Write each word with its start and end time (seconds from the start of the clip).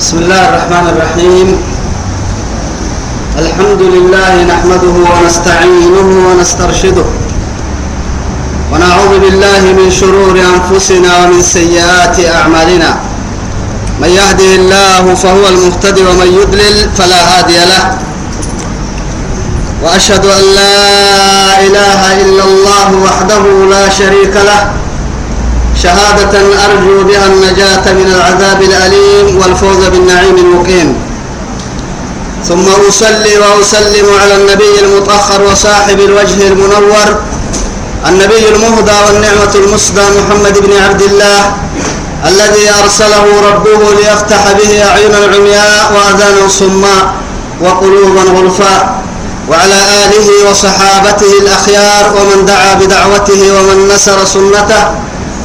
بسم 0.00 0.18
الله 0.18 0.48
الرحمن 0.48 0.86
الرحيم. 0.96 1.48
الحمد 3.38 3.82
لله 3.94 4.32
نحمده 4.48 4.96
ونستعينه 5.12 6.08
ونسترشده. 6.28 7.06
ونعوذ 8.72 9.12
بالله 9.20 9.62
من 9.76 9.90
شرور 9.92 10.40
أنفسنا 10.40 11.10
ومن 11.20 11.42
سيئات 11.42 12.16
أعمالنا. 12.16 12.90
من 14.00 14.08
يهده 14.08 14.50
الله 14.60 15.14
فهو 15.14 15.44
المهتدي 15.48 16.02
ومن 16.08 16.28
يضلل 16.40 16.76
فلا 16.96 17.20
هادي 17.30 17.60
له. 17.72 17.84
وأشهد 19.84 20.24
أن 20.24 20.44
لا 20.60 20.80
إله 21.60 22.00
إلا 22.24 22.44
الله 22.44 22.88
وحده 23.04 23.42
لا 23.68 23.84
شريك 23.88 24.32
له. 24.32 24.79
شهادة 25.82 26.38
أرجو 26.66 27.02
بها 27.08 27.26
النجاة 27.26 27.92
من 27.92 28.12
العذاب 28.16 28.62
الأليم 28.62 29.26
والفوز 29.42 29.84
بالنعيم 29.92 30.36
المقيم. 30.38 30.94
ثم 32.48 32.64
أصلي 32.88 33.34
وأسلم 33.38 34.06
على 34.22 34.34
النبي 34.36 34.80
المطهر 34.82 35.42
وصاحب 35.52 36.00
الوجه 36.00 36.48
المنور 36.48 37.08
النبي 38.08 38.48
المهدى 38.48 38.92
والنعمة 39.06 39.54
المسدى 39.54 40.00
محمد 40.18 40.58
بن 40.58 40.72
عبد 40.88 41.02
الله 41.02 41.52
الذي 42.26 42.70
أرسله 42.82 43.24
ربه 43.50 43.80
ليفتح 44.00 44.52
به 44.52 44.84
أعينا 44.90 45.18
عمياء 45.34 45.92
وأذانا 45.94 46.48
صماء 46.48 47.14
وقلوبا 47.60 48.20
غلفاء 48.38 49.00
وعلى 49.50 49.78
آله 50.04 50.50
وصحابته 50.50 51.32
الأخيار 51.42 52.04
ومن 52.16 52.44
دعا 52.46 52.74
بدعوته 52.74 53.40
ومن 53.56 53.88
نسر 53.94 54.24
سنته 54.24 54.82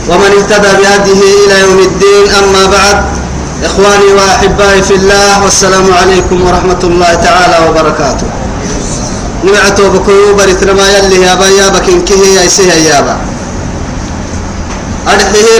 ومن 0.09 0.31
اهتدى 0.37 0.67
بهديه 0.79 1.21
إلى 1.45 1.61
يوم 1.61 1.79
الدين 1.79 2.33
أما 2.43 2.65
بعد 2.65 3.03
إخواني 3.63 4.13
وأحبائي 4.13 4.81
في 4.81 4.95
الله 4.95 5.43
والسلام 5.43 5.93
عليكم 5.93 6.47
ورحمة 6.47 6.79
الله 6.83 7.13
تعالى 7.13 7.69
وبركاته. 7.69 8.27
نمعتو 9.43 9.89
بكيو 9.89 10.35
بريت 10.35 10.63
رما 10.63 10.87
يلي 10.89 11.21
يا 11.21 11.33
يا 11.59 11.69
بكين 11.69 12.01
كيه 12.05 12.25
يا 12.37 12.43
يسيه 12.43 12.73
يا 12.73 12.99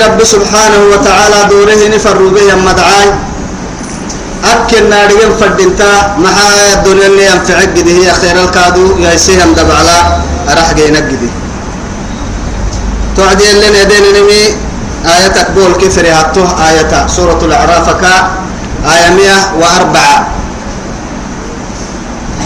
رب 0.07 0.23
سبحانه 0.23 0.81
وتعالى 0.93 1.49
دوره 1.49 1.87
نفر 1.95 2.17
به 2.17 2.55
مدعاي 2.55 3.09
أكل 4.43 4.89
نارين 4.89 5.31
فردنتا 5.39 6.15
محايا 6.17 6.73
الدنيا 6.73 7.07
اللي 7.07 7.25
ينفعك 7.25 7.77
هي 7.87 8.13
خير 8.13 8.43
الكادو 8.43 8.97
يا 8.99 9.13
يسيه 9.13 9.45
مدبعلا 9.45 9.97
أرح 10.51 10.73
جينك 10.73 11.09
دي 13.15 13.21
توعدي 13.21 13.53
لنا 13.53 13.83
دين 13.83 14.03
نمي 14.15 14.43
آية 15.05 15.47
بول 15.55 15.73
كفر 15.81 16.07
هاتوه 16.07 16.69
آية 16.69 17.07
سورة 17.07 17.39
الأعراف 17.41 17.89
كا 17.89 18.15
آية 18.83 19.09
104 19.09 20.27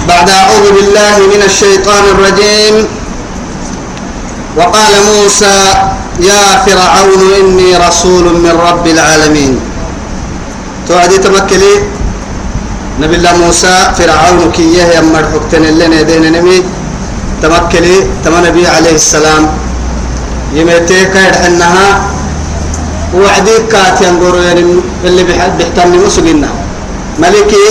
بعد 0.08 0.30
أعوذ 0.30 0.66
بالله 0.72 1.18
من 1.34 1.42
الشيطان 1.46 2.04
الرجيم. 2.14 2.88
وقال 4.58 4.94
موسى 5.14 5.74
يا 6.20 6.66
فرعون 6.66 7.22
إني 7.40 7.78
رسول 7.78 8.24
من 8.24 8.54
رب 8.70 8.88
العالمين. 8.88 9.60
توعدي 10.88 11.18
تمكلي 11.18 11.74
نبي 13.02 13.16
الله 13.16 13.36
موسى 13.38 13.92
فرعون 13.98 14.52
كيه 14.52 14.84
يمر 14.98 15.26
حكتن 15.34 15.62
لنا 15.62 16.02
دين 16.02 16.32
نمي 16.34 16.64
تمكلي 17.42 17.96
تم 18.26 18.34
نبي 18.46 18.68
عليه 18.68 18.96
السلام. 18.96 19.69
يمتيك 20.54 21.16
يدحنها 21.16 22.02
وعديك 23.16 23.68
كات 23.72 24.02
ينظر 24.02 24.36
يعني 24.44 24.64
اللي 25.06 25.24
بيحتمي 25.24 25.98
مسجنا 25.98 26.50
ملكي 27.20 27.68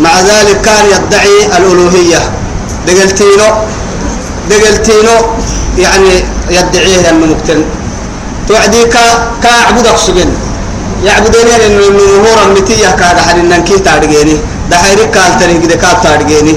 مع 0.00 0.20
ذلك 0.20 0.60
كان 0.60 0.84
يدعي 0.94 1.36
الألوهية. 1.58 2.20
دقلتينو؟ 2.86 3.48
دقلتينو؟ 4.50 5.16
يعني 5.78 6.24
يدعيه 6.50 7.10
أنه 7.10 7.26
مقتل. 7.26 7.64
توعدي 8.48 8.84
كا 8.84 9.30
كاعبدك 9.42 9.96
سجن 9.96 10.30
يعبدون 11.04 11.46
يعني 11.46 11.66
إنه 11.66 11.86
نهورا 11.98 12.44
متيه 12.54 12.90
كهذا 12.98 13.22
حد 13.22 13.38
إنك 13.38 13.68
تارجيني 13.84 14.36
ده 14.70 14.76
تري 15.40 15.58
كده 15.58 15.74
كاب 15.74 16.02
تارجيني 16.02 16.54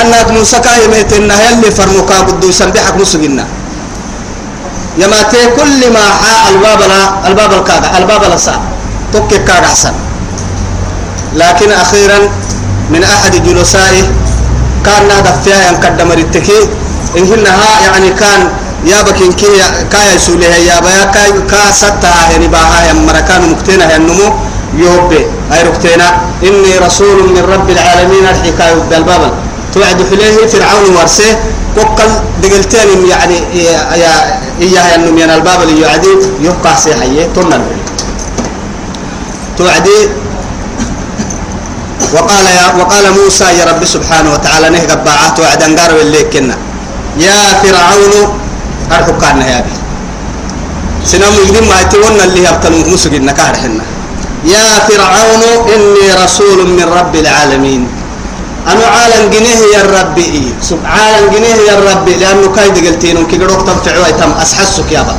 أنك 0.00 0.30
موسى 0.30 0.58
كاي 0.60 0.88
مهتنا 0.88 1.34
يلي 1.50 1.70
فرموكا 1.70 2.22
بدو 2.22 2.48
يسبحك 2.48 2.96
مسجنا 3.00 3.46
يماتي 4.98 5.42
كل 5.56 5.80
ما 5.92 6.04
حاء 6.22 6.42
الباب 6.54 6.80
لا 6.90 7.28
الباب 7.28 7.52
الكاغا 7.52 7.98
الباب 7.98 8.22
لا 8.30 8.36
سا 8.36 8.54
توكي 9.12 9.38
كاغا 9.38 9.66
حسن 9.72 9.92
لكن 11.34 11.70
أخيرا 11.72 12.18
من 12.90 13.02
أحد 13.04 13.32
جلسائه 13.46 14.02
كان 14.86 15.08
نهدف 15.08 15.42
فيها 15.44 15.68
ينقدم 15.68 16.12
التكي 16.12 16.60
إنهنها 17.18 17.70
يعني 17.84 18.10
كان 18.10 18.40
يا 18.84 19.02
بكين 19.02 19.32
كي 19.32 19.46
كاي 19.92 20.18
سولها 20.18 20.56
يا 20.56 20.80
بيا 20.80 21.04
كاي 21.14 21.32
كا 21.50 21.70
ستا 21.72 22.12
يعني 22.32 22.46
باها 22.48 22.92
مركان 22.92 23.42
مكتنا 23.50 23.92
يا 23.92 23.98
نمو 23.98 24.32
يوبي. 24.78 25.26
أي 25.52 25.62
ركتنا 25.62 26.08
إني 26.42 26.78
رسول 26.86 27.16
من 27.34 27.42
رب 27.52 27.70
العالمين 27.70 28.24
الحكاية 28.28 28.74
بالباب 28.90 29.32
توعد 29.74 29.98
حليه 30.10 30.46
فرعون 30.46 30.96
ورسه 30.96 31.36
وقل 31.76 32.10
دقلتين 32.42 33.08
يعني 33.08 33.36
يا 33.54 34.40
إياها 34.60 34.94
أنه 34.94 35.10
من 35.10 35.30
الباب 35.30 35.62
اللي 35.62 35.80
يعدي 35.80 36.08
يبقى 36.40 36.76
سيحية 36.76 37.28
تنن 37.36 37.62
توعدي. 39.58 40.08
وقال 42.14 42.46
يا 42.46 42.66
وقال 42.78 43.04
موسى 43.24 43.44
يا 43.44 43.64
رب 43.64 43.84
سبحانه 43.84 44.32
وتعالى 44.32 44.70
نهج 44.70 44.90
باعه 45.04 45.28
توعد 45.36 45.62
أنقار 45.62 45.90
اللي 46.00 46.22
كنا. 46.32 46.56
يا 47.18 47.54
فرعون 47.62 48.38
أرحب 48.92 49.20
كان 49.20 49.40
يا 49.42 49.60
بي 49.60 49.74
سنم 51.04 51.32
يقدم 51.44 51.68
ما 51.68 51.80
يتونا 51.80 52.24
اللي 52.24 52.44
يبتلون 52.44 52.92
مسجد 52.94 53.22
نكار 53.22 53.54
حنا 53.62 53.84
يا 54.44 54.78
فرعون 54.88 55.42
إني 55.74 56.24
رسول 56.24 56.58
من 56.68 56.86
رب 56.98 57.14
العالمين. 57.16 57.88
أنا 58.72 58.86
عالم 58.96 59.24
جنيه 59.34 59.60
يا 59.74 59.82
ربي. 59.96 60.24
إيه 60.24 60.52
عالم 60.84 61.24
جنيه 61.34 61.58
يا 61.70 61.76
ربي. 61.90 62.12
لأنه 62.20 62.46
كايد 62.56 62.76
قلتين 62.86 63.26
كي 63.26 63.36
قدوك 63.36 63.62
تنفعوا 63.68 64.06
يتم 64.10 64.32
أسحسك 64.42 64.92
يا 64.92 65.02
با. 65.02 65.14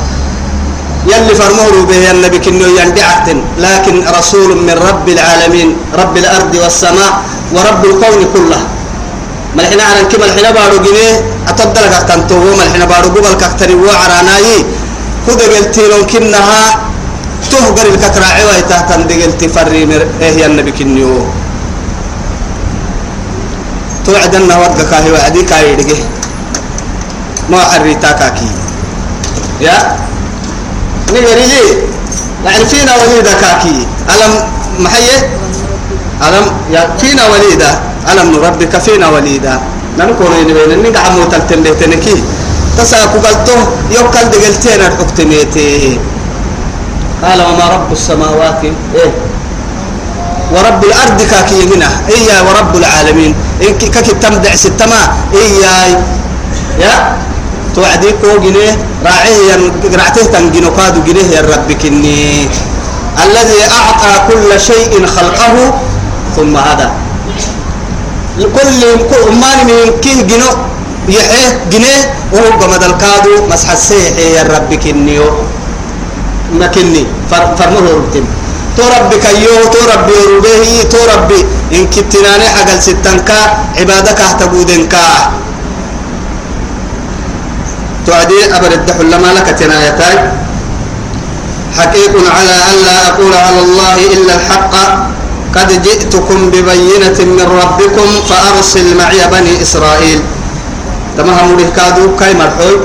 يلي 1.10 1.34
فرمور 1.34 1.74
به 1.88 2.10
النبي 2.10 2.38
كنه 2.38 2.66
يندعتن 2.80 3.38
لكن 3.58 3.94
رسول 4.18 4.50
من 4.66 4.76
رب 4.88 5.06
العالمين 5.08 5.68
رب 6.00 6.14
الأرض 6.16 6.52
والسماء 6.62 7.12
ورب 7.54 7.82
الكون 7.90 8.20
كله. 8.34 8.60
ملحنا 9.56 9.82
على 9.82 10.00
كما 10.10 10.24
الحين 10.24 10.46
بارو 10.54 10.76
جنيه؟ 10.86 11.14
أتدل 11.48 11.86
كتن 11.94 12.20
تو. 12.28 12.36
ملحنا 12.60 12.84
بارو 12.84 13.08
قبل 13.14 13.34
كتري 13.42 13.74
وعراناي 13.74 14.64
كده 15.26 15.44
قلتين 15.56 15.92
كنها 16.12 16.62
تهجر 17.50 17.86
الكتراعي 17.94 18.44
ويتهتن 18.48 19.00
دقلتي 19.08 19.48
فري 19.48 19.82
إيه 20.22 20.34
يا 20.40 20.46
النبي 20.46 20.72
كنيو 20.78 21.12
توعدنا 24.10 24.54
ودك 24.58 24.90
كاهي 24.90 25.10
وعدي 25.12 25.42
كاهي 25.42 25.74
دقه 25.78 26.02
ما 27.50 27.58
حريتا 27.70 28.10
كاكي. 28.12 28.50
يا؟ 29.60 29.76
نيري. 31.12 31.46
لي 31.50 31.62
يعني 32.44 32.64
فينا 32.66 32.92
وليدا 32.98 33.32
كاكي. 33.42 33.86
ألم 34.10 34.32
محيي؟ 34.78 35.16
ألم؟ 36.26 36.46
يا 36.74 36.82
فينا 36.98 37.22
وليدا. 37.32 37.70
ألم 38.10 38.26
نربك 38.34 38.78
فينا 38.78 39.08
وليدا. 39.08 39.54
ننكون 39.98 40.32
بين 40.46 40.70
النقع 40.72 41.08
موتلتن 41.10 41.62
لتنكي 41.62 42.16
تساكو 42.78 43.18
قلتو 43.18 43.56
يوكل 43.90 44.24
دقلتين 44.32 44.80
الحكتميتي 44.80 45.98
قال 47.22 47.40
وما 47.42 47.66
رب 47.74 47.92
السماوات؟ 47.92 48.62
إيه. 48.94 49.12
ورب 50.50 50.84
الأرض 50.84 51.18
كاكي 51.22 51.74
هنا 51.74 51.88
إيا 52.08 52.36
ورب 52.42 52.72
العالمين. 52.76 53.34
إن 53.62 53.72
كاكي 53.78 54.12
تمدع 54.18 54.54
ستما. 54.54 55.00
إيا 55.34 55.74
يا؟ 56.82 56.94
توعدي 57.74 58.10
كو 58.18 58.38
جنيه 58.42 58.74
راعيه 59.06 59.70
رعته 59.94 60.24
تنجنو 60.32 60.70
كادو 60.74 61.00
جنيه 61.06 61.26
يا 61.36 61.40
رب 61.46 61.68
كني. 61.72 62.50
الذي 63.24 63.60
أعطى 63.78 64.12
كل 64.28 64.60
شيء 64.60 65.06
خلقه. 65.06 65.54
ثم 66.36 66.56
هذا 66.56 66.90
كل 68.38 68.80
ما 69.42 69.52
من 69.68 70.00
كيه 70.02 70.22
جنو 70.22 70.50
يحيه 71.08 71.70
جنيه 71.70 72.00
وهو 72.32 72.50
قمد 72.58 72.82
الكادو. 72.82 73.46
مسح 73.50 73.70
السيح 73.70 74.18
يا 74.18 74.42
رب 74.42 74.74
كنيو. 74.74 75.30
ما 76.58 76.66
كني. 76.66 77.06
فرمه 77.30 77.86
ربتين. 77.94 78.26
تو 78.76 78.82
ربي 78.82 79.16
كيو 79.16 79.56
تو 80.92 80.98
ربي 81.14 81.40
إن 81.72 81.86
كتناني 81.86 82.46
حقل 82.54 82.82
ستنكا 82.82 83.40
عبادك 83.78 84.20
أهتبودنكا. 84.20 85.06
توعدي 88.06 88.38
أبر 88.56 88.72
الدحل 88.72 89.06
لما 89.10 89.30
لك 89.36 89.48
تنايتاي. 89.58 90.16
حقيق 91.78 92.14
على 92.36 92.56
أن 92.70 92.76
لا 92.86 92.96
أقول 93.08 93.34
على 93.34 93.60
الله 93.60 93.96
إلا 94.14 94.32
الحق. 94.34 94.74
قد 95.54 95.82
جئتكم 95.82 96.50
ببينة 96.50 97.18
من 97.18 97.46
ربكم 97.62 98.08
فأرسل 98.28 98.96
معي 98.96 99.20
بني 99.32 99.62
إسرائيل. 99.62 100.20
تمام 101.18 101.52
مريه 101.52 101.70
كادو 101.76 102.16
كاي 102.16 102.34
مرحوي 102.34 102.76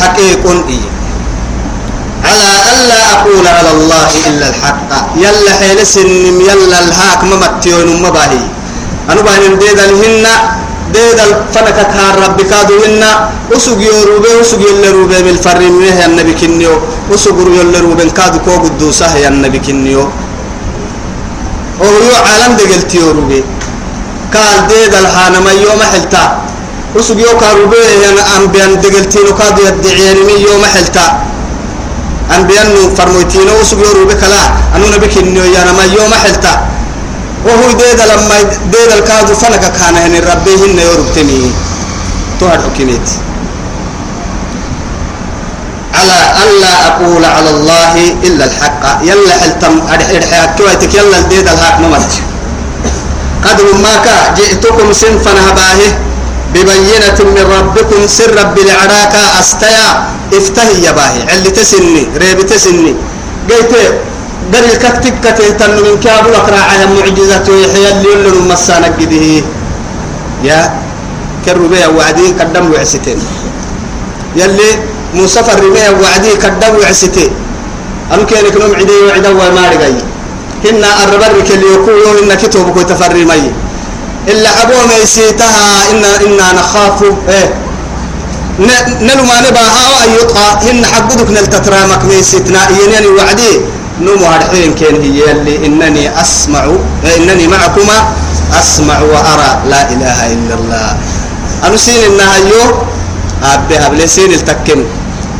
حقيق 0.00 0.44
إيه. 0.68 0.91
على 2.24 2.50
ألا 2.72 2.98
أقول 3.12 3.46
على 3.46 3.70
الله 3.76 4.10
إلا 4.28 4.46
الحق. 4.52 4.90
يلا 5.24 5.52
حين 5.60 5.78
سنم 5.84 6.36
يلا 6.40 6.78
الهاك 6.84 7.20
ممتيون 7.24 7.88
مباهي. 8.02 8.42
أنا 9.10 9.20
بهن 9.26 9.58
ديد 9.58 9.78
الهن 9.78 10.26
ديد 10.94 11.18
الفنك 11.26 11.78
كان 11.92 12.14
ربي 12.24 12.44
كادو 12.44 12.74
هن 12.84 13.02
أسوق 13.56 13.80
يروبي 13.80 14.30
أسوق 14.40 14.60
يلروبي 14.60 15.18
بالفرين 15.26 15.74
ويه 15.80 16.06
النبي 16.06 16.34
كنيو. 16.40 16.74
أسوق 17.14 17.38
يلروبي 17.58 18.10
كادو 18.18 18.38
كو 18.46 18.52
قدوسه 18.62 19.16
يا 19.16 19.28
النبي 19.28 19.58
كنيو. 19.58 20.04
وهو 21.80 22.12
عالم 22.26 22.52
دقلت 22.60 22.94
يروبي 22.94 23.40
قال 24.34 24.56
ديد 24.70 24.94
الحانم 24.94 25.46
يوم 25.64 25.80
حلتا. 25.92 26.24
أسوق 26.98 27.18
يو 27.18 27.32
كاروبي 27.42 27.82
أنبيان 28.36 28.80
دقلتينو 28.80 29.32
كادو 29.34 29.60
يدعيني 29.66 30.34
يوم 30.46 30.64
حلتا. 30.74 31.06
أنبياء 32.30 32.94
فرموتين 32.96 33.48
وسجوا 33.60 33.92
روبك 33.98 34.22
لا 34.24 34.42
أنو 34.76 34.86
نبيك 34.94 35.18
إنه 35.18 35.44
يا 35.44 35.64
نما 35.64 35.84
يوم 35.84 36.12
حلتا. 36.14 36.54
وهو 37.46 37.72
ديد 37.72 38.00
لما 38.00 38.42
ديد 38.72 38.90
الكاد 38.98 39.32
فلك 39.32 39.72
كان 39.78 39.96
هن 39.96 40.14
ربي 40.30 40.54
هن 40.62 40.78
يربتني 40.78 41.50
توهر 42.40 42.60
حكيمت 42.62 43.08
على 45.94 46.18
ألا 46.42 46.86
أقول 46.86 47.24
على 47.24 47.50
الله 47.50 47.94
إلا 48.26 48.44
الحق. 48.44 48.82
يلا 49.02 49.34
حلتم 49.40 49.74
أرحيك 49.92 50.24
كويتك 50.58 50.94
يلا 50.94 51.20
ديد 51.20 51.48
الحق 51.48 51.80
ممت 51.80 52.12
قدر 53.44 53.66
ما 53.82 53.94
جئتكم 54.36 54.92
سنفا 54.92 55.30
هباهه 55.30 56.11
ببينة 56.54 57.18
من 57.36 57.44
ربكم 57.58 58.00
سر 58.06 58.30
رب 58.40 58.56
العراك 58.58 59.14
أستيا. 59.40 59.88
افتهي 60.38 60.82
يا 60.84 60.92
باهي. 60.92 61.20
علي 61.32 61.50
تسني 61.50 62.02
ريب 62.16 62.38
تسني. 62.46 62.94
قلت 63.50 63.72
در 64.52 64.64
الكتك 64.72 65.14
كتهتن 65.24 65.72
من 65.84 65.94
كابو 66.04 66.30
أقرأ 66.40 66.86
معجزة 66.96 67.46
ويحيى 67.48 67.88
اللي 67.92 68.08
يقول 68.08 68.36
مسانا 68.50 68.86
قده. 68.98 69.26
يا 70.44 70.60
كربيا 71.46 71.86
وعدي 71.86 72.26
قدم 72.40 72.64
وعستين 72.72 73.18
يلي 74.36 74.70
موسى 75.14 75.40
فرميا 75.42 75.90
وعدي 76.02 76.30
قدم 76.44 76.72
وعستين 76.82 77.30
أم 78.14 78.26
كان 78.26 78.46
يكون 78.46 78.74
عدي 78.74 78.96
وعدا 79.06 79.30
وما 79.30 79.62
رجعي 79.72 80.02
هن 80.66 80.82
الربر 81.02 81.32
كل 81.48 81.62
يقولوا 81.74 82.12
إن 82.22 82.30
كتبك 82.34 82.76
تفرمي 82.90 83.42
إلا 84.28 84.62
أبوه 84.62 84.86
ميسيتها 84.86 85.90
إن 85.90 86.04
إنا 86.04 86.52
نخاف 86.52 87.02
إيه. 87.28 87.54
نلو 89.00 89.24
ما 89.24 89.40
نباها 89.40 90.04
أن 90.04 90.10
يطغى 90.20 90.70
هن 90.70 90.86
حقدك 90.86 91.30
نلتترامك 91.30 92.04
ميسيتنا 92.04 92.68
ينني 92.70 93.06
وعدي. 93.06 93.60
نمو 94.00 94.26
هالحين 94.26 94.74
كان 94.74 95.02
هي 95.02 95.30
اللي 95.30 95.66
إنني 95.66 96.20
أسمع. 96.20 96.64
إيه 97.04 97.16
إنني 97.16 97.46
معكما 97.48 97.98
أسمع 98.60 99.00
وأرى. 99.00 99.50
لا 99.68 99.92
إله 99.92 100.32
إلا 100.32 100.54
الله. 100.54 100.96
أنا 101.64 101.76
سين 101.76 102.04
إنها 102.04 102.36
يو؟ 102.36 102.62
أبي 103.42 103.86
أبلي 103.86 104.06
سين 104.06 104.32
التكن 104.32 104.84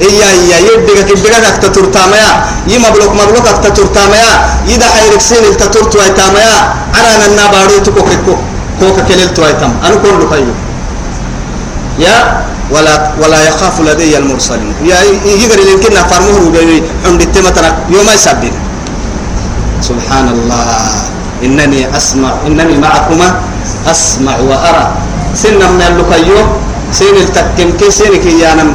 إيا 0.02 0.30
إيا 0.30 0.58
يدك 0.58 0.98
كبيرك 1.06 1.44
أكتتر 1.44 1.84
تاميا 1.84 2.44
يما 2.68 2.90
بلوك 2.90 3.12
مبلوك 3.14 3.46
أكتتر 3.46 3.86
تاميا 3.86 4.30
يدا 4.68 4.86
حيرك 4.86 5.20
سين 5.20 5.44
التتر 5.44 5.84
توي 5.84 6.08
تاميا 6.08 6.74
أنا 6.98 7.26
ننا 7.26 7.78
تكو 7.84 8.34
كوكا 8.82 9.02
كليل 9.06 9.30
تويتم 9.34 9.72
أنا 9.86 9.94
كل 10.02 10.26
لقيو 10.26 10.54
يا 12.02 12.42
ولا 12.74 13.14
ولا 13.22 13.38
يخاف 13.48 13.78
لدي 13.86 14.18
المرسلين. 14.18 14.74
يا 14.82 14.98
يقدر 15.22 15.58
يمكن 15.70 15.94
فرمه 16.10 16.50
بي 16.50 16.82
عند 17.06 17.20
التمتنا 17.22 17.70
يوم 17.94 18.08
يسبين 18.10 18.54
سبحان 19.86 20.26
الله 20.34 20.66
إنني 21.46 21.86
أسمع 21.94 22.32
إنني 22.46 22.74
معكما 22.82 23.28
أسمع 23.86 24.34
وأرى. 24.50 24.84
سن 25.34 25.62
من 25.62 25.82
اللقيو 25.82 26.38
سين 26.90 27.16
التكن 27.22 27.78
كي 27.78 27.86
سينك 27.86 28.26
يانم. 28.26 28.74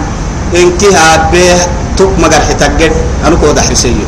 إنكها 0.55 1.27
به 1.33 1.59
تك 1.99 2.11
مجر 2.23 2.41
حتجد 2.47 2.93
أنا 3.27 3.35
كود 3.35 3.59
حرسيو 3.59 4.07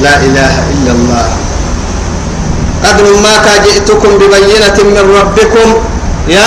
لا 0.00 0.14
إله 0.16 0.54
إلا 0.72 0.92
الله. 0.96 1.28
أدر 2.84 3.06
ما 3.24 3.34
جئتكم 3.64 4.10
ببينة 4.18 4.76
من 4.94 5.04
ربكم. 5.20 5.68
يا؟ 6.28 6.46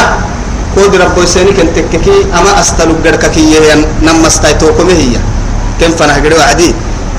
كود 0.76 0.96
رب 0.96 1.18
سينك 1.26 1.60
انتككي 1.60 2.18
أما 2.38 2.60
أستلق 2.60 3.00
قرككي 3.06 3.56
نما 4.02 4.28
استيتوكم 4.28 4.90
هي. 4.90 5.16
كم 5.80 5.92
فنه 5.96 6.16
قدوا 6.24 6.44
عدي. 6.44 6.76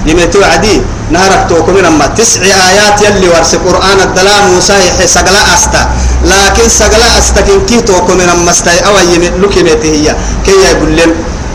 يميتوا 0.06 0.46
عدي. 0.46 0.80
نهرك 1.10 1.46
توكم 1.48 1.78
نما 1.78 2.06
تسع 2.18 2.42
آيات 2.42 2.98
يلي 3.02 3.28
ورس 3.28 3.54
قرآن 3.62 3.98
الدلام 4.00 4.42
موسى 4.54 4.74
سقلا 5.06 5.54
أستا. 5.54 5.82
لكن 6.24 6.68
سقلا 6.68 7.18
أستا 7.18 7.40
كن 7.40 7.66
كي 7.66 7.80
توكم 7.80 8.18
نما 8.20 8.50
استي 8.50 8.78
أو 8.86 8.94
يمي 9.14 9.28
لكي 9.40 9.62
هي. 9.82 10.16
كي 10.46 10.52
يقول 10.70 10.96
لهم 10.96 11.12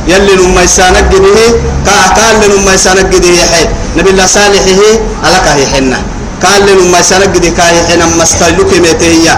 يلي 0.07 0.33
نما 0.35 0.61
يسانك 0.61 1.11
به 1.11 1.37
كا 1.85 1.97
كان 2.17 2.41
نما 2.41 2.73
يسانك 2.73 3.05
به 3.05 3.37
حي. 3.51 3.65
نبي 3.97 4.09
الله 4.09 4.25
صالح 4.25 4.63
هي. 4.65 4.99
على 5.23 5.37
كهي 5.45 5.65
حنة. 5.67 5.99
قال 6.43 6.61
لهم 6.67 6.91
ما 6.91 7.01
سنجد 7.01 7.45
كاي 7.57 7.75
حين 7.87 8.01
مستلوك 8.21 8.71
متهيا 8.85 9.35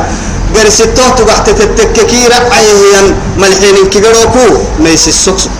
غير 0.55 0.69
ستة 0.69 1.09
تقعت 1.17 1.49
تتككيرا 1.49 2.39
عيهيا 2.55 3.01
ملحين 3.37 3.75
كيغروكو 3.93 4.45
ميس 4.79 5.07
السكسك 5.07 5.51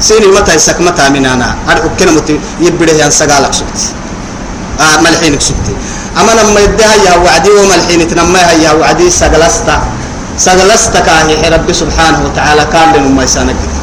سيني 0.00 0.26
متى 0.36 0.54
يسك 0.54 0.80
متى 0.80 1.08
من 1.14 1.26
أنا؟ 1.26 1.56
هذا 1.68 1.90
كنا 1.98 2.10
مت 2.16 2.28
يبره 2.60 2.92
ين 3.02 3.10
سجالك 3.10 3.52
سكت 3.58 3.80
آه 4.80 4.96
ملحين 5.04 5.40
سكت 5.40 5.66
أما 6.20 6.32
لما 6.40 6.60
يدها 6.60 6.94
يا 7.06 7.14
وعدي 7.24 7.50
وملحين 7.50 8.08
تنما 8.08 8.40
يا 8.64 8.72
وعدي 8.72 9.10
سجلستا 9.10 9.76
سجلستا 10.38 11.00
كاهي 11.06 11.48
رب 11.54 11.68
سبحانه 11.72 12.18
وتعالى 12.26 12.62
قال 12.74 12.88
لهم 12.94 13.16
ما 13.16 13.26
سنجد 13.26 13.75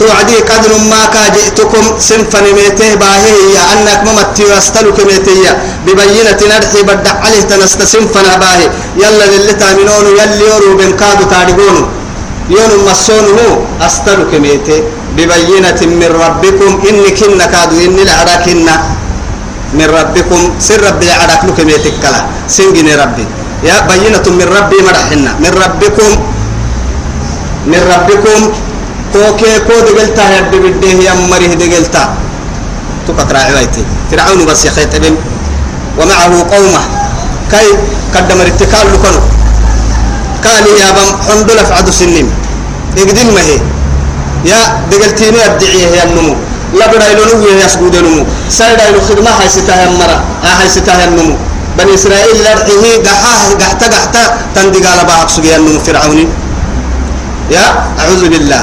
توعدي 0.00 0.36
قدر 0.50 0.72
ما 0.92 1.02
كاجئتكم 1.14 1.84
سنفني 2.08 2.50
ميته 2.58 2.94
باهي 3.02 3.36
يا 3.56 3.62
أنك 3.72 4.00
ممتي 4.06 4.44
وأستلك 4.44 4.98
ميتيا 5.08 5.52
ببينة 5.86 6.40
نرحي 6.52 6.80
بدع 6.88 7.14
عليه 7.24 7.42
تنست 7.50 7.80
سنفنا 7.92 8.32
باهي. 8.42 8.66
يلا 9.02 9.24
اللي 9.24 9.52
تامنون 9.60 10.06
يلي 10.20 10.44
يورو 10.50 10.76
بن 10.80 10.90
كادو 11.00 11.24
تاريبون 11.32 11.76
يونو 12.54 12.76
مسونه 12.88 13.48
أستلك 13.86 14.32
ميته 14.44 14.78
ببينة 15.16 15.80
من 16.00 16.10
ربكم 16.24 16.70
إني 16.88 17.10
كنا 17.18 17.46
كادو 17.52 17.76
إني 17.86 18.02
العراكنا 18.06 18.74
من 19.78 19.88
ربكم 19.98 20.40
سر 20.66 20.80
ربي 20.88 21.08
عراك 21.10 21.42
لك 21.48 21.58
ميتك 21.68 21.94
كلا. 22.02 22.20
سنجني 22.56 22.94
ربي. 23.02 23.26
يا 23.68 23.76
بينة 23.88 24.26
من 24.38 24.46
ربي 24.56 24.78
مرحنا. 24.88 25.30
من 25.44 25.52
ربكم 25.64 26.10
من 27.72 27.80
ربكم 27.92 28.38
كوكي 29.16 29.58
كو 29.68 29.74
دقلتا 29.86 30.24
يد 30.36 30.52
بده 30.62 30.88
يا 31.08 31.12
مريه 31.32 31.54
دقلتا 31.60 32.04
تقطع 33.08 33.38
عويتي 33.38 33.82
فرعون 34.10 34.40
بس 34.46 34.64
يا 34.64 34.70
خيت 34.76 34.94
ابن 34.94 35.14
ومعه 35.98 36.32
قومه۔ 36.52 36.82
كي 37.50 37.68
قدم 38.14 38.38
الاتكال 38.40 38.86
لكنو 38.92 39.20
قال 40.44 40.64
يا 40.82 40.88
بم 40.96 41.08
حمد 41.26 41.50
لله 41.50 41.62
فعد 41.70 41.90
سنين 41.90 42.26
يقدم 42.96 43.28
ما 43.34 43.40
هي 43.48 43.58
يا 44.50 44.60
دقلتيني 44.90 45.38
ابدعيه 45.46 45.86
يا 45.96 46.04
النمو 46.04 46.34
لا 46.78 46.86
بدا 46.90 47.06
يلونو 47.12 47.46
يا 47.62 47.68
سجود 47.68 47.94
النمو 47.96 48.24
سيدا 48.50 48.84
يلو 48.88 49.00
خدمه 49.08 49.30
مرة 50.00 50.18
هاي 50.42 50.68
ستاه 50.68 51.04
النمو 51.08 51.34
بني 51.78 51.94
اسرائيل 51.94 52.36
لرحيه 52.44 52.84
قحاه 53.06 53.46
قحتا 53.60 53.86
قحتا 53.94 54.22
تندقال 54.54 54.98
باعك 55.08 55.28
سجيا 55.34 55.56
النمو 55.56 55.78
فرعوني 55.86 56.26
يا 57.50 57.64
أعوذ 58.00 58.22
بالله 58.32 58.62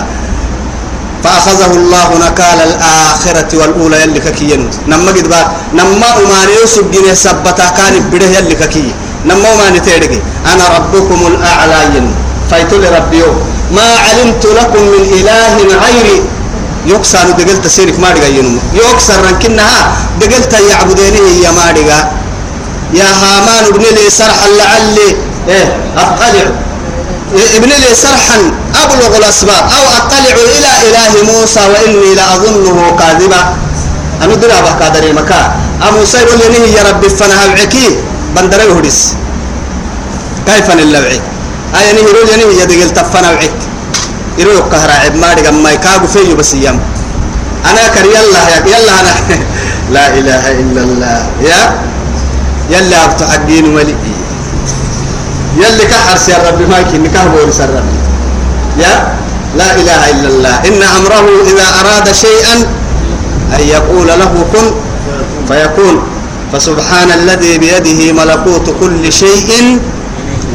فأخذه 1.24 1.72
الله 1.72 2.10
نكال 2.25 2.60
الآخرة 2.70 3.51
والأولى 3.60 4.01
يلي 4.01 4.20
ككي 4.20 4.68
نما 4.88 5.12
قد 5.12 5.27
با 5.32 5.42
نما 5.74 6.10
أماني 6.22 6.53
يوسف 6.60 6.86
جنيه 6.94 7.13
سبتا 7.13 7.68
كان 7.77 7.96
بده 8.12 8.25
يلي 8.25 8.56
ككي 8.56 8.92
نما 9.25 9.53
أماني 9.53 9.80
تيرجي 9.80 10.20
أنا 10.53 10.65
ربكم 10.77 11.20
الأعلى 11.27 11.80
ين. 11.96 12.08
فايتول 12.51 12.84
ربيو 12.98 13.30
ما 13.72 13.88
علمت 14.06 14.46
لكم 14.46 14.84
من 14.94 15.03
إله 15.20 15.56
غيري. 15.84 16.20
يكسر 16.86 17.32
دقلت 17.39 17.68
سيرك 17.68 18.00
ما 18.00 18.12
دقا 18.12 18.27
ينمو 18.27 18.60
يكسر 18.74 19.18
رنكنها 19.27 19.80
دقلت 20.20 20.53
يعبدينه 20.70 21.27
يا 21.44 21.51
ما 21.51 21.65
يا 22.94 23.10
هامان 23.22 23.63
ابن 23.65 23.82
لي 23.82 24.10
سرحا 24.10 24.48
لعلي 24.60 25.10
إيه 25.50 25.77
أطلع. 25.98 26.51
ابن 27.58 27.70
لي 27.70 27.90
صرحا 27.96 28.38
أبلغ 28.84 29.18
الأسباب. 29.18 29.63
أو 29.78 29.84
أطلع 29.98 30.36
إلى 30.58 30.72
إله 30.90 31.13
موسى 31.34 31.60
وإني 31.60 32.16
لأظنه 32.16 32.78
كاذبا. 33.00 33.42
أنا 34.22 34.36
درا 34.36 34.60
بك 34.62 34.82
قادر 34.84 35.13
مكا. 35.13 35.42
أموسى 35.90 36.18
يقول 36.18 36.40
لي 36.40 36.74
يا 36.74 36.84
ربي 36.90 37.10
فأنا 37.10 37.46
هبعكي 37.46 37.98
بندر 38.36 38.60
يهدس 38.60 39.16
كيف 40.48 40.68
نلوعي 40.72 41.22
أي 41.75 41.94
نهي 41.94 42.02
يقول 42.04 42.28
لي 42.40 42.60
يا 42.60 42.66
دقل 42.66 42.90
تفنا 42.90 43.30
وعك 43.32 43.52
يروح 44.38 44.68
كهرا 44.72 44.94
عب 44.94 45.16
ما 45.16 45.34
دقم 45.34 45.63
ما 45.63 45.72
يكاغو 45.72 46.08
فيه 46.08 46.34
بس 46.34 46.54
يام 46.54 46.80
أنا 47.66 47.88
كر 47.88 48.06
يلا 48.06 48.42
يلا 48.78 48.94
أنا. 49.02 49.13
لا 49.96 50.06
إله 50.20 50.44
إلا 50.52 50.82
الله. 50.82 51.20
يا 51.42 51.62
يلا 52.70 53.06
أبتو 53.06 53.25
حقين 53.25 53.66
ولي. 53.75 53.96
يلي 55.57 55.86
كحرس 55.86 56.29
يا 56.29 56.38
رب 56.48 56.62
ما 56.69 56.77
يكن 56.79 57.07
كهبور 57.07 57.51
سر 57.51 57.83
يا؟ 58.79 59.13
لا 59.57 59.75
إله 59.75 60.01
إلا 60.12 60.27
الله. 60.27 60.55
إن 60.67 60.81
أمره 60.81 61.25
إذا 61.45 61.67
أراد 61.79 62.12
شيئا 62.12 62.55
أن 63.53 63.62
يقول 63.62 64.07
له 64.07 64.33
كن 64.53 64.65
فيكون. 65.48 65.95
فسبحان 66.53 67.12
الذي 67.12 67.57
بيده 67.57 68.12
ملكوت 68.13 68.65
كل 68.79 69.13
شيء 69.13 69.79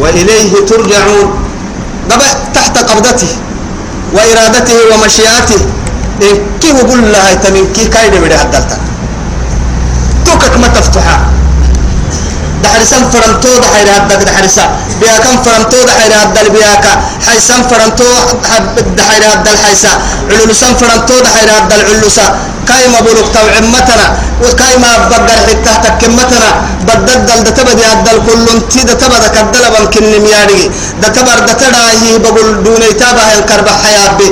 وإليه 0.00 0.52
ترجعون. 0.66 1.28
طبعا 2.10 2.30
تحت 2.54 2.78
قبضته 2.78 3.32
وإرادته 4.14 4.78
ومشيئته. 4.94 5.60
إن 6.22 6.34
كيف 6.60 6.76
قل 6.90 7.12
لها 7.12 7.34
تمن 7.34 7.72
كي 7.74 7.84
كايد 7.86 8.14
بدي 8.14 8.34
هدلتا 8.34 8.78
توكك 10.26 10.54
ما 10.58 10.68
تفتحها. 10.68 11.38
دحرسان 12.64 13.02
فرنتو 13.12 13.50
دحير 13.64 13.88
هدك 13.96 14.20
دحرسا. 14.28 14.64
بيا 15.00 15.18
كم 15.24 15.36
فرنتو 15.44 15.78
دحير 15.88 16.12
هدل 16.22 16.46
بياك 16.50 16.86
حيسان 17.26 17.62
فرنتو 17.70 18.08
دحير 18.98 19.22
هدل 19.32 19.56
حيسا. 19.64 19.92
علوسان 20.30 20.72
فرنتو 20.80 21.14
دحير 21.26 21.48
هدل 21.56 21.80
علوسا 21.88 22.26
كايما 22.68 23.00
بلوك 23.00 23.28
تو 23.34 23.46
عمتنا 23.56 24.06
وكايما 24.44 24.90
بقر 25.10 25.38
حتى 25.46 25.72
تكمتنا 25.84 26.50
بدد 26.88 27.20
دل 27.26 27.40
دتبدي 27.46 27.84
هدل 27.92 28.16
كل 28.26 28.48
انتي 28.54 28.80
دتبدا 28.88 29.28
كدل 29.34 29.64
بنكن 29.74 30.04
مياري 30.24 30.70
دتبر 31.02 31.38
دتدا 31.48 31.82
هي 32.02 32.18
بقول 32.18 32.62
دوني 32.64 32.92
تابا 33.00 33.24
ينكر 33.34 33.60
بحياة 33.66 34.12
بي. 34.18 34.28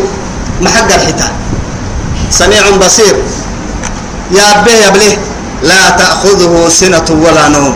محق 0.60 0.90
الحتا 0.94 1.28
سميع 2.30 2.64
بصير. 2.82 3.16
يا 4.38 4.46
بي 4.64 4.74
يا 4.82 4.88
بليه 4.94 5.16
لا 5.62 5.90
تأخذه 5.98 6.68
سنة 6.68 7.08
ولا 7.24 7.48
نوم. 7.48 7.74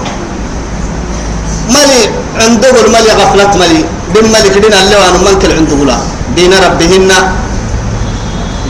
ملي 1.74 2.02
عنده 2.42 2.74
الملي 2.84 3.10
غفلت 3.20 3.52
ملي. 3.62 3.82
بن 4.14 4.24
ملك 4.34 4.54
دين 4.58 4.74
الله 4.74 4.96
وأنا 5.00 5.18
منكل 5.26 5.50
عنده 5.58 5.78
لا 5.88 5.96
دين 6.36 6.52
ربهن. 6.54 7.10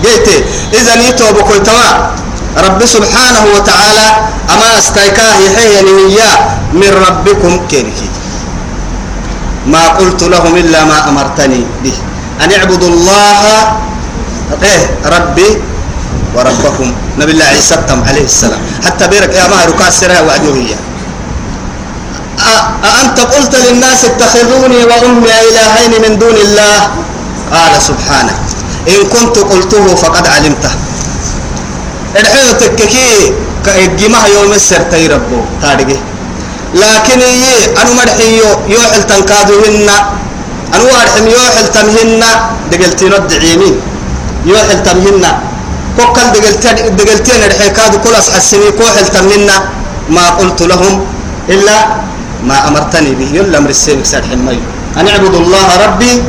جيت 0.05 0.29
اذا 0.79 0.95
يتوب 1.09 1.37
كويتوا 1.49 1.89
رب 2.67 2.81
سبحانه 2.85 3.45
وتعالى 3.55 4.09
أما 4.53 4.69
استيكاه 4.79 5.35
يحيي 5.47 5.83
نيا 5.87 6.31
من 6.73 6.93
ربكم 7.07 7.53
كيركي. 7.71 8.09
ما 9.67 9.89
قلت 9.99 10.23
لهم 10.23 10.57
إلا 10.57 10.81
ما 10.85 10.99
أمرتني 11.09 11.65
به. 11.85 11.97
أن 12.45 12.53
اعبدوا 12.53 12.89
الله 12.89 13.43
إيه 14.63 14.83
ربي 15.15 15.51
وربكم. 16.35 16.89
نبي 17.19 17.33
الله 17.33 17.45
عيسى 17.45 17.77
عليه 18.09 18.25
السلام. 18.25 18.61
حتى 18.85 19.05
بيرك 19.09 19.33
يا 19.35 19.49
ما 19.49 19.65
ركع 19.65 19.89
السراء 19.89 20.25
وعدوهيه 20.27 20.90
أأنت 22.89 23.19
قلت 23.21 23.55
للناس 23.65 24.01
اتخذوني 24.05 24.81
وأمي 24.91 25.33
إلهين 25.49 25.93
من 26.03 26.13
دون 26.19 26.37
الله. 26.45 26.79
قال 27.55 27.73
سبحانك. 27.83 28.39
إن 28.89 29.01
كنت 29.13 29.37
قلته 29.39 29.85
فقد 29.95 30.25
علمته. 30.27 30.73
الحين 32.17 32.59
تككي 32.59 33.33
كإجماع 33.67 34.27
يوم 34.27 34.53
السر 34.53 34.83
تيربو 34.91 35.39
تارجي 35.63 35.97
لكن 36.75 37.21
يي 37.21 37.71
أنا 37.83 37.93
مرحي 37.95 38.43
يوحل 38.69 39.03
تنكادهن 39.07 39.89
أنا 40.75 40.83
وارحم 40.83 41.27
يوحل 41.37 41.67
تمهن 41.75 42.23
دقلتي 42.71 43.07
ندعيمين 43.15 43.75
يوحل 44.47 44.83
تمهن 44.83 45.25
كوكل 45.97 46.27
دقلتين 46.35 46.97
دقلتين 46.99 47.41
الحكاد 47.49 47.93
كل 48.03 48.15
أسحسني 48.15 48.71
كوحل 48.79 49.07
تمهن 49.15 49.49
ما 50.11 50.27
قلت 50.39 50.63
لهم 50.63 51.07
إلا 51.49 51.77
ما 52.45 52.69
أمرتني 52.69 53.15
به 53.15 53.29
يلا 53.37 53.59
أمر 53.59 53.71
السينك 53.71 54.07
ساد 54.07 54.25
حمي. 54.25 54.59
أن 54.97 55.09
اعبدوا 55.09 55.41
الله 55.41 55.69
ربي 55.85 56.23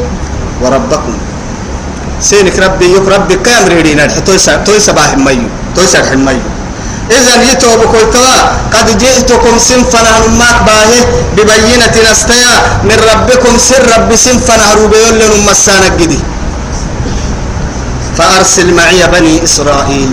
وربكم. 0.62 1.14
سينك 2.22 2.60
ربي 2.60 2.86
يك 2.96 3.08
ربي 3.08 3.36
كام 3.36 3.68
ريدين 3.68 4.02
تويسا 4.26 4.56
تويسا 4.68 4.92
باه 4.92 5.08
حمي. 5.18 5.48
تويسا 5.76 6.04
حمي. 6.10 6.40
إذا 7.12 7.34
يتوب 7.52 7.82
كويتوا. 7.92 8.38
قد 8.74 8.88
جئتكم 8.98 9.56
سنفنا 9.58 10.12
نماك 10.28 10.58
باه 10.68 10.92
ببينة 11.36 11.96
نستيا. 12.12 12.56
من 12.84 12.98
ربكم 13.12 13.54
سر 13.58 13.84
ربي 13.96 14.16
سنفنا 14.16 14.64
هروب 14.72 14.94
يلا 14.94 15.26
نمسانا 15.32 15.90
قدي. 16.00 16.20
فأرسل 18.18 18.74
معي 18.74 19.08
بني 19.08 19.44
إسرائيل. 19.44 20.12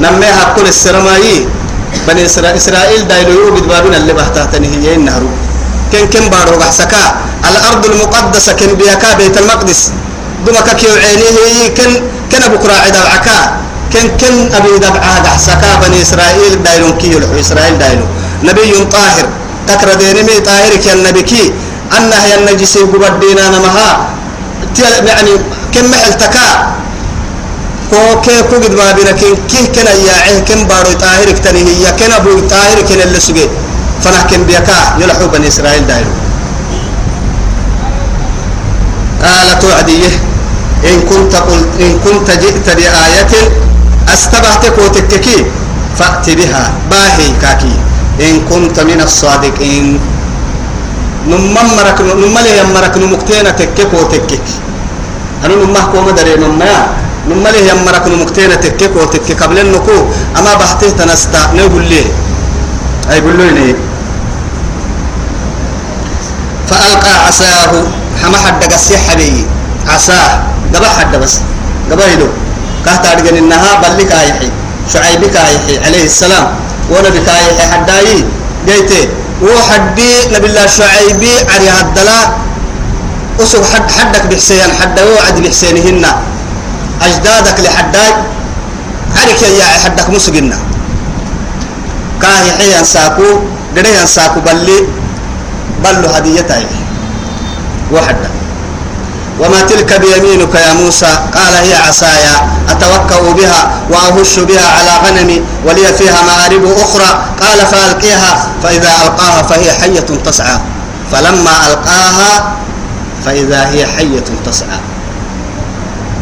نميها 0.00 0.44
كل 0.56 0.66
السرمايي. 0.66 1.59
بني 2.08 2.26
إسرائيل 2.26 3.08
دايلو 3.08 3.30
يوجد 3.30 3.68
بابنا 3.68 3.96
اللي 3.96 4.12
بحتاتني 4.12 4.68
هي 4.84 4.94
النهر؟ 4.94 5.22
كن 5.92 6.06
كن 6.12 6.28
بارو 6.28 6.58
بحسكا. 6.58 7.14
الأرض 7.50 7.86
المقدسة 7.86 8.52
كن 8.52 8.74
بيكا 8.74 9.14
بيت 9.14 9.38
المقدس. 9.38 9.92
دمك 10.46 10.76
كيو 10.76 10.90
عينيه 10.90 11.68
كن 11.76 11.90
كن 12.32 12.52
بكرة 12.52 12.72
عدا 12.72 12.98
عكا 12.98 13.38
كن 13.92 14.08
كن 14.20 14.54
أبي 14.54 14.78
دبعا 14.78 15.14
حسكا 15.34 15.70
بني 15.82 16.02
إسرائيل 16.02 16.62
دايلو 16.62 16.96
كيو 16.96 17.18
إسرائيل 17.40 17.78
دايلو. 17.78 18.06
نبي 18.44 18.84
طاهر. 18.92 19.26
تكر 19.68 19.94
دينمي 19.94 20.40
طاهر 20.40 20.76
كي 20.76 20.92
النبي 20.92 21.22
كي. 21.22 21.52
أنها 21.98 22.36
ينجسي 22.36 22.78
قبردينا 22.78 23.48
نمها 23.48 24.08
يعني 25.06 25.30
كم 25.74 25.90
محل 25.90 26.14
تكا. 26.18 26.69
كو 27.90 28.20
كي 28.24 28.42
كو 28.50 28.56
قد 28.62 28.74
ما 28.74 28.92
بينا 28.92 29.12
كين 29.20 29.34
كيه 29.50 29.66
كنا 29.74 29.90
كن 30.48 30.60
بارو 30.70 30.92
كنا 32.88 33.04
اللي 33.04 33.20
فنا 34.02 34.22
كن 34.30 34.42
بيكا 34.48 34.78
توعديه 39.62 40.08
إن 40.84 41.00
كنت 41.10 41.34
إن 41.80 41.92
كنت 42.04 42.28
جئت 42.30 42.66
بآية 42.78 43.32
فأت 45.98 46.30
بها 46.30 46.72
باهي 46.90 47.28
كاكي 47.42 47.74
إن 48.20 48.40
كنت 48.50 48.80
من 48.80 49.00
الصادقين 49.00 50.00
نممرك 51.28 51.98
نملي 52.00 52.52
يمرك 52.58 52.94
أنا 55.44 55.54
نمه 55.54 55.82
كوم 55.92 56.10
دري 56.10 56.34
نمّا 57.30 57.50
نمله 57.50 57.70
يمرك 57.70 58.04
نمكتين 58.08 58.60
تكك 58.60 58.96
وتكك 58.96 59.42
قبل 59.42 59.58
النكو. 59.58 59.98
أما 60.38 60.54
بحته 60.54 60.90
تنستا 60.98 61.54
نقول 61.54 61.84
ليه 61.86 62.06
أي 63.10 63.20
بقول 63.20 63.74
فألقى 66.70 67.14
عصاه 67.26 67.72
حما 68.22 68.38
حد 68.38 68.64
قسي 68.72 68.98
حبي. 68.98 69.46
عصاه 69.86 70.42
قبا 70.74 70.88
حد 70.88 71.16
بس. 71.16 71.34
قبا 71.90 72.06
يدو. 72.12 72.26
كهتا 72.86 73.12
أرجن 73.12 73.36
إنها 73.36 73.70
بل 73.82 74.02
كايحي. 74.02 74.50
شعيب 74.92 75.22
كايحي. 75.34 75.74
عليه 75.86 76.04
السلام. 76.04 76.46
ونبي 76.90 77.20
كايحي 77.26 77.62
حداي. 77.72 78.24
جيتي 78.66 79.08
وحدي 79.42 80.12
نبي 80.34 80.46
الله 80.46 80.66
شعيبي 80.66 81.34
عري 81.50 81.68
هدلا 81.70 82.20
أسو 83.42 83.62
حد 83.74 83.90
حدك 83.90 84.24
بحسين. 84.30 84.70
حد 84.80 84.98
وعد 85.00 85.36
بحسينهن. 85.42 86.06
أجدادك 87.02 87.60
لحداي. 87.60 88.14
عرك 89.16 89.42
يا 89.42 89.66
حدك 89.84 90.10
مسجنا 90.10 90.58
كاهي 92.22 92.52
حيان 92.52 92.84
ساكو 92.84 93.26
قريان 93.76 94.06
ساكو 94.06 94.40
بلي 94.40 94.78
بلو 95.84 96.08
هديتاي. 96.08 96.66
وحدا 97.92 98.30
وما 99.40 99.60
تلك 99.62 100.00
بيمينك 100.00 100.54
يا 100.54 100.72
موسى؟ 100.72 101.12
قال 101.34 101.54
هي 101.54 101.74
عصايا 101.88 102.36
أتوكأ 102.68 103.32
بها 103.32 103.70
وأهش 103.90 104.38
بها 104.38 104.66
على 104.78 104.92
غنمي 105.04 105.42
ولي 105.64 105.86
فيها 105.92 106.22
مآرب 106.22 106.64
أخرى. 106.78 107.10
قال 107.40 107.58
فألقيها 107.66 108.32
فإذا 108.62 108.90
ألقاها 109.02 109.42
فهي 109.42 109.72
حية 109.72 110.08
تسعى. 110.24 110.58
فلما 111.12 111.66
ألقاها 111.66 112.52
فإذا 113.24 113.68
هي 113.68 113.86
حية 113.86 114.28
تسعى. 114.46 114.78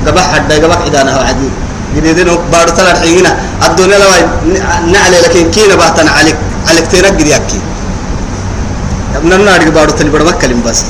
قبح 0.07 0.25
حدا 0.33 0.55
قبح 0.65 0.79
إذا 0.87 1.01
أنا 1.03 1.13
عدي. 1.29 1.51
جديدين 1.97 2.29
بارو 2.53 2.71
تلا 2.77 2.93
الحينة 2.93 3.33
الدنيا 3.67 3.99
لو 3.99 4.11
نعلي 4.93 5.19
لكن 5.25 5.51
كينا 5.51 5.75
باتنا 5.75 6.11
عليك 6.11 6.37
عليك 6.69 6.87
تيرك 6.87 7.17
أكي 7.17 7.61
ابن 9.17 9.31
النار 9.33 9.71
بارو 9.71 9.93
تلي 9.97 10.11
بڑا 10.13 10.25
مكلم 10.29 10.61
بس. 10.67 10.85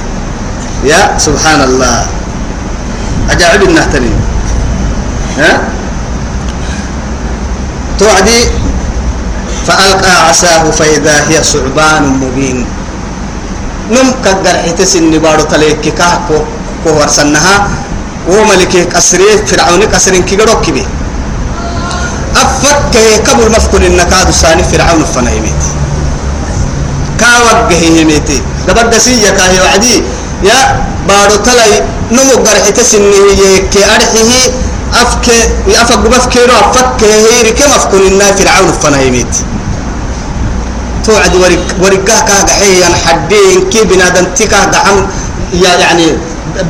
يا 0.84 1.18
سبحان 1.18 1.60
الله 1.70 2.06
أجعب 3.30 3.62
النهتنين 3.62 4.18
ها؟ 5.38 5.50
توعدي 7.98 8.40
فألقى 9.66 10.14
عساه 10.28 10.64
فإذا 10.70 11.14
هي 11.28 11.42
ثعبان 11.42 12.02
مبين. 12.22 12.66
نم 13.90 14.08
كجر 14.24 14.56
حتسن 14.66 15.10
نبارو 15.10 15.42
تليك 15.50 15.94
كاكو 15.94 16.38
كوهر 16.84 17.08
سنها 17.08 17.68
وملك 18.28 18.96
قصري 18.96 19.46
فرعون 19.46 19.82
قصرين 19.82 20.22
كيغروك 20.22 20.60
كبي 20.66 20.84
أفك 22.36 22.94
كبر 23.26 23.48
مفكر 23.50 23.82
النكاد 23.86 24.30
ساني 24.30 24.62
فرعون 24.62 25.04
فنايميت 25.14 25.62
كاوجه 27.20 27.76
هيميتي 27.82 28.42
دبر 28.68 28.86
دسية 28.86 29.30
كاهي 29.30 29.60
وعدي. 29.60 30.02
يا 30.44 30.58
بارو 31.08 31.36
تلأي 31.46 31.82
نمو 32.12 32.34
قرحة 32.46 32.78
سنه 32.82 33.12
كي 33.72 33.82
أرحه 33.84 34.30
أفك 35.02 35.26
يأفق 35.66 36.02
بفكيرو 36.12 36.52
أفك 36.60 37.00
هيري 37.04 37.50
كم 37.58 37.70
أفكر 37.70 38.00
النا 38.06 38.32
فرعون 38.32 38.72
فنايميت 38.82 39.34
توعد 41.04 41.34
ورق 41.36 41.66
ورقاه 41.82 42.20
كاه 42.28 42.46
حيا 42.58 42.88
حدين. 43.06 43.70
كي 43.70 43.84
بنادم 43.84 44.24
تكاه 44.36 44.64
دعم. 44.64 45.06
يعني 45.62 46.06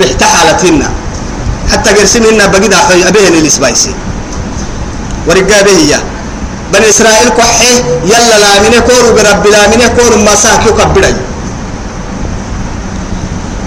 بحتحالتنا 0.00 0.90
حتى 1.72 1.90
قرسمنا 1.90 2.46
بقيدا 2.46 2.76
حي 2.76 3.08
أبين 3.08 3.34
الإسبايسي 3.42 3.94
ورقاه 5.26 5.62
به 5.62 5.96
بني 6.72 6.88
إسرائيل 6.88 7.28
كحي 7.28 7.74
يلا 8.04 8.36
لا 8.38 8.60
من 8.64 8.74
كورو 8.88 9.12
برب 9.16 9.46
لا 9.46 9.68
من 9.68 9.82
كورو 9.96 10.16
ما 10.24 10.34
ساك 10.34 10.66
يكبري 10.66 11.14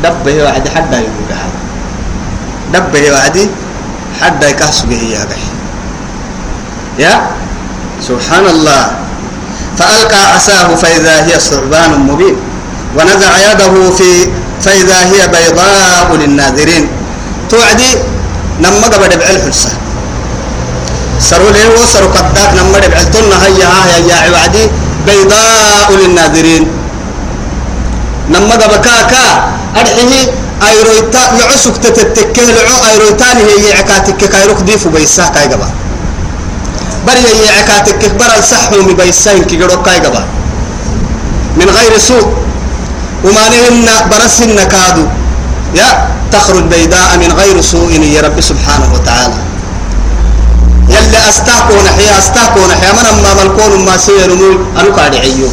دبه 0.04 0.44
وعد 0.44 0.66
حدا 0.70 0.98
يقول 0.98 1.30
هذا. 1.30 1.60
دبه 2.74 3.12
وعد 3.12 3.50
حدا 4.22 4.50
يكاسبه 4.50 5.02
يا 5.14 5.22
بحي 5.30 5.52
يا؟ 7.00 7.22
سبحان 8.08 8.46
الله. 8.46 8.84
فألقى 9.78 10.22
عصاه 10.36 10.76
فإذا 10.76 11.26
هي 11.26 11.40
ثعبان 11.40 12.00
مبين. 12.00 12.36
ونزع 12.98 13.52
يده 13.52 13.92
في 13.92 14.28
فإذا 14.62 15.00
هي 15.14 15.28
بيضاء 15.28 16.16
للناذرين 16.16 16.88
توعدي 17.52 17.92
نما 18.64 18.88
قبل 18.88 19.18
بعل 19.18 19.38
حلسة. 19.44 19.70
سروا 21.22 21.52
ليه 21.52 21.68
وسروا 21.78 22.10
قداك 22.10 22.50
نما 22.58 22.80
بعلتنا 22.80 23.36
هيا 23.46 23.68
ها 23.68 23.98
يا 24.10 24.32
وعدي 24.34 24.66
بيضاء 25.06 25.90
للناذرين 26.02 26.64
نما 28.30 28.56
قبل 28.56 28.78
كاكا 28.82 29.26
أرحيه 29.78 30.34
أيرويتا 30.68 31.24
يعسك 31.40 31.78
تتتكه 31.78 32.46
لعو 32.58 32.78
أيرويتان 32.90 33.38
هي 33.38 33.74
عكاتك 33.78 34.18
كايروك 34.18 34.60
ديفو 34.66 34.90
بيسا 34.90 35.30
كاي 35.30 35.46
قبل 35.52 35.70
بري 37.08 37.22
يعكاتك 37.46 38.02
برا 38.20 38.42
صحو 38.42 38.82
مبيسين 38.82 39.44
كي 39.44 39.56
قدو 39.62 39.82
كاي 39.86 40.00
قبل 40.06 40.26
من 41.58 41.68
غير 41.70 41.94
سوء. 41.98 42.28
وما 43.26 43.44
نهن 43.50 43.88
برسن 44.10 44.58
كادو. 44.74 45.06
يا 45.76 46.08
تخرج 46.32 46.64
بيداء 46.64 47.18
من 47.18 47.32
غير 47.40 47.62
سوء 47.62 47.92
يا 47.92 48.22
رب 48.22 48.42
سبحانه 48.42 48.94
وتعالى. 48.94 49.34
يلي 50.90 51.30
أستاكو 51.30 51.76
نحيا 51.88 52.18
أستاكو 52.20 52.60
نحيا. 52.72 52.92
من 52.92 53.06
أما 53.14 53.32
ملكون 53.44 53.86
ما 53.86 53.98
سيرمو 53.98 54.52
انو 54.80 54.90
قاعد 54.96 55.16
عيو 55.16 55.50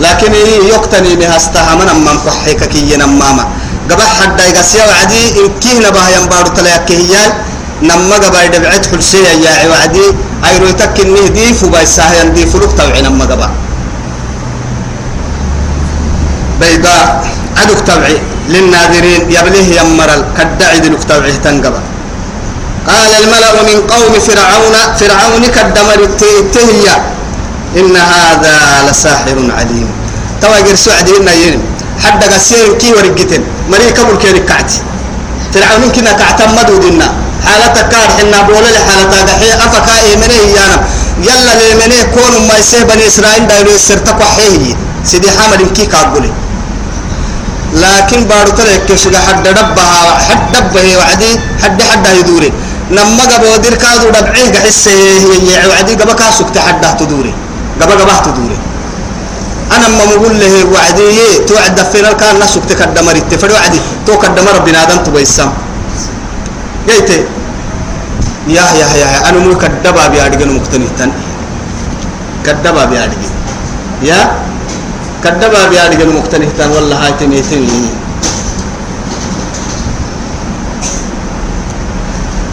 لكن 0.00 0.32
يقتني 0.72 1.16
بها 1.16 1.36
استها 1.36 1.74
من 1.74 1.88
أما 1.88 2.12
مكحيك 2.12 2.64
كي 2.64 2.92
ينماما. 2.92 3.44
قبح 3.90 4.20
حد 4.20 4.40
يقسيا 4.40 4.84
وعدي 4.86 5.40
إن 5.40 5.48
كينا 5.60 5.90
بها 5.90 6.08
ينبارو 6.16 6.48
تلاك 6.56 6.92
هيال 6.92 7.32
نما 7.82 8.16
قبا 8.22 8.42
يدبعت 8.42 8.86
حلسيا 8.86 9.32
يا 9.44 9.68
وعدي. 9.70 10.06
ايرو 10.44 10.66
يتكن 10.66 11.14
نهدي 11.14 11.54
فبايساه 11.54 12.12
يندي 12.12 12.46
فلوك 12.46 12.72
توعي 12.78 13.02
نما 13.02 13.24
قبا 13.24 13.50
بيضاء 16.60 17.26
عدك 17.56 17.80
تبعي 17.86 18.18
للناذرين 18.48 19.22
يبليه 19.36 19.68
يمرل 19.80 20.22
كدعي 20.38 20.78
دلك 20.84 21.04
تبعي 21.04 21.36
تنقبا 21.44 21.80
قال 22.86 23.10
الملأ 23.22 23.52
من 23.68 23.78
قوم 23.92 24.12
فرعون 24.26 24.76
فرعون 25.00 25.44
كدمر 25.56 26.00
التهيا 26.08 26.96
إن 27.76 27.96
هذا 27.96 28.56
لساحر 28.90 29.36
عليم. 29.58 29.88
تواجر 30.42 30.74
سعدي 30.74 31.16
إن 31.16 31.28
ينم 31.42 31.62
حد 32.04 32.20
قسير 32.24 32.78
كي 32.80 32.92
ورقتين. 32.94 33.42
مري 33.70 33.90
كبر 33.96 34.14
كيري 34.22 34.40
كعتي 34.48 34.78
فرعون 35.54 35.92
كنا 35.94 36.12
كعتم 36.12 36.50
مدودنا 36.56 37.08
حالتك 37.46 37.88
كار 37.88 38.08
حنا 38.16 38.38
بولا 38.48 38.70
لحالتك 38.76 39.28
حي 39.40 39.50
أفكا 39.64 39.94
إيمنه 40.06 40.40
يانا 40.56 40.78
يلا 41.26 41.52
ليمنه 41.58 42.02
كون 42.14 42.34
ما 42.48 42.54
يسيه 42.58 42.82
بني 42.88 43.06
إسرائيل 43.06 43.46
دايلو 43.46 43.70
يسرتك 43.74 44.20
وحيه 44.20 44.74
سيدي 45.04 45.30
حامل 45.30 45.70
كي 45.76 45.86
كاقولي. 45.86 46.30
لكن 47.74 48.24
بارو 48.24 48.50
تلك 48.50 48.86
كشغ 48.88 49.16
حد 49.16 49.42
دبها 49.42 50.18
حد 50.28 50.42
دبه 50.52 50.96
وعدي 50.98 51.30
حد 51.62 51.82
حد 51.82 52.06
يدوري. 52.06 52.52
نما 52.90 53.24
قبو 53.30 53.56
دير 53.62 53.74
كادو 53.74 54.08
دبعيه 54.10 54.52
قحسه 54.54 54.90
هي 54.90 55.68
وعدي 55.68 55.94
قبا 55.94 56.12
كاسك 56.12 56.50
تحد 56.54 56.96
تدوري. 56.96 57.34
قبا 57.80 57.94
قبا 57.94 58.16
تدوري. 58.26 58.58
أنا 59.76 59.88
ما 59.88 60.04
بقول 60.04 60.40
له 60.40 60.54
وعدي 60.74 61.44
توعد 61.48 61.78
فينا 61.92 62.12
كان 62.12 62.38
نسك 62.38 62.64
تكدمر 62.70 63.16
التفر 63.16 63.50
وعدي 63.52 63.80
تو 64.06 64.18
كدمر 64.18 64.58
بنادم 64.66 64.98
تبيسام. 65.04 65.50
جيتي 66.88 67.18
يا 68.48 68.62
يا 68.78 68.88
يا 68.94 69.28
أنا 69.28 69.38
مو 69.42 69.58
كدبا 69.58 70.06
بيادغن 70.06 70.50
مقتنيتن 70.54 71.10
كدبا 72.46 72.84
بيادغن 72.84 73.30
يا؟ 74.02 74.20
كدبا 75.26 75.62
بيادغن 75.70 76.08
مقتنيتن 76.16 76.70
والله 76.70 76.96
هاي 77.02 77.12
تميتين 77.20 77.90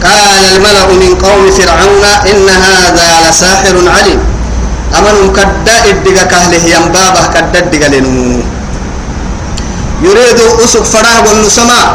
قال 0.02 0.42
الملأ 0.54 0.86
من 1.02 1.12
قوم 1.22 1.42
فرعون 1.50 2.04
إن 2.30 2.48
هذا 2.66 3.08
لساحر 3.30 3.76
عليم. 3.96 4.20
أمن 4.98 5.32
كدأ 5.36 5.76
إدقى 5.90 6.24
كهله 6.30 6.64
ينبابه 6.74 7.24
كدأ 7.34 7.58
إدقى 7.58 7.88
لنمو. 7.94 8.42
يريد 10.02 10.38
أسق 10.64 10.82
فراه 10.82 11.18
والنسماء 11.26 11.86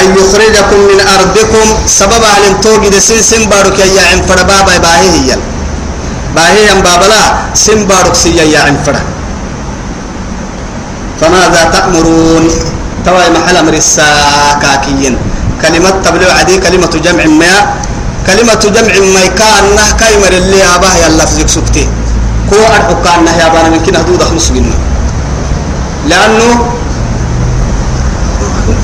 أن 0.00 0.06
يخرجكم 0.16 0.80
من 0.90 0.98
أرضكم. 1.16 1.66
سبب 1.86 2.22
أهل 2.32 2.60
توجد 2.64 2.94
سن 2.98 3.20
سن 3.22 3.42
بارك 3.52 3.78
يا 3.78 4.02
عم 4.12 4.20
فرا 4.28 4.42
بابا 4.42 4.76
باهي 4.84 5.08
هي. 5.16 5.30
باهي 6.34 6.60
يم 6.70 6.80
بابلا 6.80 7.22
سن 7.54 7.84
بارك 7.84 8.14
سي 8.14 8.36
يا 8.36 8.60
عم 8.66 8.76
فرا. 8.86 9.17
فماذا 11.20 11.62
تأمرون؟ 11.72 12.44
تواي 13.06 13.30
محل 13.30 13.56
أمر 13.56 13.74
الساكاكيين. 13.74 15.14
كلمة 15.62 15.90
تبلغ 16.04 16.30
عدي 16.38 16.58
كلمة 16.58 16.92
جمع 17.04 17.24
ما 17.26 17.54
كلمة 18.26 18.62
جمع 18.76 18.94
ما 19.14 19.24
كان 19.38 19.64
نه 19.76 19.86
كايمر 20.00 20.32
اللي 20.32 20.60
أباه 20.74 20.94
يلا 21.02 21.24
فيك 21.26 21.48
سكتي. 21.48 21.88
كو 22.50 22.56
أرحو 22.56 23.02
كان 23.04 23.24
نه 23.24 23.32
يا 23.36 23.48
بانا 23.48 23.68
من 23.68 23.80
كنا 23.86 24.00
هدود 24.00 24.22
خمس 24.22 24.54
جنة 24.54 24.78
لأنه 26.06 26.48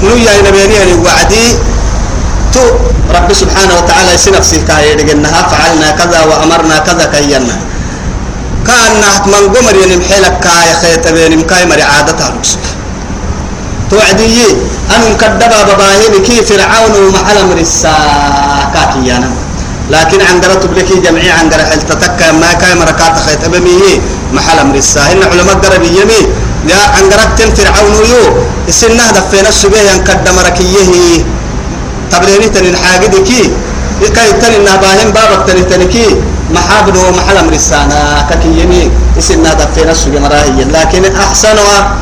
نويا 0.03 0.33
نبيني 0.43 0.75
يعني 0.75 0.95
وعدي 1.01 1.47
تو 2.53 2.61
رب 3.15 3.33
سبحانه 3.33 3.75
وتعالى 3.79 4.15
يسنفسي 4.15 4.59
كاي 4.69 4.95
دغنها 4.95 5.41
فعلنا 5.49 5.91
كذا 5.91 6.21
وأمرنا 6.29 6.79
كذا 6.79 7.05
كينا. 7.15 7.57
كان 8.67 9.01
نهت 9.01 9.27
من 9.27 9.55
قمر 9.55 9.75
ينمحلك 9.83 10.35
كاي 10.45 10.69
خيط 10.83 11.09
بين 11.09 11.39
مكاي 11.39 11.67
مري 11.67 11.83
عادتها 11.83 12.29
لكسك 12.37 12.65
توعدي 13.91 14.47
أن 14.97 15.17
كدبا 15.21 15.63
بباهي 15.69 16.19
كي 16.27 16.37
فرعون 16.45 16.93
ومحل 17.07 17.37
أمر 17.39 17.59
الساكاكيانا 17.59 19.31
لكن 19.91 20.21
عن 20.21 20.41
قرأت 20.41 20.67
بلكي 20.67 21.01
جمعي 21.01 21.31
عن 21.31 21.51
قرأ 21.51 21.65
حلتتك 21.71 22.21
ما 22.41 22.53
كاي 22.61 22.75
مركات 22.75 23.17
خيط 23.27 23.43
بمي 23.53 24.01
محل 24.33 24.59
أمر 24.59 24.75
السا 24.75 25.13
إن 25.13 25.23
علماء 25.31 25.55
قرب 25.55 25.83
يمي 25.83 26.21
يا 26.69 26.81
عن 26.97 27.05
قرأت 27.13 27.39
فرعون 27.59 27.95
يو 28.13 28.25
السنة 28.69 29.11
دفينا 29.17 29.49
السبيه 29.49 29.81
ين 29.91 30.05
كدم 30.05 30.37
ركيه. 30.47 31.25
تبريني 32.13 32.49
تنين 32.49 32.77
حاجدي 32.77 33.21
كي 33.29 33.43
كاي 34.17 34.33
تنين 34.41 34.63
نباهم 34.63 35.11
بابك 35.17 35.41
تنين 35.49 35.67
تنين 35.69 36.34
كي 36.44 36.54
محابن 36.54 36.98
ومحل 36.98 37.38
أمر 37.38 37.54
السانا 37.54 38.28
ككي 38.30 38.62
يمي 38.62 38.92
السنة 39.18 39.54
دفينا 39.54 39.92
السبيه 39.92 40.20
مراهي 40.20 40.64
لكن 40.64 41.16
أحسنها 41.16 41.96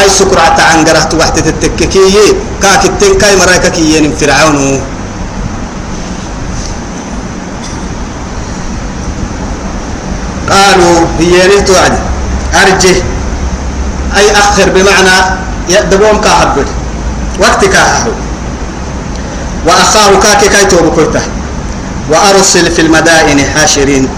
أي 0.00 0.08
سكرة 0.08 0.56
عن 0.72 0.84
قرأت 0.84 1.14
وحدة 1.14 1.50
التككية 1.50 2.32
كاك 2.62 2.84
التنكاي 2.84 3.36
مرايكا 3.36 3.68
كيين 3.68 4.14
فرعون 4.16 4.80
قالوا 10.50 10.98
هي 11.18 11.62
توعد 11.62 11.92
أرجه 12.54 12.96
أي 14.16 14.26
أخر 14.32 14.70
بمعنى 14.70 15.16
يدبوم 15.68 16.20
كهبل 16.20 16.66
وقت 17.40 17.64
كهو 17.64 18.10
وأخاه 19.66 20.20
كاكي 20.22 20.48
كاي 20.48 20.64
توبكوته 20.64 21.20
وأرسل 22.11 22.71
في 22.71 22.81
المدائن 22.81 23.39
حاشرين. 23.55 24.09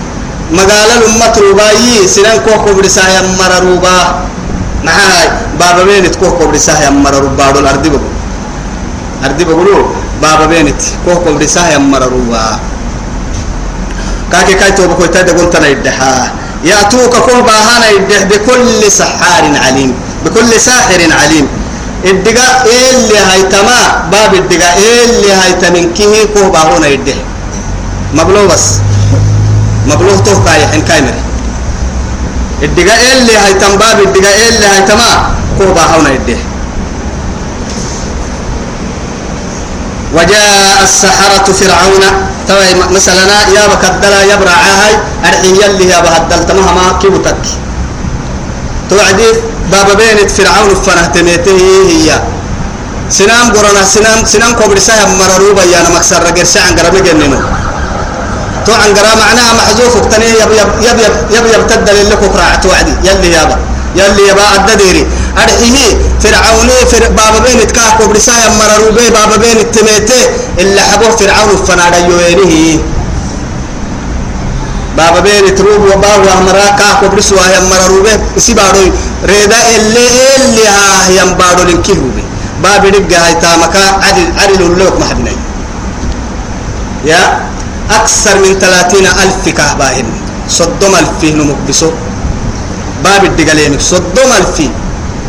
مقال 0.51 0.89
الأمة 0.97 1.35
ربايي 1.49 2.07
سنان 2.07 2.39
كوكو 2.45 2.73
برسايا 2.73 3.21
مرروبا 3.39 3.97
معاي 4.83 5.27
بابا 5.59 5.83
بينت 5.83 6.15
كوكو 6.15 6.47
برسايا 6.47 6.89
مرروبا 6.89 7.51
دول 7.51 7.67
أردي 7.67 7.89
بقول 7.89 8.11
أردي 9.25 9.43
بقولوا 9.43 9.83
بابا 10.21 10.45
بينت 10.45 10.81
كوكو 11.05 11.33
برسايا 11.33 11.77
مرروبا 11.77 12.59
كاكي 14.31 14.53
كاي 14.53 14.71
توبكوته 14.71 15.21
دقون 15.21 15.49
تنا 15.49 15.67
يدحا. 15.67 16.31
يأتوك 16.63 17.15
كوبا 17.15 17.55
هانا 17.67 17.87
يدح 17.89 18.23
بكل 18.23 18.91
سحار 18.91 19.43
عليم. 19.65 19.93
بكل 20.25 20.51
ساحر 20.59 21.01
عليم. 21.21 21.47
الدقاء 22.05 22.67
اللي 22.67 23.19
هيتما 23.31 23.79
باب 24.11 24.31
الدقاء 24.35 24.77
اللي 25.05 25.31
هيتمن 25.33 25.93
كيه 25.93 26.23
كوبا 26.35 26.59
هنا 26.59 26.87
يدح. 26.87 27.15
مبلو 28.13 28.47
بس. 28.47 28.65
مبلوغ 29.87 30.19
تو 30.19 30.43
كاي 30.43 30.67
حين 30.67 30.81
كايمر 30.81 31.13
الدقاء 32.63 32.99
اللي 33.17 33.37
هيتم 33.37 33.77
باب 33.77 33.99
الدقاء 33.99 34.37
اللي 34.49 34.67
هيتما 34.67 35.31
كوبا 35.57 35.81
هنا 35.81 36.09
يدح 36.09 36.39
وجاء 40.13 40.83
السحرة 40.83 41.47
فرعون. 41.53 42.03
توي 42.47 42.73
مثلا 42.91 43.23
يا 43.55 43.67
بكدلا 43.67 44.23
يا 44.23 44.35
برعاهي 44.35 44.93
أرحي 45.25 45.49
يلي 45.63 45.89
يا 45.89 45.99
بهدل 45.99 46.47
تمهما 46.47 46.99
كيبتك. 47.01 47.43
توعدي 48.89 49.29
بابا 49.71 49.93
بينت 49.93 50.31
فرعون 50.31 50.75
فنهتميته 50.75 51.59
هي. 51.89 52.21
سنام 53.09 53.51
قرنا 53.55 53.83
سنام 53.83 54.25
سنام 54.25 54.51
كبر 54.59 54.79
سهم 54.79 55.19
مرروبا 55.19 55.63
يا 55.63 55.79
أنا 55.81 55.89
مكسر 55.89 56.23
رجل 56.27 56.47
سعن 56.47 56.75
قرب 56.79 56.95
جننو 57.03 57.39
تو 58.67 58.73
عن 58.73 58.89
قرا 58.97 59.15
معناها 59.15 59.53
محذوف 59.53 59.95
اقتني 59.97 60.25
يب 60.25 60.51
يب 60.59 60.69
يب 60.87 60.99
يب 60.99 61.13
يب 61.35 61.45
يب 61.53 61.67
تدل 61.67 62.09
لك 62.09 62.23
قراء 62.33 62.59
توعدي 62.63 62.93
يلي 63.03 63.31
يابا. 63.31 63.57
يلي 63.95 64.27
يابا 64.27 64.55
الدديري 64.55 65.07
أرحيه 65.37 65.97
فرعون 66.23 66.69
فر 66.91 67.03
بابا 67.09 67.39
بين 67.45 67.67
تكاه 67.67 67.97
كبر 67.99 68.17
سهم 68.17 68.51
مرروبا 68.59 69.09
بابا 69.09 69.35
بين 69.37 69.57
التميته 69.57 70.21
اللي 70.59 70.81
حبوه 70.81 71.09
فرعون 71.09 71.55
فنادا 71.67 71.97
يوينه 71.97 72.79
بابا 74.97 75.19
بين 75.19 75.55
تروب 75.55 75.81
وباب 75.81 76.19
وامرا 76.27 76.69
كا 76.79 76.89
كبرس 77.07 77.33
وهي 77.33 77.55
مرروبه 77.71 78.19
سيبارو 78.37 78.91
ريدا 79.25 79.59
اللي 79.75 80.07
اللي 80.37 80.67
ها 80.67 81.09
يم 81.21 81.33
بارو 81.33 81.63
لنكيهوبه 81.69 82.23
باب 82.63 82.85
دبقى 82.85 83.17
هاي 83.19 83.33
تامكا 83.33 83.83
عدل 84.05 84.27
عدل 84.41 84.61
اللوك 84.61 84.99
محبني 84.99 85.31
يا؟ 87.05 87.39
أكثر 87.91 88.35
من 88.43 88.59
ثلاثين 88.59 89.05
ألف 89.07 89.43
كهباهن 89.49 90.07
صدم 90.49 90.93
ألف 90.95 91.21
نمكبسو 91.23 91.91
باب 93.03 93.23
الدقالين 93.25 93.79
صدم 93.79 94.29
ألف. 94.37 94.57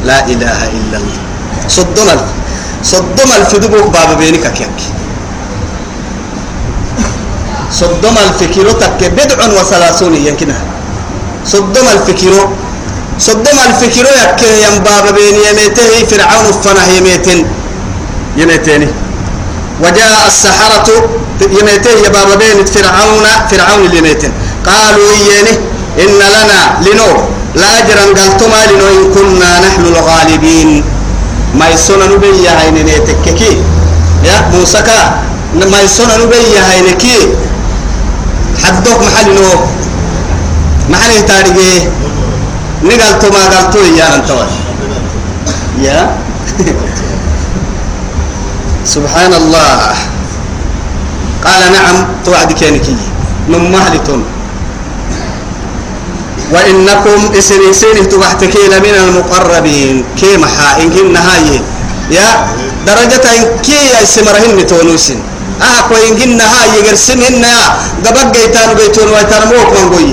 لا 0.05 0.27
إله 0.27 0.61
إلا 0.79 0.97
الله. 1.03 1.21
صدم 1.68 2.07
ألف. 2.14 2.29
صدم 2.83 3.29
ألف 3.37 3.51
دبوك 3.57 3.90
باب 3.90 4.18
بينك 4.18 4.47
كيك. 4.53 4.79
صدم 7.71 8.14
ألف 8.18 8.40
كيلو 8.55 8.73
تك 8.73 9.01
بدع 9.12 9.38
وثلاثون 9.59 10.14
يمكنها 10.14 10.62
صدم 11.47 11.87
ألف 11.94 12.11
كيلو. 12.11 12.42
صدم 13.18 13.57
ألف 13.66 13.81
كيلو 13.94 14.11
يك 14.23 14.40
يم 14.64 14.77
بين 15.16 15.37
يميته 15.47 15.90
فرعون 16.11 16.47
فنه 16.64 16.87
يميتين. 16.97 17.47
يميتين 18.37 19.08
وجاء 19.82 20.26
السحرة 20.26 20.88
يميته 21.60 21.90
يا 22.04 22.08
باب 22.08 22.38
بين 22.38 22.64
فرعون 22.66 23.26
فرعون 23.50 23.86
اليميتين 23.86 24.32
قالوا 24.66 25.10
إياني 25.10 25.54
إن 25.98 26.18
لنا 26.18 26.60
لنو 26.86 27.10
لأجرا 27.54 28.04
قلتما 28.18 28.60
لنو 28.70 28.86
إن 28.96 29.14
كنا 29.14 29.60
نحن 29.60 29.82
الغالبين. 29.86 30.84
ما 31.54 31.68
يسونا 31.68 32.06
نبي 32.06 32.48
هاي 32.48 32.70
نيتككي 32.70 33.62
يا 34.24 34.50
موسى 34.52 34.82
ما 35.54 35.80
يسونا 35.80 36.16
نبي 36.16 36.58
هاي 36.58 36.80
نكي. 36.90 37.18
حدوك 38.64 39.00
محل 39.02 39.34
نو. 39.34 39.52
محل 40.88 41.26
تاريخي. 41.26 41.88
نقلتو 42.82 43.28
ما 43.30 43.42
قلتو 43.52 43.78
يا 43.98 44.14
أنت 44.16 44.30
يا؟ 45.82 46.16
سبحان 48.84 49.32
الله. 49.34 49.94
قال 51.38 51.62
نعم 51.72 51.96
توعد 52.26 52.52
كينكي 52.52 52.96
من 53.48 53.70
مهلتون 53.70 54.24
وإنكم 56.52 57.18
إسن 57.38 57.60
إسن 57.70 58.08
تبحتكي 58.08 58.62
لمن 58.72 58.94
المقربين. 58.94 60.04
كي 60.18 60.36
محا 60.36 60.82
إن 60.82 60.90
كنا 60.90 61.20
هاي 61.20 61.62
يا 62.10 62.28
درجة 62.86 63.26
كي 63.62 64.02
يسمرهن 64.02 64.66
تونوسن 64.66 65.18
آه 65.62 65.80
كو 65.88 65.94
إن 65.94 66.18
كنا 66.18 66.44
هاي 66.44 66.82
يقرسم 66.82 67.22
هن 67.22 67.44
يا 67.44 67.66
قبق 68.02 68.34
جيتان 68.34 68.74
بيتون 68.74 69.08
ويتان 69.14 69.42
موك 69.50 69.70
من 69.78 69.86
قوي. 69.94 70.10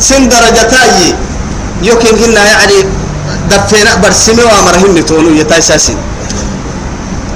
سن 0.00 0.28
درجة 0.28 0.72
يمكن 1.82 2.12
كنا 2.20 2.42
يعني 2.44 2.78
دفينا 3.50 3.94
برسمي 4.04 4.42
وامرهن 4.44 5.04
تونو 5.08 5.30
يتاساسين 5.40 6.09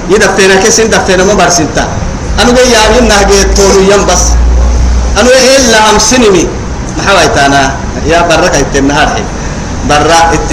يدفينا 0.09 0.55
كسين 0.55 0.89
دفينا 0.89 1.23
ما 1.23 1.33
برسنتا 1.33 1.87
أنا 2.41 2.51
جاي 2.51 2.71
يعمل 2.71 3.07
نهجة 3.07 3.43
تونو 3.55 3.79
يم 3.91 4.05
بس. 4.05 4.23
أنا 5.19 5.29
إلا 5.57 5.89
أم 5.89 5.99
سينمي. 5.99 6.47
محاويت 6.97 7.37
أنا 7.37 7.75
يا 8.07 8.21
برا 8.21 8.47
كيت 8.47 8.75
النهار 8.75 9.07
هي. 9.15 9.23
برا 9.89 10.19
إنت 10.33 10.51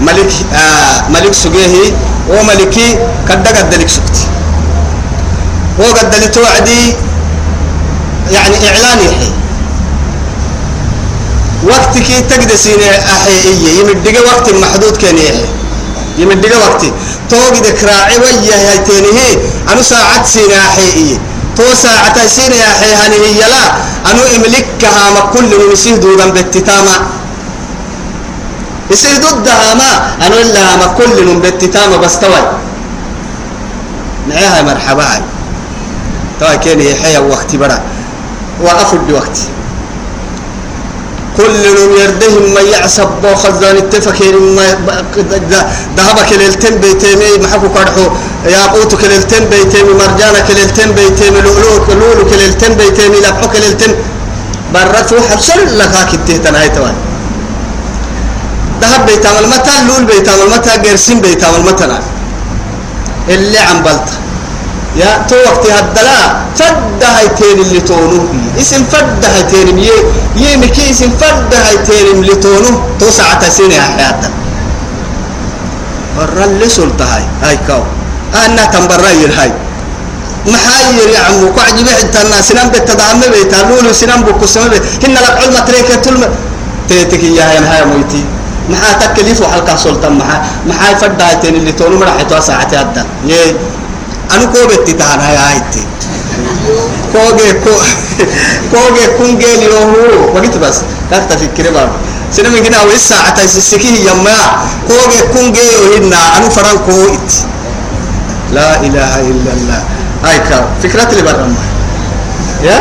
ملك 0.00 0.32
آه 0.54 1.08
ملك 1.10 1.34
سجيه 1.34 1.92
وملكي 2.30 2.98
كدا 3.28 3.50
قد 3.58 3.74
لك 3.74 3.88
سكت 3.88 4.16
هو 5.80 5.86
قد 5.98 6.30
توعدي. 6.30 6.94
يعني 8.32 8.54
إعلان 8.68 8.98
يحيي 8.98 9.30
وقتك 11.64 12.08
تقدسين 12.30 12.80
أحيئية 13.16 13.80
يمدق 13.80 14.16
وقت 14.26 14.50
محدود 14.54 14.96
كان 14.96 15.18
يحيي 15.18 15.48
يمدق 16.18 16.52
وقت 16.64 16.82
توقد 17.30 17.66
كراعي 17.80 18.16
ويا 18.22 18.56
هيتينه 18.70 19.18
أنو 19.72 19.82
ساعة 19.82 20.24
سين 20.24 20.52
أحيئية 20.52 21.18
تو 21.56 21.64
ساعة 21.82 22.26
سين 22.26 22.52
أحيي 22.52 22.94
هنه 22.94 23.26
يلا 23.42 23.64
أنو 24.10 24.22
إملكها 24.36 25.04
ما 25.14 25.20
كل 25.34 25.50
مسيه 25.72 25.96
دودا 25.96 26.26
بالتتامة 26.30 26.96
يصير 28.90 29.16
أنو 30.26 30.36
إلا 30.36 30.76
ما 30.76 30.86
كل 30.86 31.34
بالتتامة 31.42 31.96
بس 31.96 32.18
توي. 32.20 32.42
نعيها 34.28 34.62
مرحبا. 34.62 35.22
توي 36.40 36.56
كان 36.56 36.80
يحيي 36.80 37.18
وقت 37.18 37.56
برا. 37.56 37.82
وأفد 38.60 39.00
بوقتي. 39.08 39.46
كل 41.38 41.64
يوم 41.64 41.92
يردهم 42.02 42.54
ما 42.54 42.60
يعصب 42.60 43.08
بو 43.22 43.34
خزان 43.34 43.76
التفكير 43.76 44.34
ما 44.56 44.66
ذهب 45.96 46.18
كليلتين 46.30 46.74
بيتيمي 46.82 47.38
محكو 47.44 47.68
كرحو. 47.68 48.04
ياقوت 48.46 48.94
كليلتين 48.94 49.44
بيتيمي 49.52 49.92
مرجانا 50.00 50.40
كليلتين 50.48 50.90
بيتيمي 50.92 51.40
لؤلؤ 51.40 51.84
لولو 52.00 52.24
كليلتين 52.30 52.72
بيتيمي 52.74 53.18
لبحو 53.24 53.48
كليلتين. 53.54 53.92
برت 54.74 55.10
سر 55.46 55.60
لك 55.80 55.94
كتيتن 56.12 56.54
هاي 56.54 56.68
توان. 56.68 56.96
ذهب 58.82 59.06
بيتعمل 59.06 59.46
متى 59.48 59.74
لول 59.88 60.04
بيتعمل 60.04 60.50
متى 60.54 60.70
قرسين 60.70 61.20
بيتعمل 61.20 61.60
متى 61.60 61.98
اللي 63.28 63.58
عم 63.58 63.82
بلطة. 63.82 64.14
يا 64.98 65.10
تو 65.28 65.36
وقت 65.46 65.64
هدلا 65.70 66.18
فد 66.58 67.02
هايتين 67.02 67.58
اللي 67.64 67.80
تونو 67.80 68.20
اسم 68.60 68.82
فد 68.92 69.24
هايتين 69.24 69.78
يه 69.78 69.98
يه 70.42 70.56
مكي 70.56 70.90
اسم 70.90 71.10
فد 71.20 71.54
هايتين 71.54 72.06
اللي 72.14 72.34
تونو 72.34 72.70
تو 73.00 73.10
ساعة 73.10 73.48
سنة 73.48 73.80
حياتا 73.80 74.30
برا 76.18 76.44
اللي 76.44 76.68
سلطة 76.68 77.04
هاي 77.14 77.24
هاي 77.42 77.58
كاو. 77.68 77.82
أنا 78.44 78.64
تنبرا 78.74 79.10
هاي. 79.38 79.52
محاير 80.46 81.08
يا 81.14 81.20
عمو 81.20 81.54
كعجي 81.54 81.82
بحد 81.86 82.10
تنا 82.10 82.42
سنان 82.42 82.68
بتدعم 82.74 83.20
بيتا 83.20 83.56
لولو 83.68 83.92
سنان 83.92 84.22
بكو 84.26 84.46
سما 84.46 84.68
بيت. 84.68 84.82
هن 85.04 85.14
لك 85.14 85.36
علم 85.40 85.56
تريك 85.66 85.88
تلم. 86.04 86.22
تيتك 86.88 87.22
يا 87.22 87.44
هاي 87.50 87.58
هاي 87.58 87.84
مويتي. 87.86 88.24
محا 88.70 88.92
تكليف 88.92 89.40
وحلقة 89.40 89.76
سلطة. 89.76 90.08
محا 90.08 90.42
محا 90.66 90.94
فد 90.94 91.22
هايتين 91.22 91.54
اللي 91.54 91.72
تونو 91.72 91.98
مرحتوا 91.98 92.40
ساعة 92.40 92.72
هدا 92.82 93.06
يه 93.26 93.54
ko 94.52 94.58
betti 94.68 94.92
tahana 94.94 95.26
ya 95.32 95.42
aitti 95.52 95.82
koge 97.12 97.48
ko 97.64 97.72
koge 98.72 99.04
kungeli 99.16 99.66
rohu 99.72 100.34
wagit 100.34 100.54
bas 100.60 100.84
dakta 101.10 101.36
fikire 101.36 101.70
ba 101.72 101.88
سنة 102.32 102.48
من 102.48 102.62
جنا 102.62 102.82
ويسا 102.82 103.14
عتا 103.14 103.46
سكيه 103.46 104.04
يما 104.10 104.36
كوجي 104.88 105.20
كونجي 105.32 105.68
وهنا 105.80 106.20
أنا 106.36 106.48
فران 106.48 106.78
كويت 106.78 107.30
لا 108.52 108.80
إله 108.80 109.12
إلا 109.20 109.50
الله 109.56 109.80
هاي 110.24 110.38
كاو 110.48 110.64
فكرة 110.82 111.08
اللي 111.12 111.22
برا 111.22 111.54
يا 112.64 112.78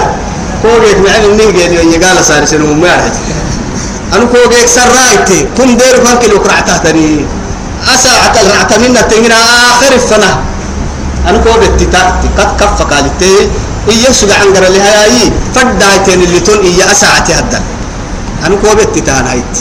كوجي 0.61 0.99
معين 0.99 1.23
النيجي 1.31 1.95
يقال 1.95 2.25
صار 2.25 2.45
سنة 2.45 2.73
ما 2.73 3.11
أنا 4.13 4.25
كوجي 4.25 4.67
سرايتي 4.67 5.47
كم 5.57 5.77
دير 5.77 5.95
فانك 6.05 6.23
لو 6.25 6.39
كرعتها 6.43 6.77
تاني 6.83 7.25
أسا 7.93 8.09
عتا 8.23 8.41
الرعتا 8.41 8.77
منا 8.77 9.01
تنجنا 9.01 9.35
آخر 9.71 9.95
السنة 9.95 10.31
أنا 11.27 11.37
كوجي 11.37 11.67
تتاكتي 11.67 12.27
قد 12.37 12.49
كف 12.59 12.81
قالتي 12.81 13.49
إيه 13.89 14.11
سجع 14.11 14.35
عن 14.41 14.53
قرا 14.55 14.69
لها 14.69 15.03
أي 15.03 15.31
فدايتين 15.55 16.21
اللي 16.23 16.39
تون 16.39 16.59
إيه 16.59 16.91
أساعتي 16.91 17.33
هدا 17.33 17.61
أنا 18.45 18.55
كوجي 18.55 18.85
تتان 18.85 19.27
هايت 19.27 19.55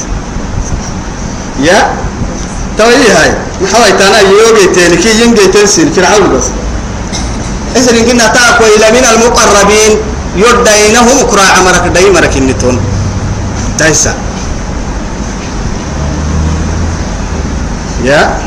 يا؟ 1.60 1.78
توي 2.78 3.08
هاي. 3.16 3.30
محاوي 3.62 3.92
تانا 3.98 4.20
يوجي 4.20 4.66
تاني 4.74 4.96
كي 4.96 5.22
ينجي 5.22 5.46
تنسين 5.46 5.92
فرعون 5.92 6.28
بس. 6.36 6.44
إذن 7.76 8.10
إننا 8.10 8.26
تاكو 8.28 8.64
إلى 8.76 8.86
من 8.92 9.04
المقربين 9.12 9.92
يدينهم 10.36 11.18
كرا 11.30 11.42
عمرك 11.56 11.84
دايمرك 11.94 12.36
النتون 12.36 12.80
تايسا. 13.78 14.14
يا؟ 18.04 18.38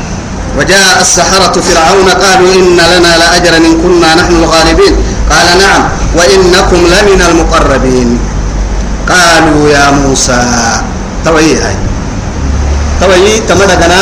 وجاء 0.58 1.00
السحرة 1.00 1.60
فرعون 1.60 2.08
قالوا 2.08 2.54
إن 2.54 2.76
لنا 2.76 3.12
لأجرا 3.18 3.56
إن 3.56 3.74
كنا 3.82 4.14
نحن 4.14 4.32
الغالبين. 4.42 4.94
قال 5.30 5.48
نعم 5.58 5.82
وإنكم 6.14 6.76
لمن 6.76 7.20
المقربين. 7.28 8.18
قالوا 9.08 9.68
يا 9.70 9.90
موسى 9.90 10.42
توي 11.24 11.54
هاي. 11.54 11.76
توي 13.00 13.40
تمدغنا 13.48 14.00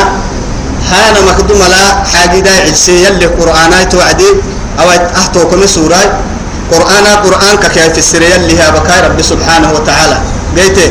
حانا 0.90 1.20
مخدوم 1.20 1.61
لا 1.68 2.04
حاجة 2.04 2.38
دا 2.40 2.54
عسي 2.70 3.04
يلي 3.04 3.26
قرآن 3.26 3.88
توعدي. 3.88 4.30
أو 4.80 4.87
أحتوكم 5.16 5.66
سورة. 5.66 6.02
قرآن 6.72 7.06
قرآن 7.24 7.56
كيف 7.74 7.98
السرية 7.98 8.37
اللي 8.37 8.61
هي 8.61 8.70
بكاي 8.70 9.00
رب 9.00 9.22
سبحانه 9.22 9.72
وتعالى. 9.72 10.18
قيته 10.56 10.90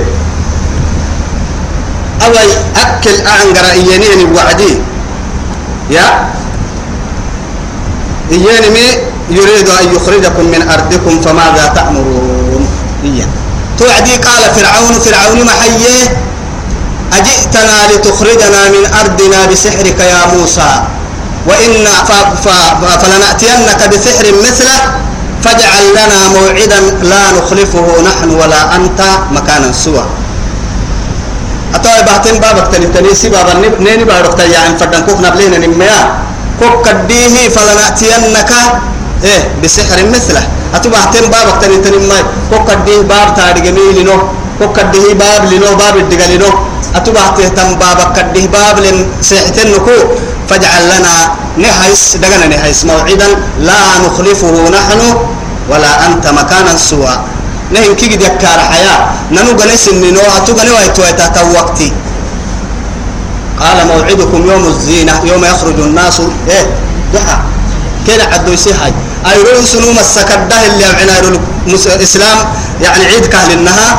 أو 2.26 2.34
أكل 2.76 3.16
أعنقر 3.28 3.66
إيانين 3.72 4.36
وعدي 4.36 4.74
يا؟ 5.90 6.28
إياني 8.32 8.88
يريد 9.30 9.70
أن 9.70 9.96
يخرجكم 9.96 10.46
من 10.46 10.70
أرضكم 10.70 11.22
فماذا 11.22 11.72
تأمرون؟ 11.76 12.68
إياه 13.04 13.28
توعدي 13.80 14.16
قال 14.16 14.42
فرعون 14.56 14.94
فرعون 15.00 15.46
محيه 15.46 16.18
أجئتنا 17.14 17.78
لتخرجنا 17.94 18.70
من 18.70 18.84
أرضنا 19.02 19.46
بسحرك 19.52 20.00
يا 20.00 20.22
موسى 20.38 20.84
وإن 21.48 21.86
فلنأتينك 23.02 23.90
بسحر 23.94 24.26
مثله 24.44 24.80
فاجعل 25.44 25.86
لنا 25.92 26.28
موعدا 26.40 26.80
لا 27.04 27.32
نخلفه 27.32 27.88
نحن 28.06 28.30
ولا 28.30 28.76
أنت 28.76 29.02
مكانا 29.32 29.72
سوى 29.72 30.06
أتوي 31.76 32.02
بحتين 32.08 32.40
بابك 32.40 32.68
تني 32.72 32.86
تنيسي 32.86 33.30
بابا 33.30 33.54
نيني 33.80 34.04
بارك 34.04 34.34
تيا 34.34 34.60
عن 34.60 34.78
فدان 34.78 35.02
كوك 35.08 35.20
نبلين 35.26 35.62
نميا 35.62 36.00
كوك 36.60 36.88
كديه 36.88 37.50
فلنأتينك 37.50 38.52
إيه 39.24 39.42
بسحر 39.64 40.00
مثله. 40.14 40.44
أتو 40.76 40.90
بحتين 40.90 41.26
بابك 41.34 41.58
تني 41.62 41.78
تني 41.78 41.98
ماي. 42.08 42.24
كوك 42.52 42.72
كديه 42.72 43.02
باب 43.02 43.36
تاري 43.36 43.60
جميل 43.60 44.06
نو 44.06 44.18
كوك 44.60 44.80
كديه 44.80 45.14
باب 45.14 45.42
لنو 45.52 45.76
باب 45.76 45.96
الدقال 45.98 46.40
نو 46.40 46.50
أتو 46.96 47.12
بحتين 47.12 47.56
تم 47.56 47.76
بابك 47.82 48.10
كديه 48.18 48.48
باب 48.48 48.80
لن 48.80 48.98
سحتين 49.22 49.72
نكو. 49.72 49.98
فاجعل 50.50 50.84
لنا 50.92 51.16
نحيس 51.58 52.18
دقنا 52.22 52.48
نحيس 52.48 52.86
موعدا. 52.86 53.28
لا 53.60 53.82
نخلفه 54.06 54.54
نحن 54.70 55.02
ولا 55.70 55.92
أنت 56.06 56.26
مكانا 56.28 56.78
سوى. 56.78 57.14
نهن 57.72 57.96
كي 57.96 58.06
قد 58.06 58.22
يكار 58.22 58.60
حياة 58.72 59.00
ننو 59.32 59.52
قنس 59.60 59.88
النينو 59.88 60.22
أتو 60.38 60.54
قنو 60.54 60.78
أيتو 60.78 61.02
وقتي 61.56 61.92
قال 63.60 63.88
موعدكم 63.88 64.52
يوم 64.52 64.66
الزينة 64.66 65.14
يوم 65.24 65.46
يخرج 65.46 65.80
الناس 65.80 66.22
إيه 66.50 66.66
ضحى 67.14 67.38
كده 68.08 68.24
عدو 68.24 68.52
يسيحي 68.54 68.94
أيرون 69.32 69.66
سنو 69.66 69.92
مسكده 69.92 70.58
اللي 70.68 70.84
يبعنا 70.90 71.40
الإسلام 71.96 72.38
يعني 72.82 73.06
عيد 73.06 73.26
كهل 73.26 73.52
النها 73.52 73.90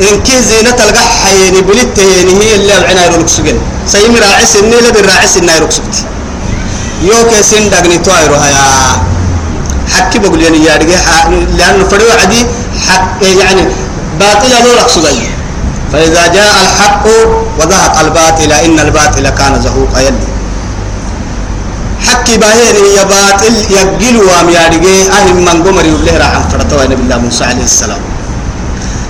إن 0.00 0.22
كي 0.22 0.42
زينة 0.42 0.76
القح 0.84 1.24
حيني 1.24 1.60
بلت 1.60 1.98
هي 1.98 2.20
اللي 2.54 2.74
يبعنا 2.76 3.04
يرون 3.06 3.26
سجن 3.28 3.58
سيمي 3.86 4.18
راعس 4.18 4.56
النيل 4.56 4.92
بالراعس 4.92 5.36
النايرو 5.36 5.70
سبتي 5.70 6.04
يوكي 7.02 7.42
سن 7.42 7.70
دقني 7.70 7.98
تويرو 7.98 8.34
هيا 8.34 8.66
حكي 9.94 10.18
بقول 10.18 10.42
يعني 10.42 10.64
يا 10.64 10.78
لأنه 11.58 11.84
فريو 11.90 12.10
عدي 12.22 12.46
حق 12.88 13.18
يعني 13.22 13.62
باطل 14.20 14.50
له 14.50 14.74
رقصدي 14.80 15.18
فإذا 15.92 16.26
جاء 16.26 16.54
الحق 16.62 17.06
وذهب 17.58 18.06
الباطل 18.06 18.52
إن 18.52 18.78
الباطل 18.80 19.28
كان 19.28 19.60
زهوقا 19.62 20.00
يلي. 20.00 20.26
حكي 22.06 22.36
باهين 22.36 22.76
يا 22.96 23.04
باطل 23.04 23.54
يقل 23.70 24.16
وام 24.16 24.48
يارجي 24.48 25.10
أهم 25.10 25.36
من 25.44 25.62
قمر 25.64 25.84
يبله 25.84 26.18
راح 26.18 26.32
فرطوا 26.50 26.84
نبي 26.84 27.02
الله 27.02 27.18
موسى 27.18 27.44
عليه 27.44 27.64
السلام. 27.64 28.00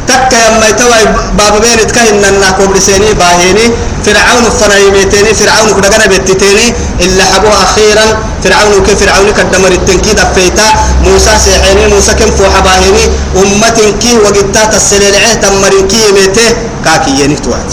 تك 0.09 0.33
يما 0.33 0.67
يتوى 0.69 1.01
باب 1.39 1.55
بين 1.63 1.87
تكهن 1.87 2.25
أن 2.25 2.43
كبر 2.59 2.79
سيني 2.79 3.15
باهيني 3.15 3.67
فرعون 4.05 4.45
فنايمتيني 4.61 5.35
فرعون 5.35 5.69
كدغنا 5.77 6.07
بتتيني 6.07 6.67
إلا 7.01 7.25
حبوا 7.25 7.55
أخيرا 7.67 8.07
فرعون 8.45 8.83
كيف 8.87 8.99
فرعون 9.03 9.29
كدمر 9.39 9.69
التنكيد 9.73 10.19
فيتا 10.35 10.69
موسى 11.05 11.31
سيحيني 11.45 11.87
موسى 11.95 12.15
كم 12.15 12.31
فوح 12.31 12.55
باهيني 12.67 13.05
أمة 13.37 13.79
كي 14.03 14.19
وقتات 14.25 14.75
السليل 14.75 15.15
عه 15.25 15.35
تمرين 15.35 15.89
كي 15.89 16.09
يميته 16.09 16.49
كاكي 16.85 17.11
ينفتوات 17.25 17.71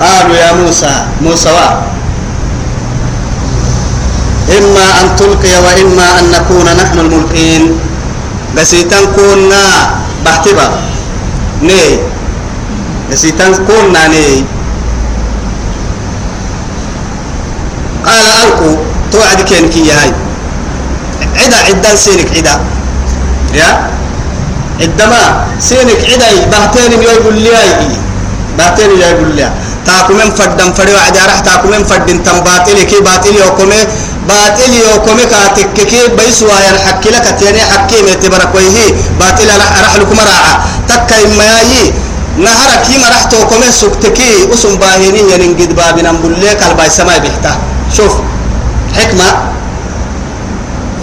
قالوا 0.00 0.36
يا 0.36 0.52
موسى 0.52 0.94
موسى 1.22 1.48
وا 1.50 1.68
إما 4.58 4.86
أن 5.00 5.16
تلقي 5.16 5.54
وإما 5.64 6.06
أن 6.20 6.24
نكون 6.30 6.64
نحن 6.64 6.98
الملقين 6.98 7.78
بس 8.56 8.74
كنا 9.16 9.66
بحتبا 10.26 10.66
ني. 11.62 11.98
نسيتان 13.10 13.54
كنا 13.66 14.02
ني 14.10 14.42
قال 18.06 18.26
ألقوا 18.42 18.76
توعد 19.12 19.40
كين 19.46 19.68
كي 19.70 19.92
هاي. 19.92 20.10
عدا 21.38 21.58
عدا 21.70 21.94
سينك 21.94 22.28
عدا. 22.36 22.54
يا؟ 23.54 23.70
عندما 24.80 25.22
سينك 25.60 26.00
عدا 26.10 26.28
بهتين 26.52 26.92
يقول 27.02 27.36
لي 27.38 27.50
هاي 27.54 27.70
بهتين 28.58 28.90
يقول 29.00 29.30
لي 29.36 29.46
تاكو 29.86 30.12
من 30.12 30.30
فدن 30.38 30.72
فدي 30.76 30.92
وعد 30.94 31.16
راح 31.16 31.40
تاكو 31.46 31.68
من 31.68 31.84
فدن 31.84 32.22
تم 32.26 32.40
باطل 32.42 32.82
كي 32.90 32.98
باطل 33.00 33.34
يوكم 33.36 33.70
باطل 34.28 34.72
يوكم 34.84 35.18
كاتك 35.30 35.86
كي 35.86 36.08
بيسوا 36.18 36.58
ين 36.66 36.76
حكي 36.86 37.10
لك 37.10 37.26
تيني 37.38 37.60
حكي 37.60 38.02
متبرك 38.02 38.54
ويه 38.54 38.94
باطل 39.20 39.48
راح 39.60 39.70
راح 39.84 39.94
لكم 39.96 40.18
راعة 40.20 40.54
تكا 40.88 41.16
إما 41.24 41.60
يي 41.70 41.92
نهارك 42.38 42.82
كيما 42.86 43.08
راح 43.08 43.24
توكم 43.24 43.62
سكتكي. 43.70 44.52
اسم 44.54 44.76
باهيني 44.76 45.20
ينقد 45.32 45.72
بابنا 45.76 46.12
مبليك 46.12 46.62
الباي 46.62 46.90
سماي 46.90 47.20
بيحتا. 47.20 47.52
شوف 47.96 48.12
حكمة. 48.96 49.28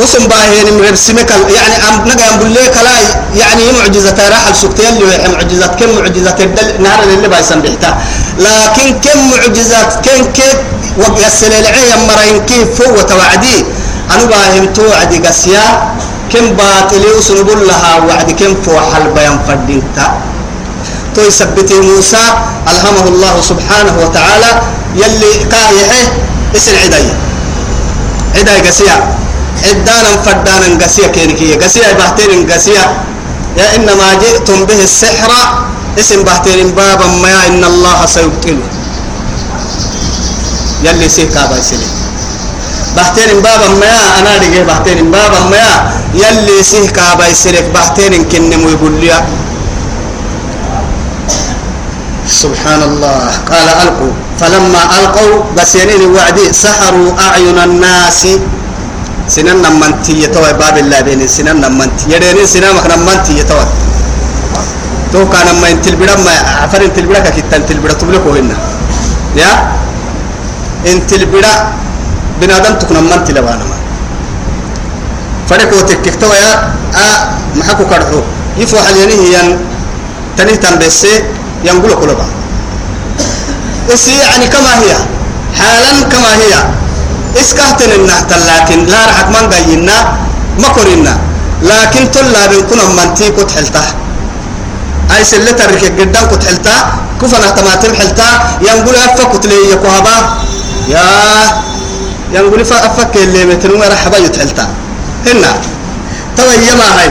اسم 0.04 0.28
باهين 0.28 0.78
مرسمك 0.78 1.32
يعني 1.58 1.76
أم 1.90 1.96
نجا 2.10 2.26
مبليك 2.36 2.76
لا 2.86 2.94
يعني 3.42 3.64
معجزة 3.80 4.30
راح 4.30 4.48
السكتين 4.50 4.86
اللي 4.90 5.30
معجزة 5.34 5.68
كم 5.68 5.90
معجزة 5.98 6.36
الدل 6.40 6.84
نهار 6.84 7.04
اللي 7.04 7.28
بايسن 7.28 7.62
بيحتا. 7.62 7.98
لكن 8.40 9.00
كم 9.00 9.20
معجزات 9.32 10.06
كم 10.06 10.26
كيف 10.32 10.58
وقسل 10.98 11.54
العين 11.54 12.08
مرين 12.08 12.46
كيف 12.46 12.82
هو 12.82 13.02
توعدي؟ 13.02 13.66
أنا 14.12 14.24
باهم 14.26 14.66
توعدي 14.74 15.18
قسيا 15.18 15.94
كم 16.34 16.46
باطل 16.50 17.04
وسنقول 17.18 17.68
لها 17.68 17.98
وعد 18.10 18.32
كم 18.32 18.56
فوحل 18.66 19.04
بيان 19.16 19.40
فردينتا 19.48 20.08
تو 21.16 21.22
يثبتي 21.22 21.80
موسى 21.80 22.24
ألهمه 22.68 23.06
الله 23.08 23.42
سبحانه 23.42 23.96
وتعالى 24.04 24.62
يلي 24.96 25.34
كاهيه 25.52 26.14
اسم 26.56 26.72
عدي 26.84 27.06
عدي 28.36 28.68
قسيا. 28.68 28.98
عدانا 29.64 30.12
فردانا 30.26 30.84
قسيا 30.84 31.08
كينكية. 31.08 31.56
قسيا 31.56 31.94
بحتين 31.94 32.52
قسيا. 32.52 32.86
يا 33.58 33.76
إنما 33.76 34.14
جئتم 34.22 34.66
به 34.66 34.84
السحر 34.84 35.32
اسم 36.00 36.24
بحتين 36.24 36.72
بابا 36.74 37.08
ما 37.24 37.48
إن 37.48 37.64
الله 37.64 38.06
سيبطله. 38.06 38.68
يلي 40.84 41.10
سيكا 41.10 41.46
بايسلي 41.46 41.88
بحتين 42.98 43.40
بابا 43.40 43.68
ما 43.80 43.94
أنا 44.20 44.32
رجع 44.44 44.64
بحتين 44.68 45.12
بابا 45.12 45.40
ما 45.54 45.66
يلي 46.14 46.64
سيكا 46.64 47.14
بايسلك 47.14 47.72
بحتين 47.76 48.14
كنمو 48.32 48.70
يقول 48.70 48.94
لي. 49.02 49.14
سبحان 52.28 52.82
الله 52.84 53.24
قال 53.52 53.68
ألقوا. 53.84 54.14
فلما 54.40 54.82
ألقوا 54.98 55.36
بس 55.56 55.76
ينين 55.76 56.12
وعدي 56.16 56.54
سحروا 56.54 57.16
أعين 57.20 57.58
الناس. 57.60 58.28
سنن 59.30 59.62
نمنتي 59.64 60.14
يتوى 60.24 60.52
باب 60.60 60.76
الله 60.78 61.00
بين 61.02 61.22
سنن 61.28 61.64
نمنتي. 61.64 62.12
يدين 62.12 62.46
سنن 62.46 62.76
نمنتي 62.76 63.40
يتوى. 63.40 63.66
تو 65.14 65.30
كان 65.30 65.48
ما 65.62 65.68
انتل 65.72 65.96
بدا 66.02 66.16
ما 66.26 66.34
عفر 66.66 66.82
انتل 66.86 67.06
بدا 67.06 67.30
كتن 67.30 67.54
انتل 67.54 67.78
بدا 67.84 67.94
تبلكو 67.94 68.30
هنا 68.34 68.58
يا؟ 69.42 69.52
انتل 70.92 71.26
بدا 71.34 71.54
بنادم 72.42 72.74
تكون 72.82 72.98
نمنتي 72.98 73.34
لوانا 73.34 73.64
ما. 73.70 73.78
فريقو 75.50 75.80
تكتوى 76.06 76.36
يا؟ 76.46 76.54
أ 76.98 77.06
محكو 77.56 77.84
كرحو 77.92 78.20
يفو 78.58 78.78
حليني 78.86 79.16
هي 79.24 79.36
تنيه 80.38 80.56
تنبسي 80.64 81.14
ينقول 81.66 81.94
قلوبا 82.02 82.26
إسي 83.94 84.18
يعني 84.18 84.48
كما 84.54 84.74
هي. 84.82 84.92
حالا 85.60 85.92
كما 86.12 86.32
هي. 86.42 86.54
إسكهتن 87.42 87.92
النحت 88.00 88.30
لكن 88.50 88.80
لا 88.86 89.02
رحك 89.10 89.28
من 89.36 89.46
قينا 89.54 89.98
مكرنا 90.64 91.14
لكن 91.70 92.12
تلا 92.12 92.42
بنكون 92.52 92.80
منتي 92.98 93.30
كنت 93.38 93.52
حلته 93.52 93.86
أي 95.12 95.24
سلة 95.24 95.58
الركب 95.66 96.00
قدام 96.00 96.30
كنت 96.32 96.44
حلته 96.44 96.78
كفنا 97.22 97.50
تماتم 97.50 97.94
حلته 98.00 98.30
ينقول 98.62 98.96
أفك 98.96 99.46
لي 99.46 99.72
يكوهبا 99.72 100.18
يا 100.90 101.04
ينقول 102.34 102.62
أفك 102.62 103.14
اللي 103.16 103.46
متنو 103.46 103.78
مرحبا 103.78 104.18
يتحلته 104.18 104.68
هنا 105.28 105.52
توي 106.38 106.72
ما 106.80 106.88
هاي. 107.00 107.10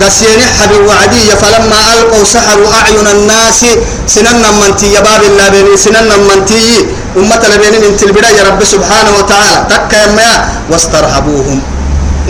دسيني 0.00 0.46
حبي 0.58 0.78
وعدي 0.90 1.30
فلما 1.42 1.80
ألقوا 1.92 2.24
سحروا 2.24 2.68
أعين 2.74 3.06
الناس 3.06 3.60
سنن 4.06 4.44
منتي 4.60 4.92
يا 4.92 5.00
باب 5.00 5.22
الله 5.22 5.48
بني 5.48 5.76
سنن 5.76 6.10
منتي 6.28 6.86
أمة 7.16 7.42
لبني 7.50 7.78
من 7.78 7.96
تلبدا 7.96 8.30
يا 8.30 8.42
رب 8.42 8.64
سبحانه 8.64 9.12
وتعالى. 9.18 9.66
تك 9.70 9.92
ما 10.16 10.30
واسترهبوهم. 10.70 11.58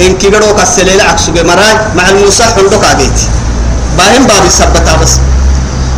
إن 0.00 0.12
كيغرو 0.20 0.56
كسليل 0.56 1.00
عكسو 1.00 1.32
مراي 1.32 1.74
مع 1.96 2.04
الموسى 2.08 2.44
حندق 2.44 2.84
عديت. 2.84 3.18
باهم 3.98 4.22
باب 4.30 4.44
السبتا 4.46 4.94
بس 5.02 5.12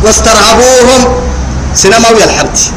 واسترهبوهم 0.03 1.01
سنما 1.75 2.09
ويا 2.13 2.25
الحبتي 2.25 2.71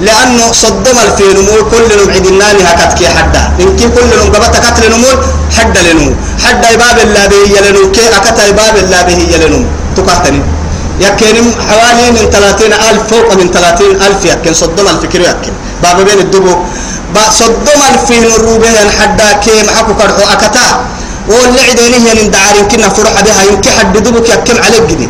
لأنه 0.00 0.52
صدم 0.52 0.96
الفين 1.06 1.38
نمول 1.38 1.60
كل 1.70 1.86
نوم 1.98 2.10
عدنا 2.10 2.46
لها 2.58 2.72
كتكي 2.80 3.08
حدا. 3.08 3.42
إن 3.62 3.76
كي 3.78 3.86
كل 3.94 4.10
نوم 4.18 4.28
قبطة 4.34 4.58
كتل 4.58 4.90
نمول 4.90 5.16
حدا 5.56 5.80
لنمو 5.86 6.12
حدا 6.44 6.70
باب 6.82 6.98
الله 7.06 7.24
به 7.30 7.42
يلنو 7.56 7.92
كي 7.94 8.08
أكتا 8.10 8.50
باب 8.50 8.76
الله 8.82 9.00
به 9.08 9.20
يلنو 9.32 9.60
تقاتني 9.96 10.42
يكن 11.00 11.36
حوالي 11.68 12.06
من 12.10 12.24
ثلاثين 12.34 12.72
ألف 12.72 13.02
فوق 13.10 13.28
من 13.38 13.46
ثلاثين 13.54 13.92
ألف 14.06 14.20
يكن 14.24 14.54
صدم 14.54 14.86
الفكر 14.88 15.20
يكن 15.20 15.54
باب 15.82 15.96
بين 16.06 16.18
الدبو. 16.26 16.54
صدم 17.40 17.80
الفين 17.94 18.24
الروبه 18.24 18.74
حدا 18.98 19.28
كي 19.44 19.62
محكو 19.62 19.94
كرحو 19.94 20.22
أكتا. 20.34 20.66
واللي 21.28 21.60
عدينه 21.70 21.96
ين 22.10 22.30
دعارين 22.30 22.68
كنا 22.68 22.88
فرح 22.88 23.20
بها 23.26 23.42
يمكن 23.48 23.70
حد 23.78 23.96
دبوك 23.96 24.28
يكم 24.28 24.56
عليك 24.64 24.84
جدي. 24.90 25.08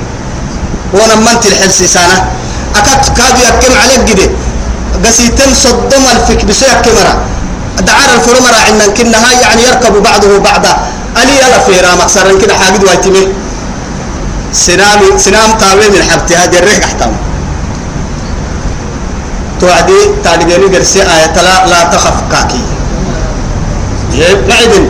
ونمنت 0.94 1.46
الحلسي 1.46 1.86
سنة 1.86 2.16
أكت 2.78 3.04
كاد 3.16 3.36
عليك 3.82 4.02
جدي. 4.10 4.30
قسيتن 5.04 5.54
صدم 5.54 6.04
الفك 6.12 6.44
بسيك 6.44 6.80
كمرة 6.84 7.14
دعار 7.88 8.10
الفرمرة 8.14 8.58
عندنا 8.66 8.86
كنا 8.96 9.18
هاي 9.24 9.36
يعني 9.42 9.62
يركب 9.62 9.94
بعضه 10.02 10.38
بعضا. 10.38 10.72
ألي 11.16 11.34
يلا 11.42 11.58
فيرا 11.66 11.94
مقصر 11.94 12.38
كده 12.38 12.54
حاجد 12.54 12.84
وايتمي 12.84 13.28
سنام 14.52 15.00
سنام 15.18 15.50
تاوي 15.60 15.86
من 15.94 16.02
حبتي. 16.10 16.34
هذه 16.36 16.58
الريح 16.58 16.84
احتام 16.84 17.12
توعدي 19.60 20.00
تعديني 20.24 20.76
قرسي 20.76 21.02
آية. 21.02 21.34
لا 21.46 21.66
لا 21.66 21.84
تخف 21.92 22.18
كاكي. 22.32 22.62
معدن 24.48 24.86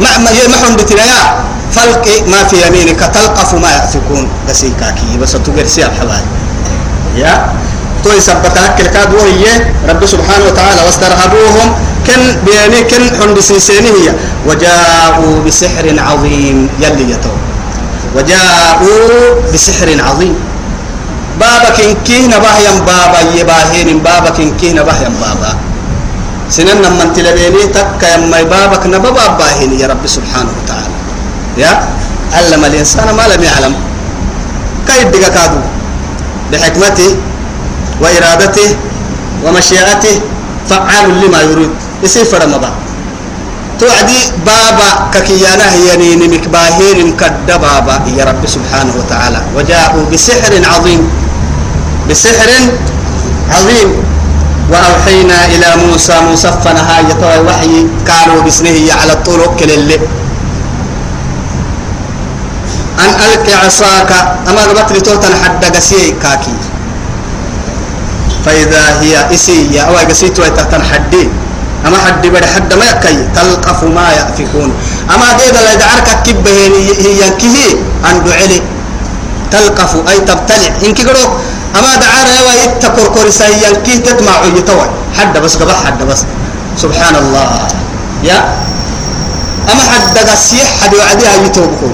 ما 0.00 0.18
ما 0.18 0.30
يمحن 0.30 0.76
بتنايا 0.76 1.24
فلق 1.72 2.06
ما 2.26 2.44
في 2.44 2.56
يمينك 2.66 3.00
تلقف 3.00 3.54
ما 3.54 3.70
يأفكون. 3.70 4.28
قسي 4.48 4.72
كاكي 4.80 5.18
بس 5.20 5.32
تقرسي 5.32 5.86
الحبايب 5.86 6.28
يا؟ 7.16 7.48
توي 8.04 8.20
سبتها 8.20 8.76
كل 8.78 8.86
كاد 8.86 9.14
وهي. 9.14 9.44
رب 9.88 10.06
سبحانه 10.06 10.44
وتعالى 10.46 10.80
واسترهبوهم. 10.86 11.68
كن 12.06 12.20
بياني 12.46 12.84
كن 12.84 13.02
حند 13.20 13.40
سيسيني 13.40 13.88
هي. 13.88 14.12
وجاءوا 14.46 15.44
بسحر 15.46 15.86
عظيم. 15.98 16.68
يلي 16.80 17.10
يتو. 17.10 17.34
وجاءوا 18.16 19.42
بسحر 19.54 19.88
عظيم. 20.08 20.36
بابا 21.40 21.68
كن 21.76 21.94
كين 22.04 22.30
باهيا 22.30 22.72
بابا 22.86 23.20
يباهين 23.34 23.98
بابا 23.98 24.30
كن 24.30 24.50
كين 24.60 24.82
باهيا 24.82 25.10
بابا. 25.20 25.50
سنن 26.50 26.78
من 26.98 27.12
تلبيني 27.16 27.66
تك 27.74 28.02
يما 28.14 28.42
بابك 28.42 28.86
نبابا 28.86 29.26
باهين 29.38 29.80
يا 29.80 29.86
رب 29.86 30.06
سبحانه 30.06 30.52
وتعالى. 30.62 30.94
يا؟ 31.58 31.72
علم 32.32 32.64
الإنسان 32.64 33.10
ما 33.18 33.26
لم 33.26 33.42
يعلم. 33.42 33.74
كيف 34.86 35.10
كادو؟ 35.10 35.60
بحكمته 36.52 37.10
وإرادته 38.00 38.76
ومشيئته 39.44 40.20
فعال 40.70 41.06
لما 41.20 41.40
يريد. 41.42 41.70
يصير 42.02 42.24
فرما 42.24 42.56
با. 42.56 42.70
توعدي 43.80 44.20
بابا 44.46 45.10
ككيانا 45.14 45.66
هي 45.74 45.96
نمك 45.96 46.48
باهين 46.48 47.16
كد 47.16 47.46
بابا 47.46 48.06
يا 48.16 48.24
رب 48.24 48.46
سبحانه 48.46 48.94
وتعالى. 48.94 49.40
وجاءوا 49.56 50.04
بسحر 50.12 50.52
عظيم. 50.72 51.02
بسحر 52.10 52.50
عظيم. 53.50 54.05
وأوحينا 54.70 55.38
إلى 55.46 55.68
موسى 55.86 56.14
موسى 56.20 56.50
فنهاية 56.64 57.22
وحي 57.46 57.86
كانوا 58.06 58.42
بسنه 58.42 58.92
على 59.00 59.12
الطرق 59.12 59.56
كلله 59.56 60.00
أن 62.98 63.10
ألقي 63.24 63.54
عصاك 63.64 64.10
أما 64.48 64.62
قبت 64.62 64.92
لتوتن 64.92 65.34
حد 65.44 65.64
قسيه 65.64 66.14
كاكي. 66.22 66.56
فإذا 68.44 69.00
هي 69.00 69.34
إسية 69.34 69.80
أو 69.80 69.96
قسيت 69.96 70.38
ويتهتن 70.40 70.82
حدي. 70.82 71.28
أما 71.86 71.98
حد 71.98 72.26
بدا 72.26 72.46
حد 72.46 72.74
ما 72.74 72.84
يكي 72.84 73.28
تلقف 73.34 73.84
ما 73.84 74.06
يأفكون. 74.12 74.70
أما 75.14 75.28
ديدا 75.38 75.60
لا 75.62 75.72
يدعرك 75.72 76.08
كبه 76.26 76.50
هي 76.98 77.30
كه 77.30 77.56
أن 78.10 78.24
دعلي 78.24 78.62
تلقف 79.50 79.92
أي 80.08 80.18
تبتلع. 80.20 80.72
إن 80.86 80.94
كيقولوا 80.94 81.28
أما 81.78 81.92
دعار 81.96 82.26
يوا 82.40 82.52
يتكر 82.64 83.08
كورسا 83.14 83.46
ينكي 83.48 83.98
تتمع 83.98 84.44
يتوى 84.56 84.86
حد 85.18 85.38
بس 85.38 85.56
قبح 85.56 85.84
حد 85.86 86.02
بس. 86.02 86.24
سبحان 86.82 87.14
الله 87.16 87.68
يا. 88.22 88.38
أما 89.72 89.82
حد 89.92 90.18
قسيح 90.18 90.66
حد 90.82 90.94
وعديها 90.94 91.34
يتوبكم 91.46 91.92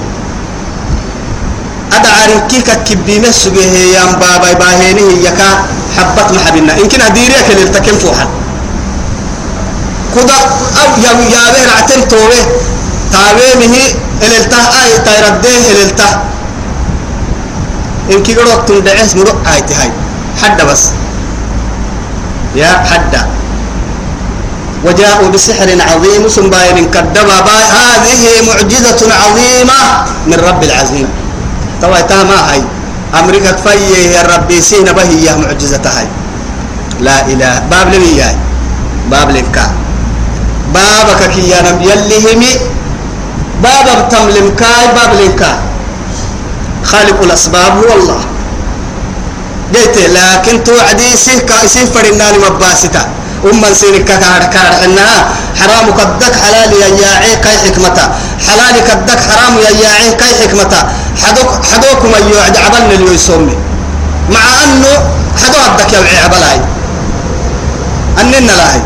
أدعار 1.93 2.29
كيكا 2.49 2.73
كبيمة 2.73 3.31
سجيه 3.31 3.95
يام 3.95 4.11
بابا 4.21 4.53
باهينه 4.53 5.07
يكا 5.27 5.49
حبت 5.97 6.27
محبنا 6.35 6.73
إن 6.81 6.87
كنا 6.89 7.07
ديريك 7.09 7.47
للتكن 7.59 7.95
فوحا. 7.99 8.27
كدا 10.15 10.39
أو 10.81 10.87
يا 11.03 11.11
يا 11.35 11.43
بير 11.53 11.69
عتل 11.77 12.07
توه 12.07 12.33
تاوينه 13.13 13.75
إللته 14.21 14.57
أي 14.81 14.91
تيرده 15.05 15.55
إللته 15.71 16.09
إن 18.11 18.23
كي 18.23 18.35
قرأت 18.35 18.67
تندعس 18.69 19.15
مرق 19.15 19.37
آيت 19.53 19.71
هاي. 19.71 19.91
حد 20.41 20.61
بس. 20.61 20.83
يا 22.55 22.67
حد 22.89 23.13
وجاءوا 24.85 25.29
بسحر 25.29 25.69
عظيم 25.89 26.27
سنباين 26.27 26.91
كدبا 26.91 27.37
باي 27.47 27.63
هذه 27.79 28.23
معجزة 28.47 29.01
عظيمة 29.23 29.79
من 30.27 30.37
رب 30.47 30.63
العظيم 30.63 31.07
توا 31.81 32.23
ما 32.23 32.39
أمريكا 33.19 33.51
فيه 33.55 34.17
يا 34.17 34.21
ربي 34.35 34.61
سينا 34.61 34.91
به 34.91 35.09
يا 35.21 35.35
معجزة 35.35 35.81
هاي. 35.85 36.07
لا 36.99 37.25
إله. 37.25 37.59
باب 37.71 37.93
لمي 37.93 38.21
باب 39.11 39.29
لنكا 39.31 39.65
بابك 40.73 41.21
كي 41.33 41.49
يا 41.49 41.61
نبي 41.61 41.85
يلي 41.91 42.17
همي 42.33 42.53
باب 43.63 44.09
تملم 44.09 44.55
كاي 44.59 44.85
باب 44.95 45.11
لنكا 45.21 45.51
خالق 46.83 47.21
الأسباب 47.23 47.71
هو 47.77 47.93
الله 47.99 48.19
قلت 49.75 49.97
لكن 49.97 50.63
توعدي 50.63 51.15
سيه 51.17 51.39
كايسين 51.39 51.85
فرناني 51.85 52.37
مباستا 52.37 53.03
أما 53.51 53.73
سينك 53.73 54.05
كار 54.05 54.43
كار 54.53 54.71
إنها 54.85 55.17
حرام 55.59 55.87
كدك 55.97 56.33
حلال 56.43 56.73
يا 56.81 56.87
ياعي 57.01 57.35
كاي 57.43 57.57
حكمتا 57.65 58.05
حلال 58.47 58.75
كدك 58.87 59.19
حرام 59.29 59.53
يا 59.65 59.71
ياعي 59.83 60.11
كاي 60.19 60.33
حكمتا 60.41 60.79
حدوك 61.23 61.49
حدوكم 61.71 62.09
أيو 62.15 62.39
عبلن 62.65 62.91
اللي 62.91 63.15
يسمي. 63.15 63.55
مع 64.29 64.39
أنه 64.63 64.93
حدو 65.43 65.57
عبدك 65.65 65.93
يا 65.93 66.23
عبلاي 66.23 66.59
أننا 68.21 68.51
لاهي 68.51 68.81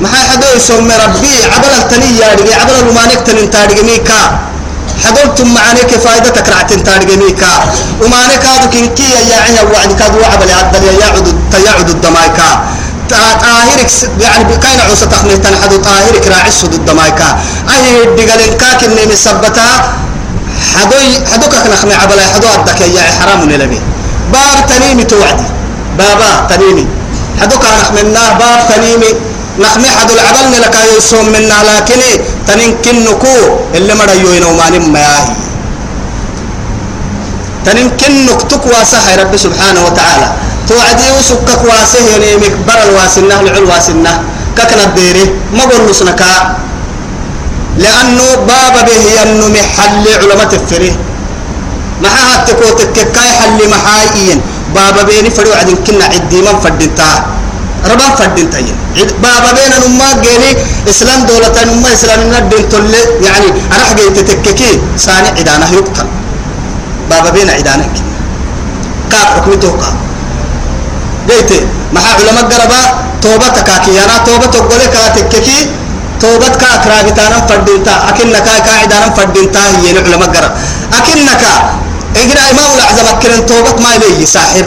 ما 0.00 0.08
حدو 0.08 0.46
يسمي 0.56 0.94
ربي 1.04 1.34
عبل 1.54 1.72
التنية 1.82 2.24
عبل 2.60 2.74
المانك 2.88 3.20
تنين 3.26 3.50
تارجع 3.50 3.82
ميكا. 3.82 4.49
حضرتم 5.04 5.54
معانيك 5.54 5.90
فائدتك 6.04 6.48
رعتين 6.48 6.84
تارجميكا 6.84 7.52
نكادو 8.32 8.66
كنكي 8.72 9.10
يا 9.30 9.38
عيا 9.44 9.62
وعد 9.72 9.92
كادو 9.98 10.18
وعبل 10.20 10.48
يعدل 10.48 10.84
يا 10.84 10.92
يعد 11.00 11.26
تيعد 11.52 11.88
الدمايكا 11.88 12.48
طاهرك 13.10 13.90
يعني 14.20 14.56
كاين 14.56 14.80
عوسة 14.80 15.06
تخمي 15.06 15.36
تنحدو 15.36 15.76
طاهرك 15.76 16.24
راعي 16.28 16.50
سود 16.50 16.74
الدمايكا 16.74 17.28
أي 17.74 18.04
دقالين 18.16 18.52
كاك 18.60 18.84
إني 18.84 19.06
مسبتا 19.12 19.68
حدوي 20.74 21.26
حدوك 21.32 21.54
نخمي 21.72 21.94
عبلا 21.94 22.22
حدو 22.34 22.46
أدك 22.48 22.80
يا 22.80 23.02
حرام 23.20 23.50
نلبي. 23.50 23.80
باب 24.32 24.66
تنيمي 24.68 25.04
توعدي. 25.04 25.44
بابا 25.98 26.46
تنيمي. 26.50 26.86
حدوك 27.40 27.64
نخمي 27.80 28.02
باب 28.40 28.60
تنيمي. 28.68 29.29
نخمي 29.60 29.88
حدو 29.98 30.12
العبل 30.14 30.52
لك 30.64 30.76
يسوم 30.96 31.26
منا 31.34 31.58
لكن 31.68 32.00
تنين 32.48 32.70
كنكو 32.84 33.36
اللي 33.76 33.94
مرة 33.94 34.14
يوين 34.22 34.44
وماني 34.44 34.78
مياهي 34.78 35.36
تنين 37.66 37.88
كنك 38.00 38.40
تكوى 38.50 38.80
صحي 38.92 39.14
رب 39.20 39.36
سبحانه 39.36 39.80
وتعالى. 39.86 40.28
توعدي 40.68 41.06
وسكك 41.18 41.60
واسه 41.68 42.00
يعني 42.10 42.36
مكبر 42.36 42.78
الواسنة 42.88 43.40
العل 43.40 43.64
واسنة 43.64 44.12
ككنا 44.56 44.84
الديري 44.84 45.24
ما 45.52 45.62
قول 45.68 45.90
نسنكا. 45.90 46.56
لأنه 47.78 48.26
بابا 48.48 48.80
به 48.88 49.04
أنه 49.22 49.46
محل 49.48 50.04
علماء 50.20 50.46
تفريه 50.46 50.96
ما 52.02 52.08
هاتكو 52.08 52.66
تككاي 52.78 53.30
حل 53.38 53.58
محايين. 53.74 54.40
بابا 54.74 55.02
بيني 55.02 55.30
فريو 55.30 55.52
عدن 55.52 55.76
كنا 55.86 56.04
عدي 56.04 56.38
من 56.46 56.56
فردتا 56.62 57.10
ربان 57.84 58.10
فردين 58.18 58.50
تاين 58.50 58.76
بابا 59.22 59.50
بين 59.56 59.72
نما 59.82 60.08
جيني 60.22 60.50
إسلام 60.88 61.20
دولة 61.26 61.56
نما 61.64 61.92
إسلام 61.92 62.20
ندين 62.32 62.68
تل 62.68 62.94
يعني 63.26 63.48
أنا 63.74 63.84
حقيت 63.88 64.18
تككي 64.28 64.80
ساني 64.96 65.28
عدانا 65.38 65.66
يقتل 65.72 66.06
بابا 67.10 67.30
بين 67.30 67.50
عدانا 67.50 67.86
كاك 69.10 69.28
حكمته 69.36 69.70
كاك 69.80 69.96
جيت 71.28 71.50
مع 71.92 72.00
علماء 72.00 72.44
قربا 72.52 72.80
توبة 73.22 73.48
تكاكي. 73.48 74.04
أنا 74.04 74.16
توبة 74.26 74.46
تقولي 74.46 74.86
كاتككي 74.94 75.58
توبة 76.20 76.48
كاكراهتانا 76.48 77.38
فردينتا 77.48 77.94
أكنك 78.08 78.46
كاعدانا 78.66 79.08
فردينتا 79.16 79.60
هي 79.60 79.98
علماء 79.98 80.28
قرب. 80.34 80.52
أكنك 80.98 81.42
إجرا 82.16 82.42
إمام 82.50 82.70
الأعظم 82.76 83.06
أكرن 83.14 83.46
توبة 83.46 83.76
ما 83.82 83.92
لي 84.00 84.26
ساحر 84.26 84.66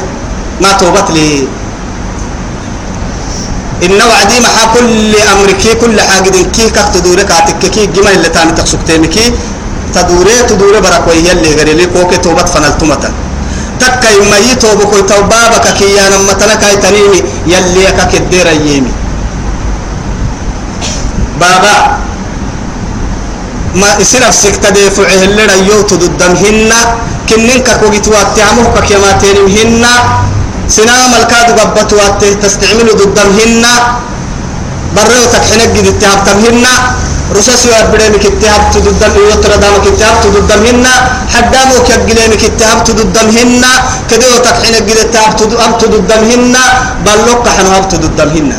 ما 0.62 0.72
توبة 0.82 1.06
لي 1.16 1.48
إن 3.86 4.00
وعدي 4.02 4.40
مع 4.40 4.56
كل 4.76 5.16
أمركي 5.34 5.74
كل 5.82 6.02
حاجة 6.02 6.30
كي 6.56 6.70
كك 6.70 6.88
تدورك 6.94 7.32
عتككي 7.32 7.86
جمع 7.86 8.12
اللي 8.12 8.30
تاني 8.30 8.52
تقصكتينكي 8.52 9.26
تدوري 9.96 10.36
تدوري 10.50 10.80
بركوية 10.82 11.32
اللي 11.32 11.56
غير 11.56 11.70
لي 11.78 11.86
كوكي 11.86 12.18
توبة 12.18 12.46
فنلتمتا 12.46 13.12
تكا 13.80 14.10
يمي 14.18 14.56
توبة 14.56 14.86
كوي 14.86 15.02
توبابك 15.02 15.66
كي 15.78 15.90
يا 15.96 16.10
نما 16.10 16.34
تنكا 16.34 16.76
تنيمي 16.84 17.20
يلي 17.48 17.86
كك 17.98 18.14
الدير 18.16 18.48
يمي 18.48 18.92
بابا 21.40 21.76
ما 23.76 23.88
يصير 24.00 24.22
نفسك 24.28 24.56
تدفع 24.64 25.08
اللي 25.24 25.46
ريوت 25.46 25.94
ضدهن 25.94 26.72
كنن 27.30 27.50
كوجت 27.82 28.08
واتعمه 28.08 28.66
كما 28.90 29.12
تنمهن 29.22 29.86
سنام 30.70 31.12
الكاد 31.20 31.60
قبت 31.60 31.94
وات 31.94 32.22
تستعمل 32.44 32.88
ضدهن 33.00 33.66
بريو 34.96 35.26
تكحنك 35.34 35.70
جد 35.76 36.00
تهبتمهن 36.00 36.66
رسس 37.38 37.66
يبرم 37.66 38.14
كتاب 38.26 38.62
تددم 38.74 39.14
يطر 39.32 39.52
دام 39.64 39.76
كتاب 39.88 40.14
تددمهن 40.24 40.86
حدامو 41.34 41.78
كجلم 41.88 42.32
كتاب 42.44 42.78
تددمهن 42.88 43.64
كدو 44.10 44.32
تكحن 44.46 44.76
جد 44.88 45.00
تاب 45.14 45.32
تددمهن 45.82 46.56
بلوك 47.06 47.46
حنواب 47.58 47.84
تددمهن 47.92 48.52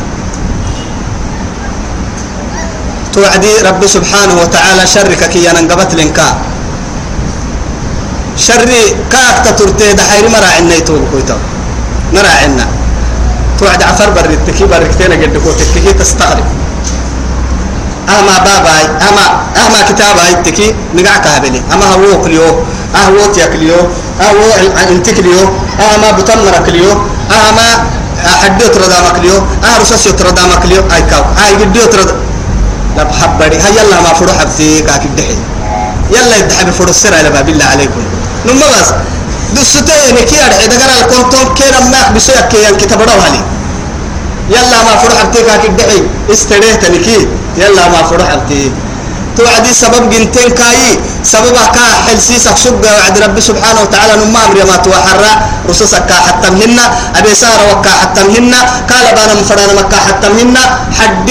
توعدي 3.15 3.53
رب 3.69 3.83
سبحانه 3.87 4.35
وتعالى 4.43 4.83
شرك 4.95 5.23
كي 5.33 5.41
ينقبت 5.47 5.91
لنكا 5.95 6.29
شر 8.47 8.71
كاك 9.13 9.37
تترتي 9.45 9.93
دحير 9.99 10.25
مراعنا 10.35 10.75
يتوب 10.75 11.03
كويتو 12.15 12.23
مراعنا 12.23 12.67
توعد 13.59 13.83
عفر 13.83 14.11
برتكي 14.11 14.65
بركتين 14.65 15.12
قد 15.12 15.37
كوتكي 15.45 15.93
تستغرب. 15.93 16.45
أما 18.09 18.39
باباي 18.39 18.85
أما 19.09 19.25
أما 19.67 19.83
كتاب 19.89 20.17
هاي 20.19 20.35
تكي 20.45 20.75
نقع 20.95 21.17
كابلي. 21.17 21.62
أما 21.73 21.87
هو 21.87 22.21
كليو 22.23 22.65
أهو 22.95 23.33
تيكليو 23.35 23.77
أهو 24.21 24.45
انتكليو 24.91 25.41
أما 25.95 26.11
بتمر 26.19 26.55
كليو 26.67 26.91
أما 27.31 27.67
حديو 28.43 28.69
تردا 28.69 28.99
مكليو 29.11 29.37
أه 29.65 29.79
رصاص 29.81 30.05
تردا 30.05 30.43
مكليو 30.57 30.83
أي 30.95 31.03
كاو 31.11 31.23
أي 31.45 31.55
قديو 31.55 31.85
تردا 31.87 32.15
لا 32.97 33.03
بحبري 33.03 33.57
هيا 33.57 33.83
يلا 33.83 34.01
ما 34.01 34.12
فرو 34.15 34.33
حبتي 34.39 34.81
كاك 34.83 35.03
الدحي 35.05 35.37
يلا 36.11 36.37
يدحي 36.37 36.65
بفرو 36.65 36.91
السر 36.91 37.15
على 37.15 37.31
باب 37.31 37.49
الله 37.49 37.65
عليكم. 37.65 38.03
نما 38.47 38.67
بس 39.55 39.77
دستي 39.77 40.13
نكي 40.13 40.37
أرحي 40.47 40.67
دقر 40.67 40.91
الكونتون 41.01 41.55
كينا 41.55 41.81
ما 41.93 42.01
بسيك 42.17 42.49
كي 42.51 42.69
الكتاب 42.71 43.01
روحالي 43.03 43.43
يلا 44.51 44.79
ما 44.87 44.97
فرو 45.01 45.15
حبتي 45.19 45.43
كاك 45.43 45.65
الدحي 45.65 46.03
استريت 46.33 46.85
نكي. 46.85 47.29
يلا 47.57 47.89
ما 47.89 48.03
فرح 48.11 48.29
أبتي 48.33 48.73
توعدي 49.37 49.73
سبب 49.75 50.11
جنتين 50.11 50.51
كاي. 50.59 50.99
سبب 51.25 51.57
كا 51.75 51.87
حلسي 52.07 52.39
سكسب 52.39 52.85
وعد 52.85 53.19
ربي 53.25 53.41
سبحانه 53.41 53.81
وتعالى 53.83 54.13
نما 54.21 54.41
أمر 54.45 54.59
ما 54.71 54.77
توحرا 54.77 55.33
رصصك 55.69 56.11
حتى 56.27 56.49
مهنا. 56.51 56.85
أبي 57.19 57.35
سارة 57.35 57.65
وكا 57.73 57.93
حتى 58.01 58.21
مهنا. 58.29 58.61
قال 58.91 59.07
بانا 59.17 59.35
مفرانا 59.41 59.73
مكا 59.81 59.99
حتى 60.07 60.29
مهنا. 60.29 60.63
حد 60.99 61.29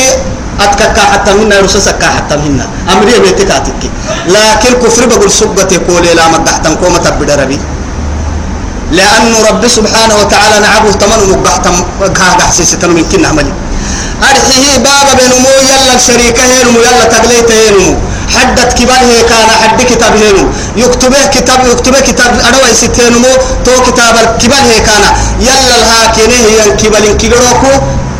أتكا 0.59 1.03
حتى 1.11 1.32
مهنا. 1.38 1.55
رصصك 1.59 2.03
حتى 2.15 2.36
مهنا. 2.41 2.65
أمري 2.91 3.19
بيتكاتك 3.19 3.82
لكن 4.34 4.74
كفر 4.82 5.05
بقول 5.05 5.32
سبتي 5.32 5.78
قولي 5.88 6.13
لا 6.17 6.28
مقحتم 6.34 6.74
كومة 6.82 6.97
تبدأ 6.97 7.36
ربي 8.91 8.95
لأنه 8.95 9.38
ربي 9.49 9.69
سبحانه 9.69 10.15
وتعالى 10.15 10.59
نعبه 10.59 10.91
تمن 10.91 11.29
مقحتم 11.29 11.75
كاها 12.13 12.47
حسيستن 12.49 12.89
من 12.89 13.03
كنا 13.11 13.27
عملي 13.27 13.53
أرحيه 14.23 14.77
بابا 14.77 15.13
بينمو 15.19 15.49
يلا 15.69 15.97
شريكه 15.97 16.43
هينمو 16.43 16.79
يلا 16.79 17.05
تقليت 17.05 17.51
هينمو. 17.51 17.97
حدت 18.36 18.73
كبال 18.73 19.03
هي 19.11 19.23
كان 19.29 19.49
حد 19.61 19.81
كتاب 19.81 20.13
هينمو. 20.15 20.51
يكتبه 20.77 21.25
كتاب 21.25 21.59
يكتبه 21.71 21.99
كتاب 21.99 22.31
أنا 22.47 22.57
ويستينمو 22.63 23.34
تو 23.65 23.71
كتاب 23.88 24.15
الكبال 24.15 24.63
هي 24.71 24.79
كان. 24.79 25.03
يلا 25.39 25.75
الهاكينه 25.81 26.36
هي 26.36 26.59
الكبال 26.67 27.17
كيروكو 27.17 27.73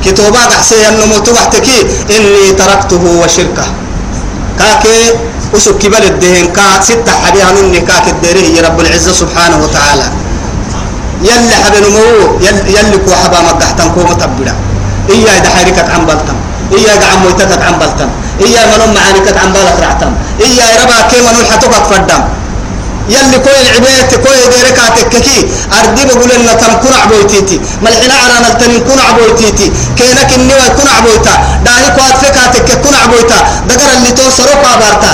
كتوبا 0.06 0.40
قحسي 0.40 0.90
النمو 0.90 1.18
توحتكي 1.18 1.80
إني 2.16 2.52
تركته 2.60 3.04
وشركه. 3.24 3.66
كاكي 4.60 5.00
وسو 5.54 5.78
كبال 5.78 6.04
الدهن 6.04 6.52
كا 6.56 6.82
ستة 6.82 7.12
حبيها 7.26 7.52
مني 7.52 7.80
كاك 7.80 8.08
الديري 8.08 8.60
رب 8.60 8.80
العزة 8.80 9.14
سبحانه 9.14 9.58
وتعالى. 9.64 10.23
يلي 11.22 11.56
حبنمو 11.64 12.40
يلي 12.76 12.98
كو 13.06 13.12
حبا 13.24 13.40
مقحتن 13.42 13.90
كو 13.96 14.00
متبدا 14.10 14.54
إيا 15.10 15.50
حركت 15.56 15.90
عن 15.94 16.06
بلتم 16.06 16.38
إيا 16.78 16.94
إذا 16.98 17.06
عن 17.12 17.18
مويتتك 17.24 17.62
عن 17.68 17.76
بلتم 17.80 18.10
إيا 18.46 18.62
منهم 18.72 18.94
معانكت 18.98 19.38
عن 19.38 19.54
بالك 19.54 19.78
رعتم 19.84 20.12
إيا 20.46 20.66
ربا 20.82 20.98
كيما 21.12 21.32
نلحتك 21.32 21.74
فدم 21.90 22.24
يلي 23.10 23.38
كوي 23.46 23.60
العبيت 23.64 24.12
كوي 24.26 24.44
ديركاتك 24.54 25.14
كي. 25.26 25.38
أردي 25.80 26.04
بقول 26.06 26.32
إن 26.32 26.48
تم 26.62 26.74
كن 26.84 26.94
عبويتيتي 27.04 27.60
ملحنا 27.84 28.14
عرانا 28.22 28.48
التنين 28.48 28.80
كن 28.88 29.00
عبويتيتي 29.00 29.72
كينك 29.98 30.32
النوى 30.40 30.68
كن 30.78 30.88
عبويتا 30.98 31.34
داهي 31.66 31.90
كوات 31.96 32.16
فكاتك 32.24 32.70
كن 32.84 32.94
عبويتا 33.04 33.38
دقر 33.70 33.90
اللي 33.98 34.12
توصروا 34.12 34.56
قابارتا 34.64 35.12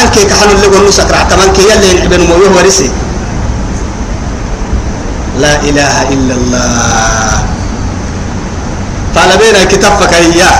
أنك 0.00 0.14
كحل 0.30 0.50
اللي 0.54 0.66
قلنا 0.66 0.90
سكرع 0.90 1.22
كمان 1.30 1.52
كي 1.56 1.62
يلي 1.70 1.92
نعبن 2.00 2.20
مويه 2.30 2.50
ورسي 2.56 2.90
لا 5.42 5.54
إله 5.68 5.94
إلا 6.14 6.34
الله. 6.38 7.32
فعلبينا 9.14 9.60
كتفك 9.64 10.12
إياه 10.14 10.56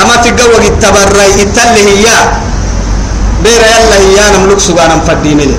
أما 0.00 0.16
تقوى 0.24 0.66
التبري 0.72 1.42
التله 1.44 1.76
إياه 2.00 2.24
بير 3.44 3.62
يلا 3.62 3.96
إياه 4.08 4.28
نملك 4.36 4.60
سبانا 4.60 4.94
مفدي 5.04 5.32
ملي. 5.36 5.58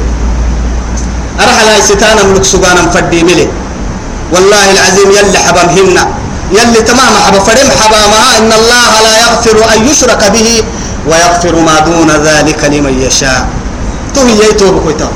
أرحل 1.40 1.68
هاي 1.72 1.82
ستانا 1.82 2.24
نملك 2.24 2.44
سبانا 2.44 2.82
مفدي 2.90 3.24
ملي. 3.24 3.48
والله 4.34 4.66
العظيم 4.76 5.10
يلي 5.18 5.40
حبمهن 5.46 5.98
يلي 6.58 6.82
تمام 6.90 7.14
حبا 7.26 7.40
فرم 7.40 7.70
حبامها 7.80 8.30
إن 8.38 8.52
الله 8.60 8.92
لا 9.08 9.14
يغفر 9.24 9.58
أن 9.74 9.80
يشرك 9.90 10.22
به 10.36 10.50
ويغفر 11.10 11.56
ما 11.68 11.80
دون 11.80 12.10
ذلك 12.12 12.62
لمن 12.74 12.94
يشاء. 13.02 13.48
تو 14.16 14.22
هي 14.28 14.50
يتوب 14.50 14.84
كويتا. 14.84 15.10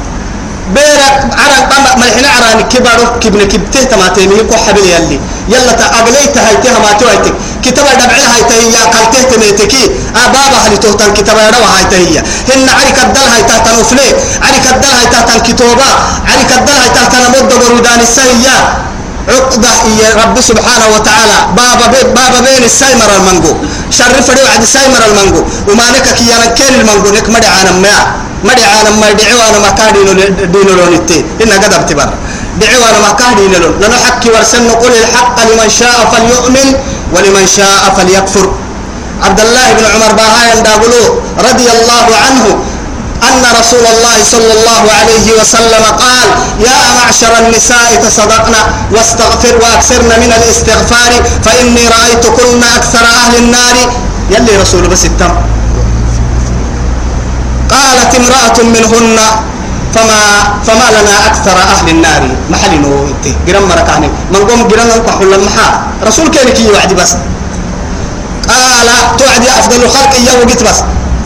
بيرك 0.73 1.15
عرق 1.41 1.63
بما 1.69 1.95
ملحنا 1.95 2.29
عراني 2.35 2.63
كبارو 2.63 3.19
كبن 3.21 3.43
كبته 3.47 3.83
تماتيني 3.83 4.43
كو 4.49 4.55
حبل 4.55 4.85
يلي. 4.93 5.19
يلا 5.49 5.73
تأغليت 5.73 6.37
هاي 6.37 6.55
تها 6.63 6.79
ما 6.79 6.93
تويتك. 6.99 7.33
كتابة 7.63 7.93
دبعها 7.93 8.33
هاي 8.33 8.43
تهي 8.49 8.77
قلته 8.93 9.21
تميتكي 9.31 9.83
أبابا 10.25 10.57
هل 10.65 10.77
توتن 10.79 11.13
كتابة 11.13 11.41
يروا 11.47 11.65
هاي 11.75 11.83
تهي 11.91 12.17
هن 12.49 12.69
عرك 12.69 12.97
الدل 13.03 13.27
هاي 13.33 13.43
تحت 13.43 13.67
نفلي 13.79 14.09
عرك 14.41 14.65
الدل 14.73 14.93
هاي 14.97 15.05
تحت 15.05 15.29
الكتوبة. 15.35 15.89
عرك 16.29 16.51
الدل 16.57 16.77
هاي 16.81 16.89
تحت 16.89 17.15
نمد 17.15 17.53
برودان 17.61 17.99
السهية 17.99 18.57
عقدة 19.29 19.69
يا 20.01 20.09
رب 20.21 20.41
سبحانه 20.41 20.87
وتعالى. 20.95 21.37
بابا 21.57 21.85
بي 21.87 22.03
بابا 22.03 22.39
بين 22.39 22.63
السايمر 22.63 23.09
المنجو 23.17 23.53
شرف 23.91 24.31
لي 24.35 24.43
وعد 24.43 24.61
السايمر 24.61 25.01
المنجو 25.09 25.43
وما 25.67 25.91
نك 25.91 26.07
كي 26.17 26.29
كين 26.57 26.73
المنجو 26.81 27.09
نك 27.09 27.29
مدي 27.29 27.47
عالم 27.47 27.85
ما 28.45 28.53
عالم 28.53 28.99
ما 28.99 29.07
أنا 29.49 29.59
ما 29.59 29.69
كان 29.77 29.93
دينو 30.53 30.73
لون 30.77 30.93
التي 30.93 31.19
إن 31.43 31.51
قدر 31.63 31.81
تبر 31.89 32.09
دعوا 32.61 32.89
أنا 32.89 32.99
ما 33.05 33.11
كان 33.19 33.35
دينو 33.35 33.57
لون 33.63 33.79
لأنه 33.79 33.97
حكي 34.05 34.29
ورسن 34.29 34.69
قل 34.71 34.93
الحق 35.01 35.35
لمن 35.49 35.69
شاء 35.79 35.97
فليؤمن 36.11 36.67
ولمن 37.13 37.47
شاء 37.57 37.93
فليكفر 37.97 38.45
عبد 39.23 39.39
الله 39.39 39.73
بن 39.77 39.85
عمر 39.93 40.11
باهاي 40.13 40.49
رضي 41.49 41.67
الله 41.71 42.07
عنه 42.25 42.45
أن 43.23 43.43
رسول 43.59 43.85
الله 43.93 44.17
صلى 44.31 44.53
الله 44.53 44.83
عليه 44.99 45.27
وسلم 45.41 45.83
قال 45.99 46.27
يا 46.59 46.79
معشر 46.99 47.39
النساء 47.39 47.95
تصدقنا 48.03 48.61
واستغفر 48.91 49.53
وأكثرن 49.61 50.11
من 50.23 50.33
الاستغفار 50.37 51.11
فإني 51.45 51.87
رأيتكن 51.87 52.63
أكثر 52.63 53.05
أهل 53.05 53.35
النار 53.37 53.93
يلي 54.31 54.57
رسول 54.61 54.87
بس 54.87 55.05
التم 55.05 55.54
قالت 57.85 58.15
امرأة 58.15 58.57
منهن 58.63 59.17
فما 59.95 60.21
فما 60.67 60.87
لنا 60.95 61.15
أكثر 61.27 61.57
أهل 61.57 61.89
النار. 61.89 62.21
محل 62.49 62.81
نوتي 62.81 63.35
جرام 63.47 63.63
مركاني 63.69 64.09
من 64.31 64.41
قوم 64.49 64.67
جرام 64.67 64.87
نقول 64.87 65.33
المحا 65.33 65.67
رسول 66.03 66.27
كينك 66.27 66.59
يوعد 66.59 66.93
بس. 66.93 67.11
قال 68.49 68.87
توعد 69.17 69.45
أفضل 69.59 69.83
الخلق 69.83 70.13
إياه 70.13 70.35
وقت 70.39 70.63
بس. 70.63 70.79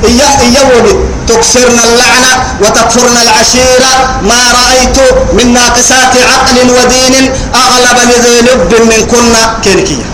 إياه 0.06 0.42
إياه 0.42 0.68
وقت. 0.76 0.96
تكسرن 1.28 1.80
اللعنة 1.88 2.34
وتكفرن 2.62 3.18
العشيرة 3.26 3.94
ما 4.22 4.42
رأيت 4.60 4.98
من 5.34 5.54
ناقصات 5.54 6.14
عقل 6.32 6.58
ودين 6.78 7.32
أغلب 7.56 7.98
لذي 8.10 8.36
لب 8.48 8.72
من 8.92 9.00
كنا 9.12 9.44
كينكية 9.64 10.06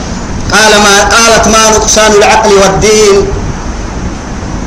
قال 0.53 0.71
ما 0.85 0.95
قالت 1.15 1.47
ما 1.47 1.69
نقصان 1.69 2.11
العقل 2.19 2.53
والدين. 2.53 3.27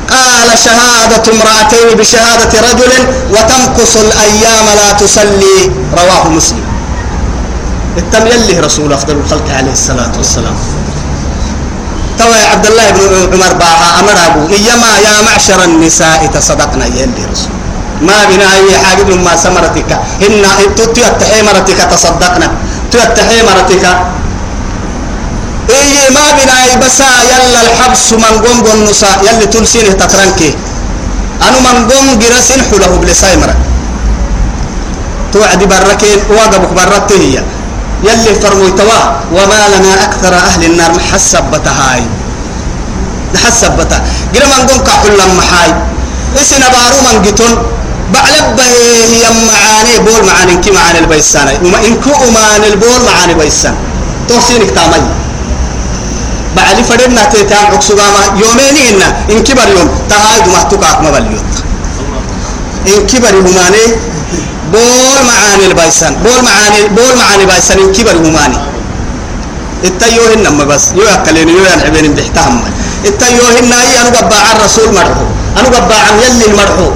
قال 0.09 0.49
شهادة 0.65 1.25
امرأتين 1.33 1.97
بشهادة 1.99 2.53
رجل 2.69 2.91
وتمكث 3.33 3.97
الأيام 3.97 4.65
لا 4.79 4.91
تصلي. 4.91 5.71
رواه 5.93 6.27
مسلم. 6.29 6.65
التم 7.97 8.27
يلي 8.27 8.59
رسول 8.59 8.93
أفضل 8.93 9.15
الخلق 9.21 9.47
عليه 9.57 9.71
الصلاة 9.71 10.11
والسلام. 10.17 10.55
توا 12.19 12.35
عبد 12.51 12.65
الله 12.65 12.89
بن 12.89 13.33
عمر 13.33 13.53
باها 13.53 13.99
أمر 13.99 14.17
أبو 14.27 14.41
إيما 14.53 14.91
يا 15.05 15.21
معشر 15.21 15.63
النساء 15.63 16.29
تصدقنا 16.33 16.85
يلي 16.85 17.23
رسول. 17.31 17.53
ما 18.01 18.25
بنا 18.29 18.47
أي 18.55 18.77
حاجة 18.77 19.15
ما 19.15 19.35
سمرتك. 19.35 19.91
إن 20.25 20.43
تتحي 20.75 21.41
مرتك 21.41 21.79
تصدقنا. 21.91 22.47
تتحي 22.91 23.37
مرتك. 23.43 23.85
إيه 25.69 26.09
ما 26.09 26.25
بنا 26.37 26.75
بسا 26.85 27.09
يلا 27.31 27.61
الحبس 27.67 28.13
من 28.13 28.33
قوم 28.45 28.57
قوم 28.67 28.83
نساء 28.89 29.19
يلي 29.27 29.45
تلسينه 29.45 29.91
تترنكي 29.91 30.53
أنا 31.41 31.59
من 31.65 31.91
قوم 31.91 32.19
جرسين 32.19 32.61
حله 32.71 32.97
بلساي 33.01 33.37
مرة 33.37 33.55
توعد 35.33 35.63
بركين 35.63 36.19
واقبك 36.29 36.71
برته 36.77 37.15
هي 37.15 37.43
يلي 38.03 38.31
فرموا 38.41 38.69
توا 38.69 38.99
وما 39.31 39.59
لنا 39.73 40.03
أكثر 40.03 40.33
أهل 40.33 40.63
النار 40.65 40.91
محسبتها 40.91 41.73
هاي 41.93 42.03
محسبتها 43.33 44.01
قرا 44.35 44.45
من 44.45 44.67
قوم 44.67 44.79
كحل 44.83 45.17
محاي 45.37 45.71
إسنا 46.41 46.67
بارو 46.69 46.97
من 47.07 47.25
قتون 47.25 47.53
بعلب 48.13 48.59
هي 48.59 49.23
معاني 49.47 49.99
بول 49.99 50.25
معاني 50.27 50.55
كي 50.63 50.71
معاني 50.71 50.99
البيسان 50.99 51.47
وما 51.65 51.77
إنكو 51.87 52.31
معاني 52.35 52.67
البول 52.67 53.01
معاني 53.05 53.33
بيسان 53.33 53.75
توصينك 54.29 54.69
تامي 54.75 55.28
بعلي 56.55 56.83
فدنا 56.83 57.23
تيتام 57.33 57.65
عكسوغاما 57.73 58.21
يومين 58.41 58.77
إن 58.89 59.01
إن 59.31 59.39
كبر 59.43 59.67
يوم. 59.75 59.89
تهاي 60.09 60.41
دمه 60.45 60.61
تقاك 60.71 60.97
مبليوت 61.01 61.53
إن 62.87 63.07
كبر 63.07 63.33
يوماني 63.33 63.85
بول 64.73 65.19
معاني 65.29 65.65
البايسان. 65.65 66.13
بول 66.25 66.39
معاني 66.47 66.81
بول 66.97 67.13
معاني 67.17 67.45
بايسان. 67.45 67.77
إن 67.79 67.91
كبر 67.93 68.15
يوماني. 68.25 68.57
التيوهن 69.83 70.43
نما 70.43 70.63
بس. 70.63 70.91
يو 70.97 71.07
أكلين 71.07 71.49
يو 71.49 71.65
ينعبين 71.65 72.13
بحتهم 72.17 72.61
التيوهن 73.05 73.71
أي 73.73 74.01
أنا 74.01 74.09
قبع 74.17 74.41
الرسول 74.55 74.93
مرحو. 74.93 75.25
أنا 75.57 75.67
قبع 75.75 76.01
يلي 76.21 76.45
المرحو. 76.45 76.87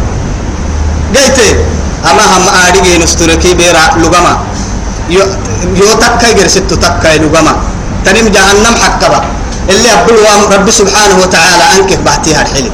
قلت 1.16 1.40
أما 2.10 2.24
هم 2.34 2.46
آريجي 2.68 2.98
نستركي 3.04 3.54
بيرا 3.54 3.84
لغما. 4.02 4.34
يو 5.10 5.24
يو 5.76 5.94
تكاي 6.02 6.34
جرست 6.34 6.74
تكاي 6.74 7.18
لغما. 7.20 7.54
تنم 8.06 8.28
جهنم 8.36 8.76
حكبا. 8.84 9.22
اللي 9.70 9.90
أبلوا 9.94 10.56
رب 10.56 10.72
سبحانه 10.72 11.16
وتعالى 11.24 11.64
أنكف 11.76 12.00
بحتيها 12.00 12.42
الحلم. 12.42 12.72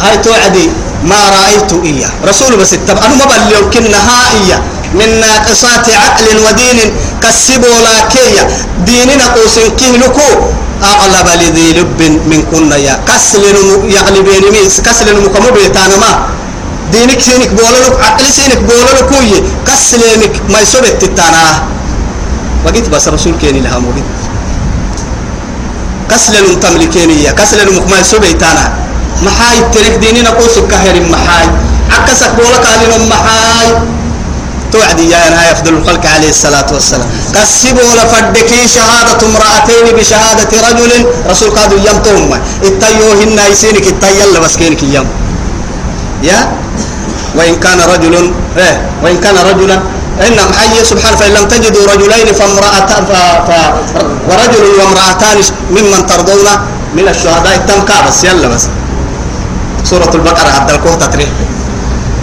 هاي 0.00 0.16
توعدي 0.16 0.70
ما 1.04 1.16
رأيت 1.28 1.72
إياه. 1.84 2.10
رسول 2.28 2.56
بس 2.56 2.72
التبع 2.74 3.06
أنا 3.06 3.14
ما 3.14 3.24
بليو 3.24 3.70
إياه. 3.76 4.60
من 4.94 5.20
ناقصات 5.20 5.86
عقل 5.90 6.26
ودين 6.46 6.78
كسبوا 7.22 7.78
لاكية 7.84 8.48
ديننا 8.86 9.26
قوسن 9.34 9.76
كهلكو 9.76 10.30
أغلب 10.82 11.28
لذي 11.40 11.72
لب 11.72 12.00
من 12.30 12.42
كنا 12.50 12.76
يا. 12.76 13.00
كسل 13.08 13.44
يغلبين 13.84 14.44
ميس 14.52 14.80
كسل 14.80 15.08
مكمو 15.24 15.50
بيتانا 15.54 15.96
ما. 15.96 16.12
دينك 16.92 17.20
سينك 17.20 17.48
بولولك 17.48 18.00
عقل 18.04 18.24
سينك 18.32 18.58
بولولك 18.58 19.10
كسلينك 19.66 20.34
ما 20.48 20.60
يسوبت 20.60 20.96
تتانا. 21.02 21.62
وقيت 22.66 22.88
بس 22.88 23.08
رسول 23.08 23.34
كيني 23.40 23.60
لها 23.60 23.78
موجود 23.78 24.04
كسل 26.10 26.60
تملكيني 26.60 27.32
كسل 27.32 27.76
مكما 27.76 27.98
يسوبيتانا 28.00 28.72
محاي 29.22 29.58
ترك 29.74 29.94
ديننا 30.02 30.30
قوسك 30.30 30.66
كهر 30.70 30.94
محاي. 31.00 31.46
عكسك 31.90 32.30
بولك 32.38 32.64
علينا 32.72 32.96
محاي. 33.10 33.68
توعد 34.72 35.00
يا 35.00 35.28
أنا 35.28 35.50
يفضل 35.50 35.74
الخلق 35.74 36.06
عليه 36.06 36.30
الصلاة 36.30 36.66
والسلام. 36.72 37.08
كسبوا 37.34 37.94
لفدكي 37.98 38.68
شهادة 38.68 39.20
امرأتين 39.26 39.86
بشهادة 39.96 40.50
رجل. 40.68 41.06
رسول 41.30 41.50
قادوا 41.50 41.78
يم 41.78 41.98
توم 42.04 42.30
اتيوهن 42.64 43.38
يسينك 43.52 43.86
اتيال 43.86 44.40
بسكينك 44.44 44.82
يم. 44.82 45.06
يا؟ 46.22 46.48
وإن 47.34 47.54
كان 47.60 47.80
رجل 47.80 48.32
إيه؟ 48.56 48.76
وإن 49.02 49.16
كان 49.20 49.36
رجلا 49.36 49.78
إن 50.26 50.38
محيي 50.50 50.84
سبحانه 50.84 51.16
فإن 51.16 51.32
لم 51.34 51.44
تجدوا 51.48 51.86
رجلين 51.92 52.28
فامرأتان 52.34 53.02
ف... 53.06 53.12
ف... 53.48 53.50
ورجل 54.28 54.64
وامرأتان 54.78 55.38
ممن 55.70 56.06
ترضون 56.06 56.48
من 56.96 57.08
الشهداء. 57.08 57.56
تم 57.68 57.80
بس 58.08 58.24
يلا 58.24 58.48
بس. 58.48 58.66
سورة 59.84 60.10
البقرة 60.14 60.50
عبد 60.56 60.70
الكوه 60.70 60.94
تتريه 60.94 61.32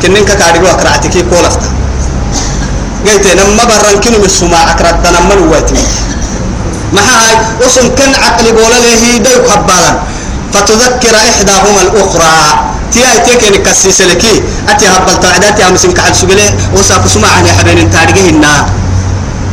كننك 0.01 0.31
كاريجو 0.37 0.67
أكرعتكي 0.67 1.21
كولفتا 1.21 1.69
قلت 3.05 3.27
نما 3.27 3.63
بران 3.63 3.97
كنو 4.03 4.17
من 4.17 4.25
السماع 4.25 4.71
أكرت 4.71 5.07
نما 5.07 5.35
نواتي. 5.35 5.75
ما 6.93 7.01
هاي 7.01 7.35
وصن 7.65 7.95
كان 7.95 8.15
عقلي 8.15 8.51
بولا 8.51 8.79
له 8.85 9.17
ديو 9.17 9.39
خبالا 9.49 9.91
فتذكر 10.53 11.15
إحداهما 11.15 11.81
الأخرى. 11.81 12.35
تيا 12.95 13.19
تيكن 13.27 13.63
كسيس 13.63 14.01
لكي 14.01 14.35
أتي 14.69 14.85
هبل 14.87 15.19
تعداتي 15.19 15.63
هم 15.67 15.75
سمك 15.75 15.99
على 15.99 16.13
سبيله 16.13 16.47
وساف 16.75 17.11
سماع 17.11 17.31
عن 17.37 17.47
حبين 17.59 17.91
تارجه 17.91 18.29
النا 18.29 18.65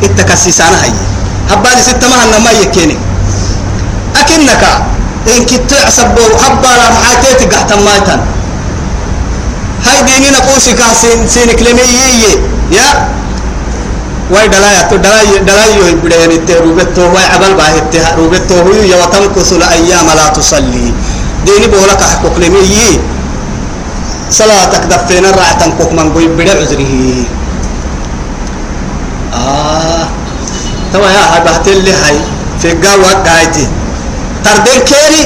التكسيس 0.03 0.61
أنا 0.61 0.83
هاي. 0.83 0.93
هبالي 1.51 1.81
ستة 1.81 2.07
ما 2.07 2.39
ما 2.39 2.51
يكيني. 2.51 2.97
أكنك 4.15 4.63
إن 5.27 5.45
كنت 5.45 5.73
أسبو 5.73 6.23
هبالا 6.43 6.87
محاتيتي 6.95 7.45
قحت 7.45 7.71
هاي 9.85 10.01
دينينا 10.07 10.39
قوسي 10.39 10.73
كاسين 10.73 11.27
سينك 11.27 11.61
لميي 11.61 12.39
يا؟ 12.71 12.87
واي 14.31 14.47
دلايا 14.47 14.81
تو 14.89 14.95
دلايا 14.95 15.37
دلايا 15.47 15.87
يبدأ 15.89 16.27
نتة 16.27 16.59
روبتو 16.63 17.01
واي 17.13 17.25
عبال 17.33 17.53
باهت 17.59 17.95
روبتو 18.17 18.55
هو 18.55 18.73
يوتم 18.91 19.23
كسل 19.35 19.63
أيام 19.63 20.07
لا 20.15 20.27
تصلي. 20.27 20.93
ديني 21.45 21.67
بولك 21.67 22.01
حقوق 22.03 22.37
لمي 22.39 22.99
صلاتك 24.39 24.83
دفينا 24.89 25.29
راعتن 25.31 25.71
كوك 25.77 25.91
من 25.93 26.13
قوي 26.13 26.27
بدأ 26.27 26.57
عذره. 26.61 26.93
آه. 29.33 30.05
توا 30.93 31.09
يا 31.15 31.23
هاي 31.31 31.41
بحتل 31.45 31.77
لي 31.85 31.93
هاي. 31.93 32.17
في 32.61 32.71
الجو 32.71 33.03
قاعدين 33.25 33.69
تردين 34.45 34.79
كيري؟ 34.89 35.23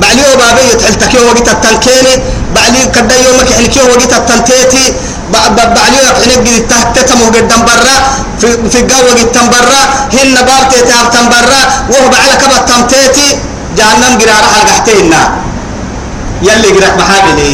بعليو 0.00 0.30
بابي 0.38 0.62
يتحلتكي 0.72 1.18
وقت 1.26 1.48
التنكيني 1.48 2.14
بعلي 2.54 2.82
كدا 2.94 3.16
يومك 3.24 3.48
حلكي 3.56 3.80
وقت 3.90 4.12
التنتيتي 4.12 4.84
بعلي 5.32 6.00
حلك 6.20 6.44
قد 6.46 6.68
تحت 6.68 6.94
تمو 7.08 7.26
قد 7.34 7.48
برا. 7.66 7.96
في 8.40 8.48
في 8.70 8.78
الجو 8.80 9.08
قد 9.18 9.28
تنبرا 9.36 9.82
هن 10.16 10.34
بارتي 10.48 10.80
تاب 10.88 11.06
تنبرا 11.14 11.60
وهو 11.90 12.06
بعلى 12.12 12.34
كبا 12.42 12.58
تنتيتي 12.68 13.28
جهنم 13.76 14.12
قرارة 14.20 14.48
حلقتهن 14.54 15.12
يلي 16.42 16.68
قرأت 16.76 16.94
محابلي. 17.00 17.52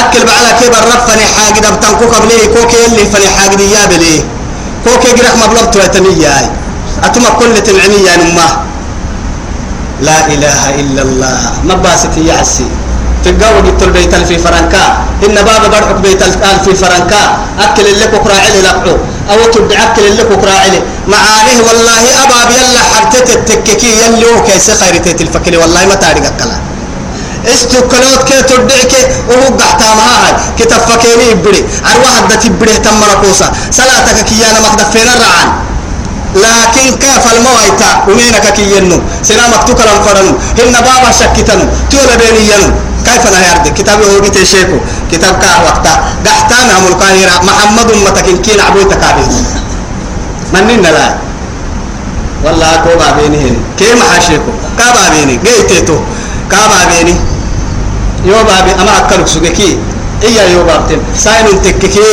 أكل 0.00 0.26
بعلى 0.26 0.50
كبر 0.60 0.82
رفني 0.94 1.24
حاجة 1.36 1.60
بتنكو 1.60 2.04
قبلي 2.14 2.46
كوكي 2.54 2.76
يلي 2.84 3.04
فني 3.12 3.28
حاجة 3.36 3.54
ديابلي 3.56 4.24
كوكي 4.84 5.08
قرأت 5.08 5.36
مبلغ 5.44 5.64
تويتنية 5.64 6.52
أتما 7.04 7.28
كل 7.38 7.54
تنعمية 7.62 8.16
نمه 8.16 8.48
لا 10.00 10.26
إله 10.26 10.60
إلا 10.80 11.02
الله. 11.02 11.40
ما 11.64 11.74
باسك 11.74 12.16
يا 12.20 12.34
عسي. 12.34 12.68
تقوى 13.24 13.60
قلت 13.64 13.82
البيت 13.82 14.14
في 14.28 14.38
فرنكا. 14.38 14.84
إن 15.24 15.34
بابا 15.34 15.68
برحك 15.68 15.98
بيت 16.04 16.22
في 16.64 16.74
فرنكا. 16.74 17.22
أكل 17.60 18.00
لك 18.00 18.12
وكراعي 18.14 18.60
لقعو. 18.60 18.96
أو 19.30 19.50
تبدع 19.52 19.76
أكل 19.84 20.16
لك 20.18 20.28
وكراعي 20.30 20.82
معانيه 21.08 21.58
والله 21.68 22.02
أبا 22.24 22.40
بيلا 22.50 22.82
حرتت 22.92 23.28
التككي 23.36 23.90
يلي 24.04 24.26
وكيس 24.36 24.70
خيرتت 24.70 25.20
الفكري 25.20 25.56
والله 25.56 25.86
ما 25.86 25.94
تاريخ 25.94 26.24
الكلام 26.32 26.60
استوكلوت 27.54 28.22
كي؟ 28.28 28.42
تبدعك 28.42 28.92
وهو 29.28 29.56
قحتا 29.58 29.94
معها 29.94 30.30
كتاب 30.58 30.80
فكيني 30.80 31.30
يبري. 31.30 31.64
أرواح 31.92 32.16
الدت 32.22 32.44
يبري 32.44 32.78
تم 32.78 33.00
ركوسا 33.12 33.52
صلاتك 33.70 34.24
كيانا 34.24 34.60
مخدفين 34.60 35.08
الرعان 35.08 35.50
لكن 36.34 36.96
كيف 36.96 37.24
المويتا 37.32 37.90
ومينك 38.08 38.46
كي 38.56 38.76
ينو؟ 38.76 38.98
سنا 39.22 39.48
مكتوك 39.48 39.80
لهم 39.80 40.00
فرنو. 40.04 40.32
هن 40.58 40.72
بابا 40.72 41.10
شكتنو. 41.18 41.64
تولى 41.90 42.14
بيني 42.20 42.42
ينو. 42.52 42.68
كيف 43.04 43.26
أنا 43.26 43.38
يرد 43.48 43.66
كتاب 43.78 43.98
هو 44.02 44.20
بيت 44.20 44.44
شيكو. 44.44 44.78
كتاب 45.12 45.34
كا 45.42 45.48
وقتا. 45.64 45.92
قحتان 46.26 46.66
هم 46.76 46.86
القاهرة. 46.92 47.34
محمد 47.48 47.88
متكين 48.06 48.36
كين 48.42 48.60
عبوي 48.60 48.84
تكابين 48.84 49.30
منين 50.52 50.82
لا 50.82 51.16
والله 52.44 52.76
كوبا 52.84 53.10
بيني. 53.16 53.38
هنا 53.48 53.60
كيف 53.78 54.00
حاشيكو؟ 54.12 54.52
كابا 54.78 55.08
بيني. 55.14 55.40
جيتيتو 55.44 55.96
كابا 56.50 56.80
بيني. 56.90 57.16
يوبا 58.26 58.56
بي 58.64 58.72
أما 58.80 58.92
أكلك 58.98 59.26
سوكي 59.34 59.70
إيا 60.26 60.42
يوبا 60.54 60.76
بتن 60.76 61.00
ساين 61.24 61.62
تككي 61.64 62.08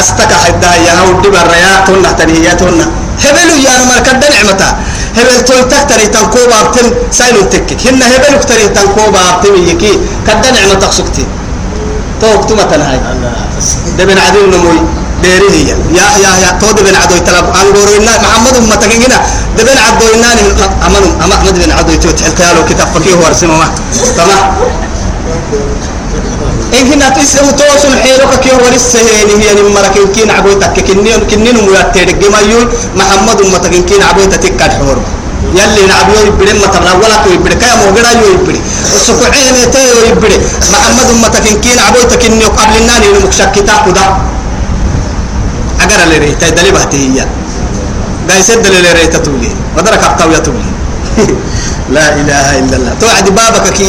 استكا 0.00 0.36
حدا 0.44 0.70
يا 0.86 0.92
هو 1.00 1.20
دبر 1.24 1.48
يا 1.64 1.72
تونا. 1.86 2.10
تنهياتنا 2.18 2.86
هبلو 3.24 3.54
يا 3.66 3.72
مركد 3.88 4.22
نعمتا. 4.32 4.68
هبل 5.16 5.38
تول 5.48 5.68
تكتري 5.72 6.06
تنكو 6.14 6.40
بابتن 6.52 6.86
سايلو 7.18 7.40
تكك 7.52 7.80
هن 7.86 8.02
هبلو 8.12 8.38
كتري 8.42 8.68
تنكو 8.76 9.04
بابتن 9.14 9.54
يكي 9.70 9.92
كد 10.26 10.44
نعمة 10.54 10.74
تقسكتي 10.82 11.24
توك 12.20 12.44
تما 12.48 12.64
تنهاي. 12.70 13.00
دبن 13.98 14.18
عدو 14.18 14.40
نموي 14.52 14.78
ديري 15.22 15.48
هي. 15.56 15.70
يا 15.98 16.06
يا 16.24 16.32
يا 16.44 16.50
تو 16.60 16.68
دبن 16.76 16.96
عدو 17.02 17.16
تلاب. 17.26 17.46
انغورو 17.60 17.92
إنا 18.00 18.12
محمد 18.24 18.54
أمة 18.56 18.74
تكينا 18.82 19.18
دبن 19.56 19.78
عدو 19.86 20.06
إنا 20.14 20.28
أمن 20.86 21.04
أما 21.24 21.34
أحمد 21.34 21.54
بن 21.62 21.70
عدو 21.78 21.94
تو 22.02 22.10
تحلتها 22.10 22.62
كتاب 22.68 22.88
فكيه 22.94 23.16
ورسمه 23.22 23.56
ما 23.60 23.68
تمام. 24.18 24.42
إن 26.80 26.86
هنا 26.92 27.08
تسعة 27.08 27.50
توصل 27.50 27.92
حيرك 28.02 28.32
كي 28.42 28.50
هو 28.52 28.66
لسه 28.74 28.98
هي 28.98 29.18
هي 29.42 29.48
نمرك 29.62 29.96
يمكن 29.96 30.30
عبويتك 30.30 30.76
كنين 30.86 31.20
كنين 31.30 31.56
وياتير 31.68 32.10
جمايون 32.22 32.66
محمد 32.96 33.38
أمتك 33.40 33.72
يمكن 33.74 34.02
عبويتك 34.02 34.42
تكاد 34.42 34.72
حور 34.78 34.98
يلي 35.58 35.82
نعبيو 35.90 36.20
يبدي 36.26 36.52
ما 36.62 36.66
تبلا 36.66 36.92
ولا 37.02 37.16
تو 37.24 37.30
يبدي 37.36 37.54
كيا 37.62 37.74
موجرا 37.80 38.10
يو 38.20 38.28
يبدي 38.34 38.60
السكوعين 38.96 39.56
تيو 39.72 39.98
يبدي 40.10 40.36
محمد 40.72 41.08
أمتك 41.14 41.46
يمكن 41.50 41.78
عبويتك 41.86 42.24
إني 42.24 42.44
قبل 42.44 42.76
الناني 42.80 43.06
المكشكتا 43.16 43.74
كدا 43.86 44.06
أجر 45.82 45.98
اللي 46.04 46.18
ريتا 46.18 46.48
دلي 46.56 46.70
بهتي 46.70 46.96
هي 46.96 47.18
قايس 48.28 48.50
دلي 48.50 48.78
اللي 48.78 48.92
ريتا 48.92 49.18
تولي 49.18 49.50
ودرك 49.76 50.02
أبتاوية 50.04 50.38
تولي 50.38 50.64
لا 51.90 52.06
إله 52.20 52.46
إلا 52.58 52.76
الله. 52.76 52.92
توعد 53.00 53.26
بابك 53.30 53.66
كي 53.72 53.86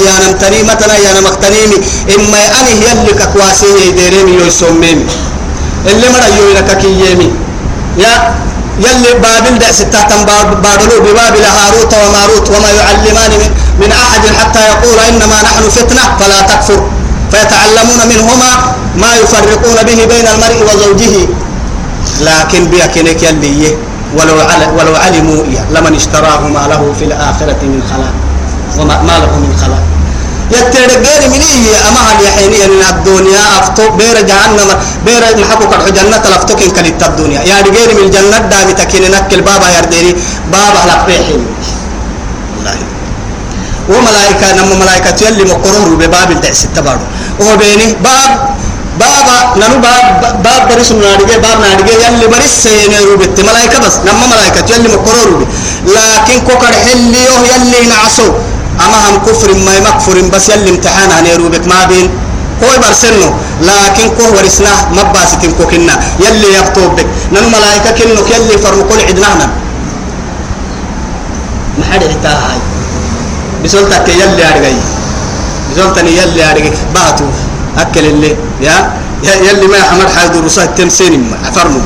مثلا 0.64 0.96
يا 0.98 1.12
نمختنيمي 1.22 1.78
إما 2.16 2.42
أنا 2.60 2.70
هي 2.82 2.92
اللي 2.94 3.14
كقواسي 3.20 3.66
يديريمي 3.88 4.34
يسميمي 4.48 5.06
اللي 5.86 6.08
مرة 6.14 6.28
يوينك 6.38 6.78
كي 6.78 6.88
يمي. 6.88 7.30
يا 7.98 8.14
يلي 8.80 9.12
بابل 9.24 9.58
دع 9.60 9.72
ستة 9.72 10.24
بابلو 10.64 10.96
ببابل 11.06 11.44
هاروت 11.58 11.94
وماروت 11.94 12.50
وما 12.50 12.70
يعلمان 12.80 13.32
من, 13.42 13.50
من 13.82 13.92
أحد 13.92 14.24
حتى 14.40 14.60
يقول 14.60 14.98
إنما 15.10 15.38
نحن 15.42 15.64
فتنة 15.70 16.04
فلا 16.20 16.42
تكفر. 16.42 16.80
فيتعلمون 17.32 18.00
منهما 18.10 18.52
ما 18.96 19.16
يفرقون 19.16 19.78
به 19.88 20.06
بين 20.06 20.28
المرء 20.28 20.60
وزوجه. 20.70 21.16
لكن 22.22 22.62
بيكنك 22.66 23.24
يلي 23.24 23.78
ولو 24.16 24.36
ولو 24.78 24.96
علموا 24.96 25.44
لمن 25.72 25.96
اشتراه 25.96 26.42
ما 26.48 26.68
له 26.72 26.94
في 27.00 27.06
الآخرة 27.06 27.62
من 27.62 27.82
خلاق. 27.92 28.16
وما 28.78 29.02
ما 29.02 29.16
له 29.20 29.34
من 29.44 29.54
خلاق. 29.62 29.84
يترجل 30.52 31.22
من 31.34 31.42
إيه 31.42 31.88
أما 31.88 32.00
هل 32.00 32.24
يحيني 32.24 32.66
أن 32.66 32.82
الدنيا؟ 32.90 33.60
أفتو 33.60 33.90
بير 33.90 34.22
جهنم 34.22 34.70
بير 35.06 35.24
محبوك 35.38 35.74
الجنة 35.88 36.24
لفتوك 36.32 36.62
إن 36.62 36.72
كانت 36.72 37.04
الدنيا. 37.04 37.42
يا 37.42 37.62
رجال 37.62 37.90
من 37.96 38.04
الجنة 38.08 38.38
دامي 38.38 38.74
تكين 38.74 39.12
نكل 39.12 39.42
بابا 39.42 39.68
يرديني. 39.78 40.16
بابا 40.52 40.80
لقبيحين 40.90 41.46
والله. 42.56 42.78
وملائكة 43.90 44.48
نم 44.58 44.80
ملائكة 44.80 45.28
يلي 45.28 45.44
مقرور 45.44 45.96
بباب 45.96 46.32
الدعس 46.32 46.66
التبارو 46.66 47.00
وبيني 47.40 47.88
باب 48.04 48.32
بابا 49.00 49.38
نانو 49.60 49.78
باب 49.86 50.06
باب 50.44 50.62
بريس 50.70 50.92
نادجة 50.92 51.38
باب 51.46 51.58
نادجة 51.62 51.94
يلي 52.08 52.28
بريس 52.28 52.54
سيني 52.64 53.00
روبت 53.10 53.40
ملايكة 53.48 53.80
بس 53.80 53.96
نما 54.08 54.26
ملايكة 54.34 54.76
يلي 54.76 54.88
مقرر 54.96 55.26
روبي 55.32 55.46
لكن 55.96 56.40
كوكر 56.48 56.74
حلي 56.86 57.20
يوه 57.26 57.42
يلي 57.54 57.82
نعسو 57.90 58.28
أما 58.84 58.98
هم 59.10 59.18
كفر 59.26 59.50
ما 59.66 59.80
مكفر 59.80 60.18
بس 60.34 60.50
يلي 60.50 60.70
امتحان 60.70 61.12
هني 61.12 61.36
روبك 61.36 61.68
ما 61.68 61.86
بين 61.90 62.10
كوي 62.62 62.78
برسنو 62.84 63.30
لكن 63.62 64.08
كو 64.18 64.24
ورسنا 64.38 64.74
ما 64.96 65.04
باسيتين 65.14 65.52
كوكنا 65.58 65.94
يلي 66.20 66.50
يكتب 66.60 66.96
بك 66.96 67.08
نانو 67.34 67.48
ملايكة 67.50 67.92
كنو 67.98 68.22
يلي 68.34 68.58
فرمكول 68.64 69.00
عدنانا 69.08 69.48
ما 71.78 71.86
حد 71.94 72.04
احتاها 72.04 72.52
هاي 72.52 72.60
بسولتك 73.64 74.10
يلي 74.10 74.44
أرجعي 74.50 74.76
بسولتني 75.72 76.12
يلي 76.18 76.52
أرجعي 76.52 76.72
باتو 76.94 77.26
أكل 77.78 78.06
اللي 78.06 78.36
يا 78.62 78.92
يلي 79.24 79.68
ما 79.68 79.78
يحمد 79.78 80.10
حي 80.16 80.28
دروسات 80.28 80.78
تمسين 80.78 81.34
عفرمو 81.46 81.82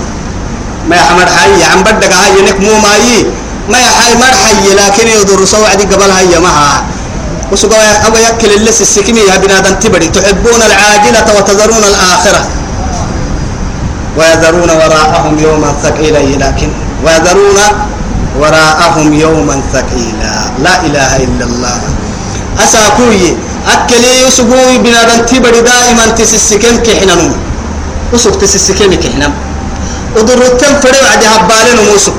ما 0.89 0.95
يحمد 0.95 1.29
حي 1.29 1.63
عم 1.71 1.83
بدك 1.83 2.13
هاي 2.13 2.41
نك 2.41 2.59
مو 2.59 2.73
ماي. 2.79 3.25
ما 3.69 3.77
يحي 3.77 4.15
مر 4.15 4.33
حي 4.43 4.65
لكن 4.73 5.07
يدرس 5.07 5.53
وعدي 5.53 5.83
قبل 5.83 6.11
هاي 6.11 6.39
معها 6.39 6.83
وسقوا 7.51 8.07
أبا 8.07 8.19
يأكل 8.19 8.51
اللي 8.57 8.69
السكمي 8.69 9.19
يا 9.19 9.37
بنادم 9.37 9.75
تبري. 9.75 10.07
تحبون 10.07 10.61
العاجلة 10.69 11.27
وتذرون 11.37 11.83
الآخرة. 11.83 12.41
ويذرون 14.17 14.69
وراءهم 14.69 15.39
يوما 15.39 15.75
ثقيلا 15.83 16.19
لكن 16.19 16.69
ويذرون 17.05 17.59
وراءهم 18.39 19.13
يوما 19.13 19.61
ثقيلا. 19.73 20.35
لا 20.63 20.75
إله 20.85 21.11
إلا 21.17 21.45
الله. 21.45 21.79
أساكوي 22.59 23.23
أكلي 23.67 24.11
يسقوي 24.27 24.77
بنادم 24.83 25.25
تبري 25.29 25.61
دائما 25.61 26.05
تسسكن 26.17 26.75
كحنا 26.85 27.15
نم 27.15 27.31
وسق 28.13 28.37
تسسكن 28.41 28.93
كحنا 29.03 29.27
ودرتم 30.17 30.73
فريو 30.83 31.05
عدي 31.11 31.27
هبالين 31.27 31.77
موسق 31.91 32.15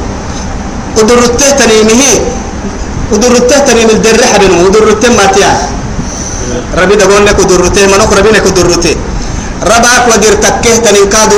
ودرته 0.99 1.51
تنيمه 1.61 2.03
ودرته 3.13 3.59
تنيم 3.59 3.91
الدرح 3.97 4.31
بينه 4.41 4.57
ودرته 4.65 5.09
ما 5.17 5.27
ربي 6.79 6.95
دقول 6.97 7.27
لك 7.27 7.39
ودرته 7.39 7.87
منك 7.87 8.13
ربي 8.19 8.31
لك 8.37 8.47
ودرته 8.47 8.95
ربعك 9.67 10.05
ودير 10.11 10.35
تكه 10.45 10.77
تنين 10.85 11.09
كادو 11.13 11.37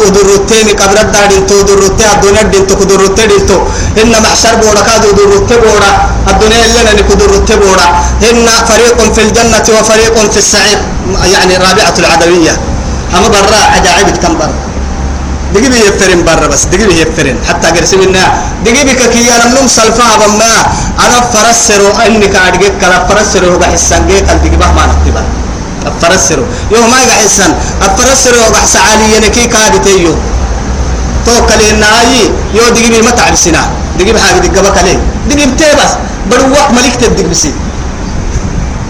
مي 0.67 0.73
قبر 0.81 0.99
الدار 1.01 1.31
انتو 1.39 1.55
ودرته 1.61 2.13
الدنيا 2.15 2.43
دينتو 2.53 2.75
ودرته 2.81 3.25
دينتو 3.31 3.59
إن 4.03 4.13
محشر 4.25 4.55
بورا 4.63 4.83
كادو 4.89 5.09
ودرته 5.13 5.57
بورا. 5.63 5.93
الدنيا 6.31 6.65
اللي 6.67 6.81
أنا 6.81 7.03
ودرته 7.11 7.55
بورا. 7.63 7.87
إن 8.31 8.47
فريق 8.69 8.99
في 9.15 9.21
الجنة 9.27 9.67
وفريق 9.77 10.17
في 10.33 10.39
السعير 10.45 10.79
يعني 11.33 11.55
رابعة 11.57 11.97
العدوية. 11.99 12.55
أما 13.17 13.29
برا 13.35 13.61
عجائب 13.75 14.09
كم 14.23 14.35
برا. 14.39 14.57
دقي 15.55 15.69
بي 15.73 15.79
يفترن 15.89 16.25
برا 16.25 16.47
بس 16.47 16.65
دقي 16.65 16.87
بي 16.87 17.01
يفترن 17.03 17.37
حتى 17.49 17.69
قرسم 17.75 18.01
النا 18.01 18.25
دقي 18.65 18.85
بي 18.85 18.95
كي 18.95 19.29
أنا 19.35 19.47
نم 19.55 19.69
سلفا 19.69 20.07
بما. 20.21 20.53
أنا 21.05 21.19
فرسرو 21.33 21.89
إنك 22.07 22.35
أدقيك 22.37 22.75
كلا 22.81 22.99
فرسرو 23.09 23.59
بحسن 23.59 24.07
جيك 24.09 24.27
الدقي 24.31 24.57
ما 24.57 24.85
نكتبه 24.91 25.23
أفرسرو 25.87 26.45
يوم 26.71 26.91
ما 26.91 27.01
يحسن 27.01 27.51
أفرسرو 27.83 28.41
بحس 28.53 28.77
عالية 28.77 29.19
نكي 29.19 29.47
كادتيو 29.47 30.15
توكل 31.27 31.61
النهاية 31.71 32.25
يو 32.55 32.69
دقي 32.75 32.91
بي 32.91 33.03
ما 33.03 33.11
تعبسنا 33.11 33.63
دقي 33.99 34.13
بحاجة 34.13 34.39
دقي 34.39 34.63
بك 34.63 34.79
عليه. 34.79 34.99
دقي 35.31 35.47
بتبس 35.47 35.93
بروح 36.31 36.71
ملك 36.71 36.95
تدق 37.01 37.27
بسي 37.31 37.53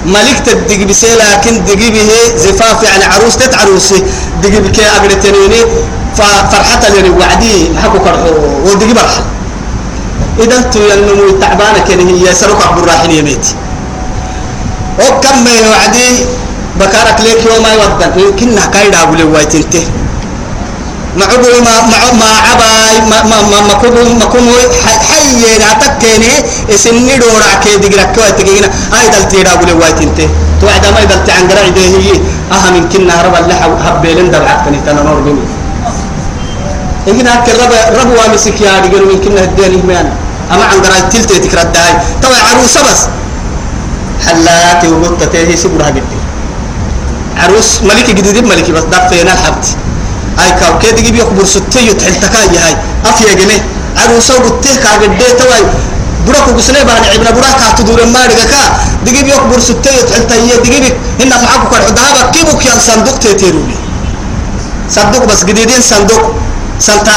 ملك 0.07 0.39
تدق 0.47 0.83
بسي 0.85 1.07
لكن 1.17 1.65
دقي 1.65 1.91
به 1.91 2.11
زفاف 2.37 2.83
يعني 2.83 3.05
عروس 3.05 3.37
تتعروسي. 3.37 4.03
دقي 4.43 4.61
بك 4.61 4.81
أقرتنيني 4.81 5.61
ففرحة 6.17 6.89
لني 6.89 7.11
وعدي 7.11 7.69
محكو 7.75 7.99
كرحو. 7.99 8.31
ودقي 8.67 8.93
برحل 8.93 9.25
إذا 10.39 10.57
انتو 10.59 10.79
ينمو 10.79 11.29
التعبانة 11.29 11.79
كان 11.89 12.09
هي 12.09 12.35
سرق 12.35 12.67
عبد 12.69 12.79
الراحين 12.79 13.11
يميت 13.11 13.47
وكم 14.99 15.45
ما 15.45 15.55
وعدي؟ 15.71 16.27
بكارك 16.81 17.19
ليك 17.25 17.41
يوم 17.47 17.65
يودن 17.75 18.11
يمكننا 18.21 18.65
كايدا 18.75 18.99
أقول 19.03 19.23
وايتنته 19.35 19.85
معبو 21.21 21.49
ما 21.67 21.75
مع 21.93 22.03
ما 22.21 22.31
عباي 22.49 22.97
ما 23.11 23.19
ما 23.31 23.39
ما 23.51 23.59
ما 23.69 23.75
كبو 23.83 24.03
ما 24.21 24.27
كم 24.33 24.47
حي 25.09 25.59
نعتكني 25.63 26.31
إسني 26.75 27.15
دورا 27.23 27.51
كي 27.63 27.77
دقرا 27.83 28.05
كوا 28.15 28.31
تجينا 28.39 28.69
هاي 28.95 29.07
دل 29.15 29.25
تيرا 29.31 29.51
أقول 29.55 29.71
وايتنته 29.81 30.29
تو 30.61 30.67
عدا 30.75 30.91
ما 30.91 31.05
دل 31.11 31.21
تعنقرا 31.27 31.61
إذا 31.71 31.85
هي. 32.05 32.13
أهم 32.55 32.75
يمكننا 32.77 33.15
رب 33.27 33.35
الله 33.41 33.55
هبلين 33.87 34.31
دبعتني 34.35 34.79
تنور 34.87 35.19
بني 35.27 35.45
إننا 37.09 37.33
أكل 37.39 37.53
رب 37.63 37.73
رب 38.01 38.11
وامسك 38.19 38.61
يا 38.61 38.73
رجال 38.85 39.03
يمكننا 39.13 39.43
الدين 39.49 39.73
إيمان 39.79 40.07
أما 40.53 40.65
عن 40.71 40.79
قراءة 40.85 41.09
تلتة 41.13 41.39
تكرر 41.45 41.63
داي. 41.75 41.93
تو 42.23 42.29
عروسة 42.49 42.81
بس. 42.91 43.01
حلاتي 44.27 44.89
وقلت 44.89 45.23
تهي 45.33 45.57
سبرها 45.57 45.91
جدي 45.97 46.19
عروس 47.37 47.83
ملك 47.83 48.11
جديد 48.11 48.45
ملك 48.45 48.71
بس 48.71 48.83
دفينا 48.83 49.33
الحبت 49.33 49.67
هاي 50.39 50.51
كاو 50.61 50.79
كده 50.79 51.01
جيب 51.03 51.15
يخبر 51.15 51.45
ستة 51.45 51.81
يتحل 51.81 52.15
تكاي 52.21 52.59
هاي. 52.59 52.77
أفيا 53.05 53.35
جنيه. 53.35 53.63
عروسة 53.97 54.35
وقلت 54.35 54.67
كاجدي 54.83 55.25
توي 55.39 55.63
بركو 56.27 56.53
بسنة 56.53 56.83
بان 56.83 57.05
عبنا 57.13 57.31
براك 57.31 57.61
هتدور 57.63 58.05
ما 58.07 58.27
رجعك 58.27 58.53
دقيب 59.07 59.27
يخبر 59.27 59.59
ستة 59.61 59.91
يتحل 60.01 60.27
تيه 60.29 60.55
دقيب 60.57 60.95
هنا 61.21 61.37
معك 61.43 61.69
كل 61.71 61.83
عدها 61.89 62.31
كيبوك 62.33 62.65
يا 62.67 62.79
صندوق 62.79 63.19
تيروني 63.19 63.77
صندوق 64.91 65.25
بس 65.25 65.45
جديدين 65.45 65.81
صندوق. 65.81 66.35
سنتا. 66.81 67.17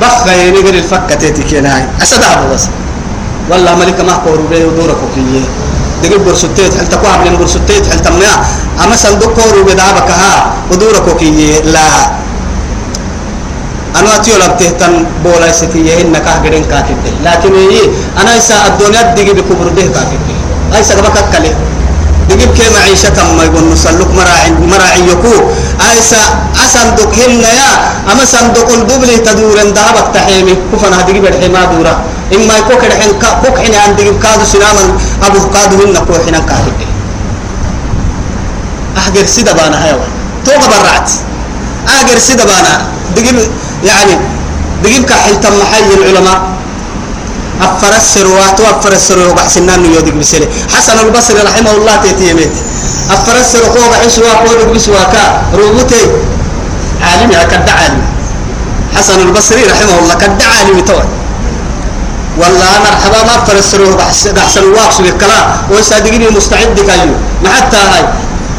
بخ 0.00 0.26
يعني 0.26 0.50
غير 0.58 0.74
الفكة 0.74 1.14
تيتي 1.14 1.42
كنا 1.42 1.76
هاي. 1.76 1.84
أسد 2.02 2.22
بس. 2.54 2.64
والله 3.50 3.74
ملك 3.74 4.00
ما 4.00 4.12
قورو 4.12 4.46
بيه 4.50 4.64
ودورك 4.64 4.96
وكيه 5.04 5.40
دقيق 6.02 6.20
برسوتيت 6.26 6.72
هل 6.80 6.86
تقوى 6.88 7.08
عبلين 7.12 7.36
برسوتيت 7.38 7.84
هل 7.92 7.98
تمنع؟ 8.00 8.32
أما 8.84 8.96
صندوق 8.96 9.36
بدابك 9.66 10.10
ها 10.10 10.52
ودورك 10.70 11.06
وكيه 11.08 11.60
لا. 11.74 11.88
أنا 13.98 14.16
أتيو 14.16 14.34
لبتهتن 14.42 15.04
بولا 15.24 15.52
ستيه 15.52 16.00
إنك 16.00 16.26
أهجرين 16.26 16.64
كاكده 16.64 17.10
لكن 17.24 17.52
هي 17.54 17.80
أنا 18.20 18.38
إسا 18.38 18.54
الدنيا 18.66 19.02
دقيق 19.02 19.34
بكبر 19.34 19.68
به 19.76 19.86
كاكده 19.94 20.24
أي 20.76 20.82
سقبك 20.84 21.16
كله 21.32 21.54
دقيق 22.30 22.50
كي 22.56 22.66
معيشة 22.74 23.18
ما 23.36 23.44
يقول 23.44 23.64
نسلك 23.72 24.10
مراعي 24.18 24.50
مراعي 24.72 25.00
يكو. 25.12 25.34
أيسا 25.90 26.22
أصندوق 26.64 27.12
هن 27.14 27.40
يا 27.40 27.70
أما 28.12 28.24
صندوق 28.24 28.68
الببل 28.78 29.10
تدور 29.26 29.58
ذهبك 29.76 30.06
تحيمي. 30.14 30.54
كفنا 30.72 31.00
دقيق 31.06 31.24
الحما 31.28 31.64
دورا 31.72 31.94
إما 32.34 32.54
يكو 32.58 32.78
كده 32.82 32.94
حين 32.94 33.12
كوك 33.44 33.58
حين 33.58 33.74
عند 33.74 33.96
دقيق 33.96 34.18
كادو 34.22 34.44
سناما 34.44 34.84
أبو 35.22 35.38
كادو 35.54 35.76
هن 35.84 35.96
كو 36.06 36.14
حين 36.24 36.36
كاهد 36.48 36.78
أحجر 38.98 39.26
سيدا 39.26 39.52
بانا 39.52 39.84
هيوا 39.84 40.04
توقع 40.44 40.66
برعت. 40.66 41.10
أحجر 41.88 42.18
سيدا 42.18 42.44
بانا. 42.44 42.86
دقيق 43.16 43.50
يعني 43.84 44.14
دقيق 44.84 45.02
كحل 45.04 45.40
تم 45.40 45.56
حي 45.72 45.94
العلماء. 45.98 46.40
أفر 47.62 47.96
السروات 47.96 48.60
وأفر 48.60 48.92
السرو 48.92 49.22
وقع 49.30 49.46
سنان 49.48 49.84
يودك 49.84 50.14
بسري 50.14 50.48
حسن 50.74 50.98
البصري 50.98 51.40
رحمه 51.46 51.70
الله 51.70 51.96
تيتيمت 52.02 52.52
أفر 53.10 53.36
السرو 53.40 53.66
قوة 53.66 53.96
عسوا 54.02 54.32
قوة 54.42 54.72
بسوا 54.74 55.04
كا 55.12 55.42
روبوتي 55.54 56.02
عالم 57.02 57.30
يا 57.30 57.42
كد 57.42 57.68
عالم 57.68 58.02
حسن 58.96 59.20
البصري 59.20 59.62
رحمه 59.64 59.98
الله 60.02 60.14
كد 60.14 60.42
عالم 60.42 60.80
توي 60.80 61.06
والله 62.40 62.70
مرحبا 62.84 63.20
ما 63.28 63.34
أفر 63.42 63.56
السرو 63.58 64.00
أحسن 64.00 64.60
الواقص 64.60 65.00
بالكلام 65.00 65.44
ويصدقني 65.70 66.30
مستعد 66.30 66.80
كايو. 66.80 67.14
ما 67.44 67.50
حتى 67.50 67.76
هاي. 67.76 68.04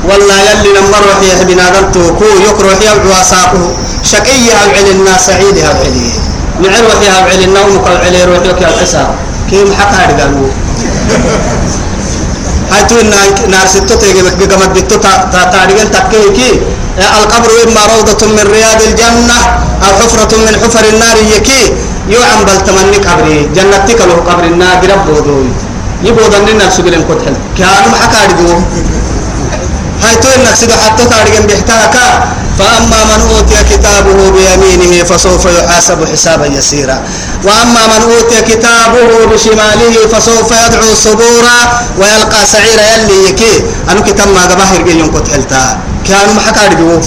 والله 0.09 0.35
يلي 0.35 0.69
لما 0.77 0.97
روح 0.97 1.19
يا 1.29 1.43
بنادمته 1.43 2.09
كو 2.19 2.25
يكره 2.47 2.71
يبعوا 2.85 3.23
ساقه 3.23 3.63
شقيها 4.03 4.59
وعلنا 4.67 5.17
سعيدها 5.17 5.69
وعليه 5.73 6.13
نعر 6.61 6.83
وحيها 6.89 7.19
وعلي 7.25 7.45
النوم 7.45 7.77
قال 7.85 7.97
علي 7.97 8.23
روح 8.23 8.45
يا 8.61 8.67
الحساب. 8.69 9.15
كيف 9.49 9.73
حق 9.79 9.91
هذا 9.91 10.13
قالوا؟ 10.21 10.49
هاي 12.71 12.83
تو 12.83 12.95
نار 13.47 13.67
ستة 13.67 13.95
تيجي 13.95 14.21
بقمت 14.21 14.69
بتو 14.77 14.97
تاريخ 15.53 15.83
تكيكي. 15.93 16.51
القبر 16.97 17.51
إما 17.65 17.81
روضة 17.95 18.21
من 18.27 18.45
رياض 18.55 18.81
الجنة 18.81 19.39
أو 19.83 19.91
حفرة 19.99 20.37
من 20.37 20.53
حفر 20.61 20.85
النار 20.93 21.17
يكي. 21.35 21.73
يوعم 22.09 22.39
بل 22.45 22.57
تمني 22.63 22.97
قبري. 22.97 23.49
جنتك 23.55 23.99
له 24.01 24.17
قبر 24.29 24.43
النار 24.43 24.77
ربو 24.91 25.19
دوي 25.19 25.49
يبو 26.03 26.21
ظننا 26.33 26.69
سبيل 26.69 27.03
كتحل. 27.09 27.35
كانوا 27.57 27.93
هذا 28.01 28.19
هاي 30.03 30.15
تو 30.15 30.27
انك 30.35 30.55
سيدو 30.55 30.73
حتى 30.73 31.03
تاريخ 31.05 31.41
بيحتاجك 31.47 31.95
فأما 32.59 32.99
من 33.09 33.21
أوتي 33.35 33.63
كتابه 33.71 34.29
بيمينه 34.29 35.03
فسوف 35.03 35.45
يحاسب 35.45 36.05
حسابا 36.11 36.45
يسيرا. 36.45 36.97
وأما 37.43 37.81
من 37.91 38.01
أوتي 38.13 38.41
كتابه 38.41 39.25
بشماله 39.31 39.95
فسوف 40.11 40.51
يدعو 40.51 40.89
صبورا 41.05 41.57
ويلقى 41.97 42.45
سعيرا. 42.45 42.83
يلي 42.93 43.29
يكي 43.29 43.63
أنو 43.89 44.03
كتاب 44.03 44.27
ما 44.27 44.41
قباهر 44.45 44.81
جيون 44.87 45.09
كتحلتا 45.11 45.77
كانوا 46.07 46.33
محكا 46.33 46.67
رجوه 46.67 47.01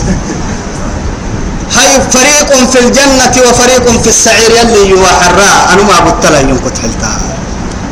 هاي 1.76 2.00
فريق 2.10 2.50
في 2.70 2.78
الجنة 2.78 3.34
وفريق 3.48 3.86
في 4.02 4.08
السعير. 4.08 4.50
يلي 4.50 4.90
يوحرا 4.90 5.50
أنو 5.72 5.82
ما 5.82 6.00
بطلا 6.06 6.40
يون 6.40 6.58
كتحلتا 6.58 7.10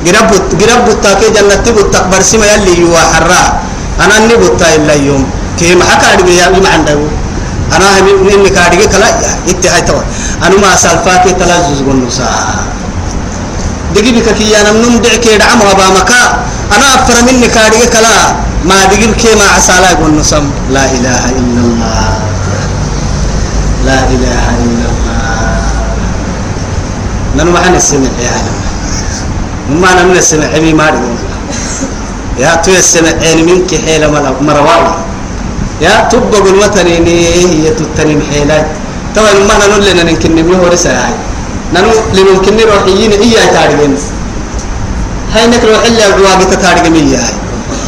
قرب 0.07 0.31
قرب 0.61 0.89
التاكي 0.89 1.29
جنة 1.31 1.65
بطاق 1.77 2.05
برسيما 2.11 2.47
يلي 2.47 2.79
يوحرا 2.81 3.43
أنا 4.01 4.17
أني 4.17 4.35
إلا 4.77 4.95
يوم. 4.95 5.25
كي 5.59 5.75
محكا 5.75 6.15
رجوه 6.15 6.35
يا 6.35 6.51
عنده 6.75 6.99
أنا 7.77 7.87
هم 8.01 8.29
إني 8.29 8.51
كارجع 8.51 8.85
كلا 8.93 9.09
إتهاي 9.49 9.83
توا 9.83 10.03
أنا 10.43 10.57
ما 10.63 10.77
سالفاتي 10.77 11.33
تلازز 11.33 11.83
قنوسا 11.87 12.31
دقي 13.95 14.11
بك 14.13 14.29
كي 14.39 14.61
أنا 14.61 14.73
منم 14.73 14.99
دعك 14.99 15.27
يدعم 15.27 15.61
وبا 15.61 15.87
مكا. 15.97 16.23
أنا 16.75 16.87
أفر 16.95 17.17
مني 17.27 17.49
كارجع 17.49 17.87
كلا. 17.95 18.15
ما 18.65 18.87
دقي 18.91 19.07
بك 19.07 19.25
ما 19.39 19.47
عسالا 19.57 19.91
قنوسم 20.01 20.45
لا 20.71 20.85
إله 20.97 21.23
إلا 21.41 21.61
الله. 21.67 22.09
لا 23.87 23.99
إله 24.15 24.45
إلا 24.65 24.87
الله. 24.93 25.05
نحن 27.37 27.49
ما 27.49 27.61
حنسمع 27.61 28.15
يا 28.23 28.31
عالم 28.31 28.57
ما 29.83 30.19
نسمع 30.19 30.47
عمي 30.55 30.73
ما 30.73 30.87
يا 32.39 32.55
تو 32.55 32.71
السمع 32.71 33.11
عين 33.23 33.47
منك 33.47 33.71
حيل 33.85 34.03
مرواوي 34.41 34.95
يا 35.81 36.09
تبقى 36.11 36.39
المتني 36.51 36.95
هي 37.07 37.71
تتني 37.71 38.17
محيلات 38.17 38.67
طبعا 39.17 39.33
ما 39.49 39.67
نقول 39.67 39.85
لنا 39.87 40.03
نمكن 40.03 40.31
نبيه 40.37 40.59
ورسا 40.59 40.91
هاي. 40.91 41.15
نانو 41.75 41.91
لممكن 42.15 42.57
نروحيين 42.57 43.13
هي 43.13 43.35
تارجين 43.55 43.97
هاي 45.35 45.47
نك 45.47 45.65
روح 45.65 45.83
الواقع 46.17 46.45
تارجع 46.65 46.89
مية 46.89 47.19
هاي. 47.19 47.35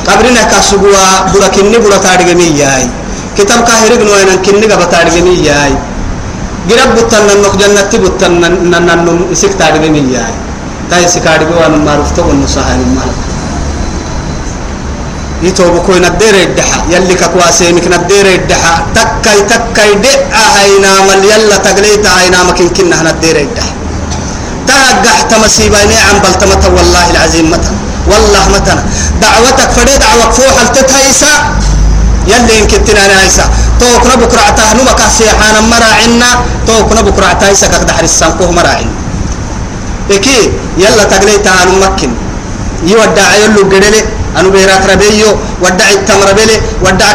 قبرنا 0.07 0.43
كسبوا 0.51 1.30
بركني 1.32 1.78
برا 1.78 1.97
تارجع 1.97 2.34
مية 2.34 2.76
هاي. 2.76 2.87
كتاب 3.39 3.61
كاهرق 3.64 4.01
نوين 4.07 4.30
كني 4.45 4.66
قبل 4.72 4.87
تارجع 4.91 5.20
مية 5.26 5.53
هاي. 5.64 5.74
قرب 6.70 6.91
بطلنا 6.97 7.34
نق 7.43 7.55
جنة 7.62 7.93
بطلنا 8.03 8.49
ننن 8.49 9.09
سك 9.41 9.53
تارجع 9.59 9.91
مية 9.95 10.18
هاي 10.24 10.34
تاي 10.91 11.09
سكارجع 11.09 11.57
وأنا 11.59 11.76
معروف 11.76 12.11
تو 12.16 12.22
النصاحة 15.43 15.43
المالك 15.43 15.43
يتوب 15.43 15.87
كوي 15.87 15.99
ندير 16.01 16.34
الدحا. 16.43 16.80
يلي 16.91 17.14
كواسي 17.14 17.72
مك 17.72 17.87
ندير 17.87 18.26
الدحا. 18.34 18.87
تكاي 18.95 19.41
تكاي 19.43 19.95
دعا 19.95 20.47
هينا 20.57 21.01
مل 21.09 21.24
يلا 21.24 21.57
تقليت 21.57 22.07
هينا 22.07 22.43
مكن 22.43 22.68
كنا 22.68 23.03
ندير 23.03 23.37
الدحا. 23.41 23.72
ترجح 24.68 25.20
تمسيبا 25.30 25.84
نعم 25.84 26.18
بل 26.24 26.34
تمت 26.34 26.64
والله 26.64 27.11
العظيم 27.11 27.51
متى 27.51 27.70
والله 28.11 28.45
متى 28.55 28.76
دعوتك 29.22 29.70
فدي 29.76 29.99
دعوة 29.99 30.30
فوح 30.30 30.57
التتهيسا 30.62 31.32
يلي 32.26 32.59
يمكن 32.59 32.84
تنا 32.84 33.07
نايسا. 33.07 33.45
توكنا 33.80 34.14
بكرة 34.14 34.51
تهنو 34.57 34.82
مكاسي 34.82 35.28
حانا 35.30 35.61
مراعنا 35.61 36.30
توكنا 36.66 37.01
بكرة 37.01 37.32
تايسا 37.41 37.66
كدحر 37.68 38.05
السنقوه 38.05 38.51
مراعنا 38.51 38.93
إكي. 40.11 40.53
يلا 40.78 41.05
تقليت 41.05 41.47
هانو 41.49 41.74
مكن. 41.84 42.11
يودع 42.87 43.34
يلو 43.43 43.62
قدلي. 43.70 44.16
أنو 44.39 44.51
بيرات 44.51 44.84
ربيو 44.91 45.30
ودع 45.64 45.89
التمر 45.91 46.28
بلي 46.39 46.57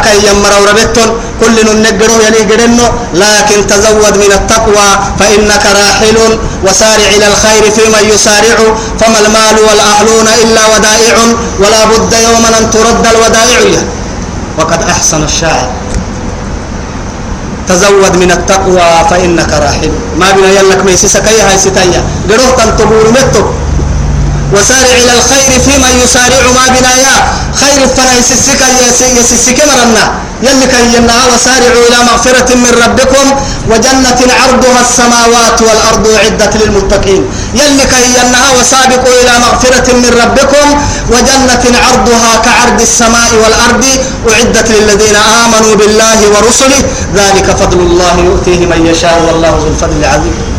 كي 0.04 0.18
يمر 0.28 0.52
وربتون 0.62 1.08
كل 1.40 1.56
ننقره 1.66 2.16
يلي 2.26 2.42
قرنو 2.50 2.86
لكن 3.14 3.58
تزود 3.70 4.14
من 4.22 4.32
التقوى 4.38 4.88
فإنك 5.18 5.64
راحل 5.78 6.18
وسارع 6.64 7.08
إلى 7.16 7.26
الخير 7.32 7.62
فيما 7.76 8.00
يسارع 8.12 8.58
فما 9.00 9.18
المال 9.24 9.56
والأهلون 9.66 10.28
إلا 10.42 10.62
ودائع 10.72 11.16
ولا 11.62 11.84
بد 11.90 12.12
يوما 12.26 12.48
أن 12.58 12.70
ترد 12.70 13.06
الودائع. 13.12 13.82
وقد 14.58 14.82
أحسن 14.82 15.22
الشاعر. 15.24 15.70
تزود 17.68 18.16
من 18.16 18.30
التقوى 18.30 18.88
فإنك 19.10 19.50
راحل. 19.64 19.92
ما 20.18 20.32
بنا 20.36 20.50
يلك 20.58 20.84
ميسيسك 20.84 21.28
أي 21.28 21.40
هاي 21.40 21.58
ستايا. 21.58 22.02
قروه 22.30 22.50
تنتبور 22.58 23.06
متو. 23.16 23.44
وسارع 24.54 24.94
إلى 25.02 25.12
الخير 25.18 25.50
فيما 25.66 25.90
يسارع 26.04 26.42
ما 26.58 26.64
بنا 26.74 26.92
يا. 27.06 27.16
خير 27.60 27.80
فلا 27.96 28.12
يسسك 28.18 28.60
يسسك 29.18 29.58
مرنا 29.70 30.04
يلك 30.42 30.74
ينها 30.94 31.22
وسارعوا 31.34 31.82
إلى 31.88 31.98
مغفرة 32.10 32.54
من 32.54 32.72
ربكم 32.84 33.26
وجنة 33.70 34.20
عرضها 34.40 34.80
السماوات 34.80 35.58
والأرض 35.62 36.04
عدة 36.24 36.52
للمتقين. 36.60 37.22
يلك 37.54 37.92
ينها 38.18 38.48
وسابقوا 38.58 39.14
إلى 39.22 39.34
مغفرة 39.46 39.88
من 40.02 40.10
ربكم 40.22 40.66
وجنة 41.14 41.64
عرضها 41.86 42.32
كعرض 42.46 42.80
السماء 42.80 43.30
والأرض 43.42 43.84
أعدت 44.32 44.68
للذين 44.70 45.16
آمنوا 45.16 45.74
بالله 45.74 46.18
ورسله. 46.34 46.80
ذلك 47.14 47.46
فضل 47.60 47.80
الله 47.80 48.14
يؤتيه 48.28 48.66
من 48.66 48.86
يشاء. 48.86 49.16
والله 49.26 49.50
ذو 49.62 49.68
الفضل 49.68 49.96
العظيم. 50.02 50.51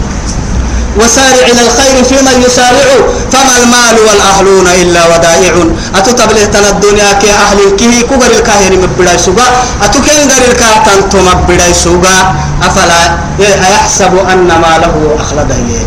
وسارع 0.99 1.45
إلى 1.51 1.61
الخير 1.67 2.03
فيما 2.03 2.31
يسارع. 2.45 2.87
فما 3.31 3.53
المال 3.63 3.95
والأهلون 4.07 4.67
إلا 4.81 5.01
ودائع. 5.07 5.53
أتتبله 5.95 6.45
تنا 6.45 6.69
الدنيا 6.69 7.13
كي 7.21 7.31
أهل 7.31 7.57
الكهي 7.67 8.01
كبر 8.01 8.31
الكاهن 8.37 8.73
مبدا 8.83 9.17
سوغا. 9.17 9.47
أتكين 9.83 10.29
غير 10.29 10.43
الكاهن 10.51 10.99
مبدا 11.13 11.73
سوغا. 11.73 12.17
أفلا 12.61 13.01
يحسب 13.39 14.13
أن 14.31 14.47
ماله 14.47 14.95
أخلد 15.19 15.51
إليه. 15.51 15.85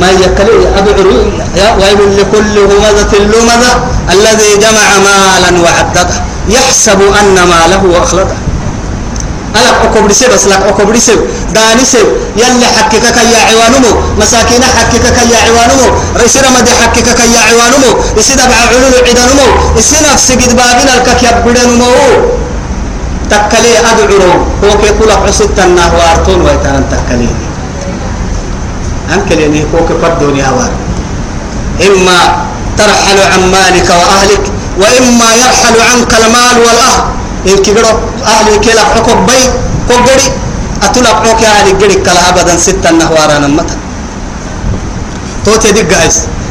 ما 0.00 0.10
يكلي 0.10 0.68
أدعو 0.78 1.12
ويل 1.80 2.00
لكل 2.18 2.54
همزة 2.58 3.12
لمزة. 3.18 3.72
الذي 4.14 4.50
جمع 4.62 4.88
مالا 5.06 5.50
وعدده. 5.64 6.16
يحسب 6.48 7.00
أن 7.20 7.34
ماله 7.34 8.02
أخلده. 8.02 8.36
ألك 9.56 9.78
أكبر 9.84 10.12
سيب 10.12 10.30
أسلك 10.30 10.62
أكبر 10.62 10.96
سيب. 10.98 11.20
داني 11.54 11.84
سيب 11.84 12.06
يلي 12.36 12.66
حككك 12.76 13.16
يا 13.34 13.40
عوانمو. 13.50 13.92
مساكين 14.20 14.62
حككك 14.76 15.18
يا 15.32 15.38
عوانمو. 15.46 15.88
رئيسنا 16.16 16.48
مدي 16.56 16.72
حككك 16.80 17.20
يا 17.34 17.40
عوانمو. 17.50 17.90
إسيدا 18.18 18.44
بع 18.50 18.58
علول 18.70 18.94
عدانمو. 19.08 19.46
إسينا 19.78 20.16
سجد 20.16 20.52
بابنا 20.58 20.92
الكك 20.96 21.22
يبدنمو 21.22 21.94
تكلي 23.30 23.72
أدعو. 23.90 24.32
هو 24.64 24.70
كي 24.80 24.86
يقول 24.86 25.10
عصيت 25.10 25.58
النهو 25.58 25.98
أرطون 26.10 26.40
ويتان 26.46 26.84
تكلي. 26.92 27.30
أنكلي 29.14 29.64
هو 29.74 29.80
كي 29.88 29.94
فردوني 30.02 30.42
هوار 30.48 30.72
إما 31.86 32.18
ترحل 32.78 33.18
عن 33.32 33.42
مالك 33.56 33.88
وأهلك 34.00 34.44
وإما 34.80 35.28
يرحل 35.42 35.76
عنك 35.90 36.12
المال 36.20 36.56
والأهل. 36.66 37.02
إن 37.48 37.56
كبروا 37.64 37.96
أهلي 38.26 38.58
كلا 38.58 38.84
حكم 38.84 39.26
بي 39.26 39.40
كوغري 40.80 40.90
أتلا 40.90 41.08
حكم 41.08 41.44
أهلي 41.44 41.72
جري 41.72 41.94
كلا 41.94 42.28
أبدا 42.28 42.56
ستة 42.56 42.90
نهوارا 42.90 43.38
نمتا. 43.38 43.76
توتي 45.44 45.70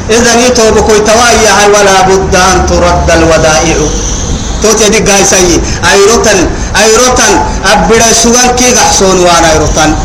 إذا 0.10 0.36
نيتو 0.36 0.72
بكوي 0.72 1.00
توايا 1.00 1.52
هاي 1.60 1.70
ولا 1.70 2.02
بد 2.02 2.36
أن 2.36 2.66
ترد 2.66 3.12
الودائع. 3.12 3.78
توتي 4.64 4.90
دي 4.90 5.00
جايز 5.00 5.34
أي. 5.34 5.62
أيروتن 5.92 6.50
أيروتن 6.76 7.34
أبدا 7.66 8.14
سوان 8.14 8.56
كي 8.58 8.74
غحصون 8.74 9.20
وأنا 9.20 9.52
أيروتن 9.52 9.96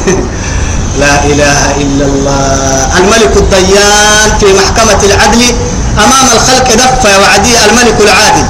لا 1.00 1.24
إله 1.24 1.76
إلا 1.76 2.04
الله. 2.04 2.98
الملك 2.98 3.36
الديان 3.36 4.38
في 4.40 4.46
محكمة 4.52 5.00
العدل 5.04 5.42
أمام 5.98 6.26
الخلق 6.34 6.74
دفع 6.74 7.18
وعدي 7.18 7.54
الملك 7.70 8.00
العادل. 8.00 8.46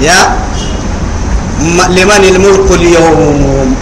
يا 0.00 0.43
لمن 1.88 2.24
الملك 2.24 2.70
اليوم. 2.70 3.74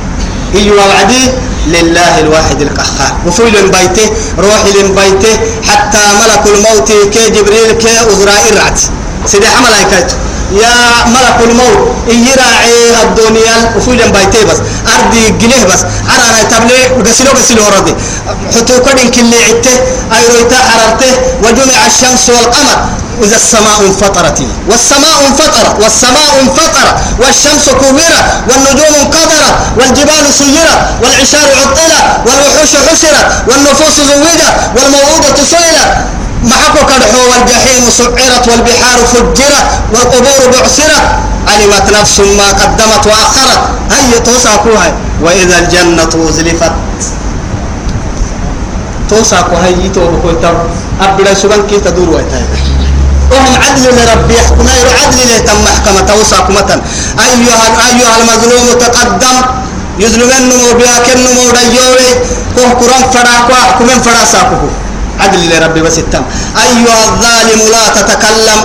ايوا 0.55 0.85
وعدي 0.85 1.25
لله 1.67 2.19
الواحد 2.21 2.63
القهار. 2.63 3.13
وفيل 3.27 3.55
بيته 3.69 4.11
روح 4.39 4.63
بيته 4.99 5.35
حتى 5.69 5.99
ملك 6.21 6.45
الموت 6.55 6.93
كي 7.13 7.31
جبريل 7.31 7.73
كي 7.73 7.95
أزرائيل 8.13 8.57
رعت 8.57 8.81
سيدي 9.27 9.47
حمل 9.47 9.73
هيكايته 9.73 10.15
يا 10.53 11.05
ملك 11.07 11.39
الموت 11.51 11.79
يراعي 12.09 13.03
الدنيا 13.03 13.57
وفيل 13.77 14.13
بيته 14.13 14.45
بس 14.45 14.59
أرضي 14.95 15.31
جنيه 15.41 15.65
بس 15.65 15.81
أنا 16.15 16.43
تبلي 16.51 16.81
غسلو 17.11 17.31
غسلو 17.39 17.65
ردي 17.77 17.95
حتو 18.55 18.83
كدين 18.85 19.11
كل 19.11 19.35
عته 19.35 19.75
أيرويتا 20.19 20.57
حررته 20.57 21.13
وجمع 21.45 21.79
الشمس 21.87 22.29
والقمر 22.29 22.79
إذا 23.23 23.37
السماء 23.37 23.81
انفطرت. 23.87 24.39
والسماء 24.69 25.17
انفطرت 25.29 25.83
والسماء 25.83 26.31
انفطرت 26.43 26.95
والشمس 27.19 27.67
كورت 27.81 28.25
والنجوم 28.49 28.95
انقدرت 29.01 29.55
والجبال 29.77 30.25
سيرت 30.39 30.81
والعشار 31.03 31.49
عطلت 31.61 32.05
والوحوش 32.27 32.71
حشرت 32.87 33.27
والنفوس 33.49 33.97
زوجت 34.09 34.55
والموءودة 34.77 35.37
سئلت. 35.51 36.22
محكو 36.43 36.87
كدحو 36.87 37.21
والجحيم 37.31 37.85
سعرت 37.99 38.49
والبحار 38.49 38.99
فجرت 39.13 39.69
والقبور 39.95 40.41
بعثرت. 40.53 41.05
علمت 41.49 41.87
نفس 42.01 42.21
ما 42.21 42.49
قدمت 42.61 43.07
وأخرت. 43.07 43.63
هي 43.91 44.21
توساكوها 44.21 44.95
وإذا 45.23 45.59
الجنة 45.59 46.13
أزلفت. 46.29 46.73
توساكو 49.11 49.57
هي 49.57 49.89
توبكو 49.89 50.29
أبدا 51.01 51.35
سبان 51.35 51.63
كي 51.71 51.81
تدور 51.81 52.09
ويتاي. 52.09 52.45
وهم 53.31 53.55
عدل 53.63 53.85
لربي 53.97 54.35
يحكم. 54.35 54.67
عدل 55.03 55.19
لتم 55.31 55.59
محكمة. 55.65 56.01
توساكمة 56.01 56.71
أيها 57.19 57.67
أيها 57.89 58.15
المظلوم 58.21 58.67
تقدم. 58.81 59.37
يظلمن 59.99 60.43
مو 60.49 60.79
بياكن 60.79 61.19
مو 61.21 61.45
ديوري 61.71 62.11
كو 62.57 62.63
حكم 63.55 63.87
فدا 64.05 64.25
ساكو 64.33 64.57
عدل 65.21 65.51
لربي 65.51 65.81
بس 65.83 65.99
التم 65.99 66.25
أيها 66.57 67.05
الظالم 67.09 67.61
لا 67.73 67.85
تتكلم. 67.97 68.61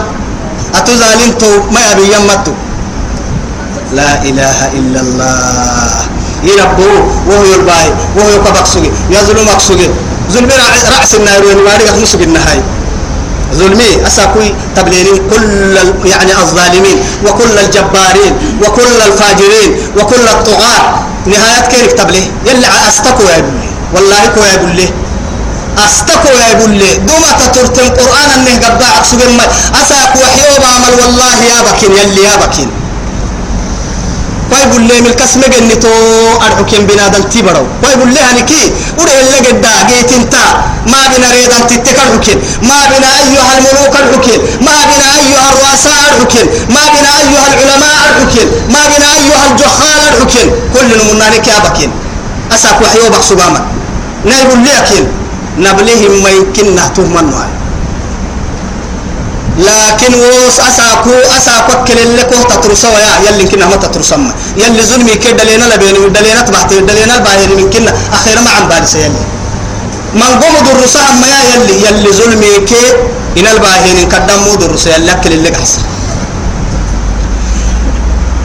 أتظالمت 0.76 1.44
ما 1.72 1.82
يبي 1.92 2.06
يمتو. 2.14 2.54
لا 3.94 4.22
إله 4.24 4.58
إلا 4.80 5.00
الله. 5.02 5.92
يربو 6.44 6.92
وهو 7.28 7.44
يرباي 7.44 7.90
وهو 8.16 8.66
سوغي 8.66 8.92
يظلمك 9.10 9.60
سوغي 9.60 9.90
ظلم 10.32 10.50
رأس 10.98 11.16
النار 11.16 11.46
وينواري 11.46 11.84
مسوغي 12.02 12.24
النهاي 12.24 12.62
ظلمي 13.54 14.08
أساكوي 14.08 14.54
تبلينين. 14.76 15.18
كل 15.32 15.78
يعني 16.06 16.32
الظالمين. 16.32 16.98
وكل 17.26 17.56
الجبارين. 17.64 18.34
وكل 18.62 18.98
الفاجرين. 19.08 19.70
وكل 19.98 20.26
الطغاة. 20.28 20.82
نهاية 21.26 21.62
كيف 21.72 21.94
تبليه. 21.94 22.28
يلي 22.46 22.68
أستكوا 22.90 23.30
يا 23.30 23.40
بلي 23.40 23.70
والله 23.94 24.22
كوا 24.36 24.46
يا 24.46 24.58
بلي 24.58 24.88
أستكوا 25.86 26.32
يا 26.42 26.54
بلي 26.54 26.94
دوما 27.08 27.32
تترتم 27.40 27.88
قرآن 28.00 28.30
أنه 28.36 28.54
قبع 28.66 28.88
أقصد 28.98 29.22
ما 29.38 29.46
أساكوا 29.82 30.26
حيوبا 30.36 30.68
عمل 30.76 30.94
والله 31.02 31.36
يا 31.52 31.62
بكين 31.68 31.92
يلي 31.96 32.24
يا 32.24 32.36
بكين. 32.46 32.70
كوي 34.52 34.66
بولي 34.72 35.02
من 35.02 35.14
كسم 35.20 35.42
جنتو 35.54 35.90
أرحكم 36.46 36.82
بنادم 36.88 37.24
تبرو 37.34 37.66
كوي 37.84 37.96
بولي 38.00 38.20
هنكي 38.20 38.64
وده 39.00 39.14
اللي 39.22 39.38
قد 39.48 39.66
جيت 39.90 40.12
انت. 40.12 40.36
ما 40.92 41.02
بنا 41.12 41.28
ريدا 41.36 41.60
تتكر 41.70 42.08
حكين 42.14 42.38
ما 42.70 42.80
بنا 42.92 43.10
أيها 43.22 43.52
الملوك 43.58 43.96
الحكين 44.04 44.40
ما 44.68 44.78
بنا 44.90 45.08
أيها 45.20 45.46
الرؤساء 45.52 46.00
الحكين 46.12 46.48
ما 46.76 46.84
بنا 46.96 47.12
أيها 47.22 47.46
العلماء 47.54 47.98
الحكين 48.10 48.48
ما 48.74 48.82
بنا 48.92 49.08
أيها 49.20 49.44
الجهال 49.52 50.00
الحكين 50.14 50.48
كل 50.74 50.90
من 51.14 51.22
يا 51.48 51.60
بكين. 51.70 51.92
أساك 52.56 52.82
وحيو 52.82 53.10
بخصباما 53.10 53.62
نايب 54.26 54.50
اللي 54.54 54.78
أكين 54.78 55.08
نبليهم 55.58 56.24
ما 56.24 56.30
يمكن 56.30 56.76
نهتم 56.76 57.14
لكن 59.58 60.14
وس 60.14 60.60
أساكو 60.60 61.12
أساكو 61.38 61.74
كل 61.88 61.98
اللي 62.00 62.24
كو 62.24 62.38
تترسوا 62.50 63.00
يا 63.00 63.14
يلي 63.30 63.46
كنا 63.50 63.66
ما 63.66 63.76
تترسما 63.76 64.32
يلي 64.58 64.82
ظلمي 64.84 65.16
كده 65.16 65.34
دلينا 65.44 65.66
لبين 65.74 66.14
دلينا 66.14 66.42
تبعت 66.42 66.74
دلينا 66.74 67.16
الباهر 67.18 67.50
كنا. 67.74 67.92
أخيرا 68.14 68.42
ما 68.42 68.50
عم 68.50 68.68
بارس 68.70 68.96
يلي. 68.96 69.24
من 70.14 70.32
قوم 70.42 70.56
درسها 70.68 71.12
ما 71.22 71.28
يلي 71.52 71.76
يلي 71.86 72.12
ظلمي 72.20 72.54
كي 72.70 72.84
إن 73.38 73.48
الباهر 73.48 73.98
قدم 74.14 74.44
درس 74.62 74.88
يلي 74.88 75.14
كل 75.24 75.32
اللي 75.34 75.50
قحص 75.50 75.74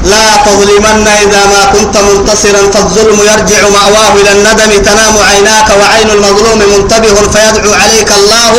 لا 0.05 0.27
تظلمن 0.47 1.07
إذا 1.07 1.43
ما 1.47 1.63
كنت 1.75 1.95
منتصرا 1.97 2.63
فالظلم 2.75 3.19
يرجع 3.31 3.61
مأواه 3.69 4.13
إلى 4.21 4.33
الندم 4.33 4.83
تنام 4.83 5.15
عيناك 5.31 5.69
وعين 5.81 6.11
المظلوم 6.11 6.59
منتبه 6.75 7.15
فيدعو 7.33 7.73
عليك 7.83 8.11
الله 8.21 8.53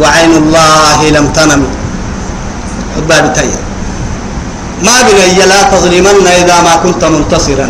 وعين 0.00 0.32
الله 0.36 0.98
لم 1.16 1.26
تنم. 1.36 1.62
حبا 2.96 3.20
بتايا 3.20 3.60
ما 4.82 4.96
بني 5.06 5.40
لا 5.52 5.60
تظلمن 5.72 6.26
إذا 6.42 6.56
ما 6.60 6.74
كنت 6.84 7.04
منتصرا. 7.04 7.68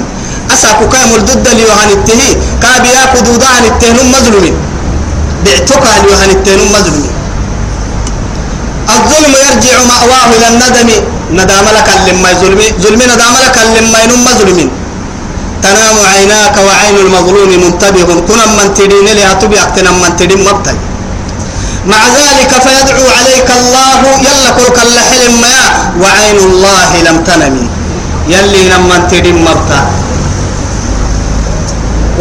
أساكو 0.55 0.89
كامل 0.89 1.25
ضد 1.25 1.47
اليوهان 1.47 1.91
التهي 1.91 2.31
كابيا 2.63 3.03
كدودا 3.15 3.47
عن 3.47 3.65
التهنم 3.65 4.07
مظلومين. 4.13 4.57
بعتك 5.45 5.83
عن 5.93 5.99
اليوهان 6.05 6.31
التهنم 6.31 6.69
مظلومين. 6.73 7.15
الظلم 8.97 9.33
يرجع 9.47 9.77
مأواه 9.91 10.29
إلى 10.37 10.47
الندم 10.49 10.91
ندام 11.33 11.67
لك 11.77 11.89
لما 12.09 12.29
ظلمي. 12.43 12.67
ظلمي 12.83 13.05
ندام 13.05 13.35
لك 13.45 13.57
لما 13.77 13.99
ينم 14.03 14.25
مظلومين 14.25 14.71
تنام 15.63 15.97
عيناك 16.13 16.57
وعين 16.67 16.97
المظلوم 17.07 17.51
منتبه. 17.65 18.11
كنا 18.29 18.47
من 18.47 18.75
تدين 18.75 19.09
لها 19.19 19.33
تبي 19.41 19.57
أكتنا 19.63 19.91
من 19.91 20.17
تدين 20.17 20.45
مبتل. 20.45 20.77
مع 21.87 22.01
ذلك 22.19 22.53
فيدعو 22.65 23.07
عليك 23.19 23.49
الله. 23.61 24.01
يلا 24.27 24.51
كلك 24.57 24.79
اللحل 24.87 25.23
ما 25.43 25.57
وعين 26.03 26.39
الله 26.39 26.91
لم 27.07 27.17
تنم 27.27 27.57
يلي 28.29 28.63
لما 28.69 28.97
تدين 29.11 29.39
مبتل. 29.43 29.85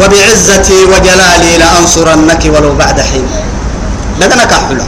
وبعزتي 0.00 0.78
وجلالي 0.92 1.52
لأنصرنك 1.58 2.42
ولو 2.54 2.72
بعد 2.74 3.00
حين. 3.00 3.26
لدنك 4.20 4.52
حلو. 4.68 4.84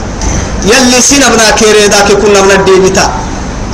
يلي 0.65 1.01
سنبنا 1.01 1.49
كيري 1.59 1.87
ذاك 1.87 2.11
كنا 2.21 2.41
من 2.41 2.51
الديبتا 2.51 3.05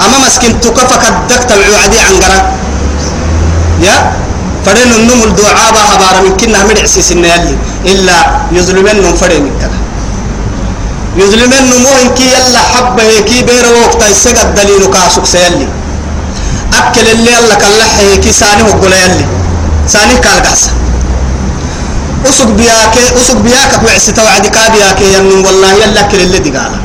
أما 0.01 0.17
مسكين 0.27 0.61
تكفك 0.61 1.03
الدكت 1.09 1.51
العوعدي 1.51 1.99
عن 1.99 2.15
يا؟ 3.81 4.11
فرين 4.65 4.91
النوم 4.99 5.23
الدعاء 5.23 5.57
هبارا 5.95 6.21
من 6.25 6.37
كنا 6.37 6.63
من 6.63 6.77
عسيس 6.83 7.11
يلي 7.11 7.55
إلا 7.85 8.17
يظلمن 8.51 9.15
فرين 9.21 9.43
من 9.43 9.53
كذا 9.61 9.77
يظلمن 11.17 11.65
مو 11.83 12.13
كي 12.17 12.27
يلا 12.33 12.59
حبه 12.73 13.19
كي 13.27 13.43
بير 13.43 13.65
وقت 13.81 14.01
يسقط 14.11 14.47
دليل 14.57 14.85
كاسوك 14.93 15.25
سيلي 15.25 15.67
أكل 16.73 17.07
اللي 17.13 17.31
يلا 17.31 17.55
كلحه 17.55 18.15
كي 18.23 18.31
ساني 18.33 18.63
وقول 18.63 18.93
يلي 18.93 19.25
ساني 19.87 20.17
كالقاسه 20.17 20.71
أسق 22.29 22.49
بياك 22.59 22.95
أسق 23.21 23.37
بياك 23.37 23.71
وعس 23.85 24.05
توعد 24.05 24.47
كابياك 24.47 24.99
يمن 25.01 25.45
والله 25.45 25.71
يلا 25.83 26.01
كل 26.01 26.17
اللي 26.21 26.39
دقالا. 26.39 26.79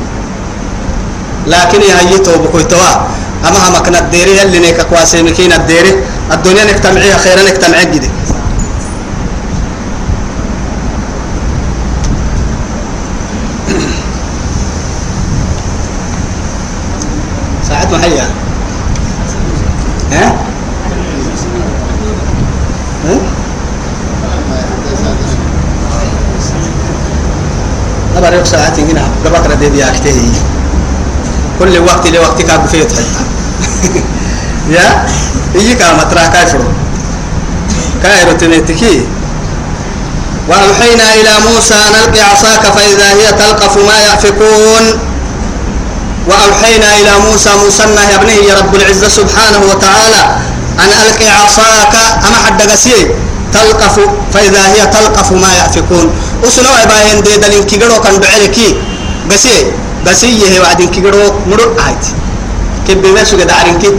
لكن 1.46 1.80
هي 1.80 2.18
توب 2.18 2.46
كويتوا 2.52 2.94
أما 3.48 3.68
هم 3.68 3.82
كنا 3.82 3.98
الديري 3.98 4.38
يلي 4.38 4.58
نيك 4.58 4.80
كواسي 4.80 5.22
مكين 5.22 5.52
الديري؟ 5.52 5.94
الدنيا 6.32 6.64
نجتمعيها 6.64 7.18
خيرا 7.18 7.42
نجتمع 7.42 7.82
جدي. 7.82 8.10
ساعات 17.68 17.92
محيا 17.92 18.24
ها؟ 20.12 20.34
ها؟ 23.04 23.18
أبغى 28.16 28.36
يوك 28.36 28.46
ساعات 28.46 28.80
هنا 28.80 29.02
قبك 29.24 29.46
ردي 29.50 29.70
بياكته 29.70 30.32
كل 31.60 31.78
وقت 31.78 32.06
لوقت 32.06 32.42
كاب 32.42 32.66
فيت 32.72 32.92
حتى 32.92 34.00
يا؟ 34.74 35.06
يجي 35.54 35.74
كام 35.74 36.00
ترى 36.10 36.28
كايفرو 36.32 36.64
كايرو 38.02 38.32
تنتكي. 38.32 39.06
وأوحينا 40.48 41.14
إلى 41.14 41.32
موسى 41.48 41.74
أن 41.74 41.94
ألقي 41.94 42.20
عصاك 42.20 42.62
فإذا 42.76 43.08
هي 43.12 43.32
تلقف 43.32 43.76
ما 43.76 43.96
يأفكون 43.98 44.84
وأوحينا 46.26 46.96
إلى 46.96 47.12
موسى 47.30 47.50
موسى 47.64 47.82
يا 47.82 48.16
ابنه 48.16 48.58
رب 48.58 48.74
العزة 48.74 49.08
سبحانه 49.08 49.60
وتعالى 49.70 50.22
أن 50.78 50.90
ألقي 51.02 51.28
عصاك. 51.28 51.94
أما 52.26 52.36
حد 52.46 52.62
قسيه 52.62 53.14
تلقف. 53.52 54.00
فإذا 54.34 54.66
هي 54.66 54.86
تلقف 54.86 55.32
ما 55.32 55.52
يأفكون 55.52 56.10
وسنو 56.44 56.72
عباين 56.82 57.22
دي 57.22 57.36
دلين 57.36 57.62
كيغرو 57.62 58.00
كان 58.00 58.20
بعلكي. 58.20 58.76
بسي 59.30 59.72
بسي 60.06 60.30
هي 60.42 60.60
وعدين 60.60 60.88
كيغرو 60.88 61.24
مرو 61.50 61.76
عايت. 61.84 62.04
كبي 62.88 63.12
ما 63.12 63.24
سو 63.24 63.36
قد 63.36 63.50
عارنكي 63.50 63.90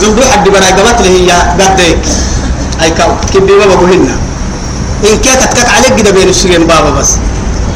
زندو 0.00 0.22
حد 0.22 0.48
برا 0.48 0.68
قبط 0.76 0.98
له 1.00 1.10
هي 1.16 1.30
قدك 1.60 1.98
أي 2.82 2.90
كاو. 2.90 3.10
كبي 3.34 3.52
ما 3.52 3.66
بقولنا 3.66 4.14
إن 5.04 5.16
كانت 5.24 5.52
تكك 5.52 5.68
عليك 5.76 5.94
كده 5.96 6.10
بين 6.10 6.28
السجن 6.28 6.66
بابا 6.66 6.90
بس. 6.90 7.10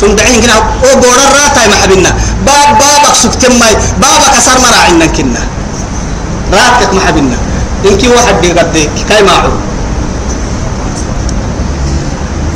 تندعين 0.01 0.41
كنا. 0.43 0.55
أو 0.85 1.01
غورا 1.03 1.27
راتا 1.37 1.63
ما 1.71 1.77
حبنا 1.83 2.11
باب 2.47 2.69
بابك 2.81 3.15
سكتم 3.23 3.53
ماي 3.61 3.75
بابك 4.03 4.31
كسر 4.37 4.59
مرا 4.65 4.79
عنا 4.87 5.07
كنا. 5.07 5.43
راتك 6.53 6.91
ما 6.95 7.01
حبنا 7.07 7.39
إنكي 7.87 8.09
واحد 8.09 8.35
بيقدك 8.43 8.91
كاي 9.09 9.23
معه 9.23 9.53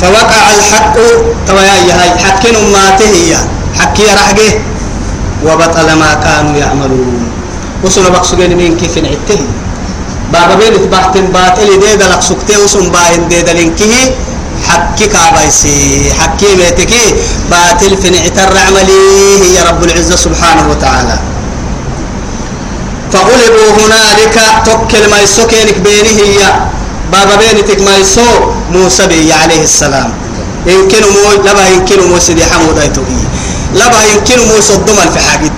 فوقع 0.01 0.43
الحق. 0.59 0.97
تويا 1.47 1.95
هاي 2.01 2.11
حكين 2.25 2.57
ما 2.73 2.91
تهيا 2.99 3.41
حكي 3.79 4.05
رحقه 4.05 4.51
وبطل 5.47 5.89
ما 5.93 6.15
كانوا 6.25 6.57
يعملون. 6.57 7.29
وصل 7.85 8.11
بقصقين 8.11 8.57
من 8.57 8.77
كيف 8.81 8.99
نعته 8.99 9.41
بابا 10.33 10.55
بين 10.55 10.75
تبحتن 10.83 11.27
باطل 11.35 11.69
دي 11.83 11.97
دلق 11.97 12.21
سكته 12.21 12.65
وصن 12.65 12.91
باين 12.95 13.29
دي 13.29 13.43
دلنكه 13.43 13.95
حكي 14.69 15.07
كابايسي 15.07 16.13
حكي 16.19 16.55
ميتكي 16.55 17.15
باطل 17.51 17.97
في 17.97 18.11
نعتر 18.11 18.55
عمليه 18.67 19.59
يا 19.59 19.63
رب 19.69 19.85
العزة 19.85 20.17
سبحانه 20.17 20.71
وتعالى. 20.71 21.19
فغلبوا 23.13 23.71
هنالك 23.79 24.37
توكل 24.67 25.11
ما 25.11 25.19
يسكنك 25.21 25.79
بينه 25.85 26.13
هي. 26.23 26.39
بابا 27.13 27.35
بينتك 27.37 27.81
ما 27.83 27.97
يسو 27.97 28.31
موسى 28.71 29.07
بي 29.07 29.33
عليه 29.33 29.63
السلام. 29.63 30.11
يمكن 30.67 31.03
مو 31.15 31.43
لبا 31.43 31.69
يمكن 31.69 32.09
مو 32.09 32.19
سيدي 32.19 32.45
حمود 32.45 32.79
ايتوهي 32.79 33.23
لبا 33.75 34.01
يمكن 34.13 34.39
مو 34.49 34.61
صدم 34.61 34.99
في 35.13 35.19
حاجد 35.19 35.53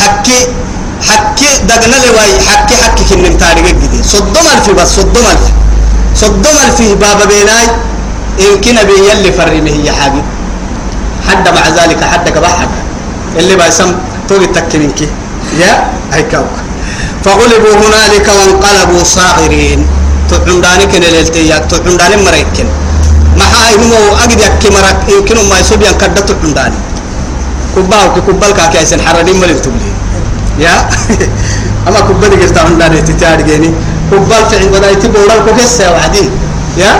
حكي 0.00 0.46
حكي 1.08 1.50
دقنا 1.68 1.96
لواي 2.06 2.40
حكي 2.48 2.76
حكي 2.76 3.04
كن 3.04 3.38
تاريخ 3.38 3.66
جديد. 3.66 4.04
صدم 4.04 4.46
الف 4.54 4.70
بس 4.70 4.96
صدم 4.96 5.26
الف 5.32 5.44
صدم 6.14 6.56
الف 6.64 6.78
بابا 7.00 7.24
بيناي. 7.24 7.66
يمكن 8.38 8.76
بي 8.88 9.10
يلي 9.10 9.32
فرمه 9.32 9.70
هي 9.70 9.92
حاجد 9.92 10.24
حد 11.28 11.48
مع 11.48 11.68
ذلك 11.68 12.04
حد 12.04 12.28
كبحد 12.28 12.68
اللي 13.38 13.56
بيسم 13.56 13.94
توي 14.28 14.46
تكنينك. 14.46 15.00
يا 15.60 15.72
هيكاوك 16.12 16.54
فغلبوا 17.24 17.74
هنالك 17.82 18.28
وانقلبوا 18.28 19.04
صاغرين. 19.04 19.86
تعمداني 20.30 20.86
كن 20.86 21.00
ليلتي 21.00 21.48
تعمداني 21.70 22.16
ما 23.38 23.44
هاي 23.52 23.76
نمو 23.76 24.00
أجد 24.24 24.40
يكي 24.40 24.68
مرك 24.74 24.98
يمكن 25.08 25.36
ما 25.50 25.58
يسوب 25.60 25.82
ينكد 25.82 26.14
تعمداني 26.14 26.78
كباو 27.76 28.06
كبال 28.26 28.50
كاكي 28.58 28.78
أيسن 28.78 29.00
حردين 29.00 29.36
ملك 29.40 29.58
تبلي 29.64 29.90
يا 30.58 30.74
أما 31.88 32.00
كبال 32.00 32.32
قلت 32.40 32.58
عمداني 32.58 33.02
تتعاد 33.02 33.40
جيني 33.46 33.70
كبال 34.10 34.42
في 34.50 34.56
عند 34.60 34.68
بداية 34.76 34.94
تبورا 34.94 35.36
كوكسة 35.46 35.92
وعدي 35.92 36.24
يا 36.82 36.92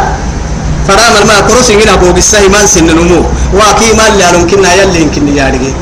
فرام 0.89 1.14
الماء 1.22 1.41
كروس 1.49 1.70
هنا 1.70 1.95
بوق 1.95 2.16
السهي 2.16 2.49
ما 2.49 2.62
نسن 2.64 2.87
نمو 2.87 3.20
واكي 3.59 3.93
ما 3.99 4.09
اللي 4.09 4.24
علم 4.24 4.47
كنا 4.51 4.74
يلي 4.74 5.03
يمكن 5.03 5.28
يارجي 5.28 5.72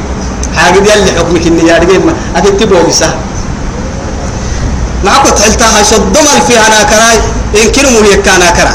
حاجة 0.57 0.79
يلي 0.93 1.11
حكم 1.19 1.35
كنا 1.45 1.63
يارجي 1.71 1.97
أكيد 2.37 2.57
تبوق 2.57 2.87
السهي 2.89 3.19
معك 5.05 5.27
تحلتها 5.37 5.83
صدم 5.83 6.27
في 6.47 6.55
أنا 6.67 6.83
كراي 6.91 7.17
يمكنهم 7.55 8.05
يكانا 8.13 8.51
كرا 8.57 8.75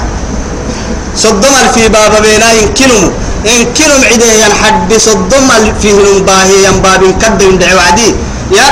صدم 1.18 1.56
في 1.74 1.84
بابا 1.90 2.20
بينا 2.20 2.48
يمكنهم 2.60 3.12
يمكنهم 3.46 4.02
عدي 4.12 4.30
ينحد 4.44 4.90
صدم 4.98 5.50
فيهم 5.82 6.26
باهي 6.28 6.56
ينباب 6.68 7.02
كد 7.22 7.42
يندعي 7.42 7.76
وعدي. 7.76 8.10
يا 8.58 8.68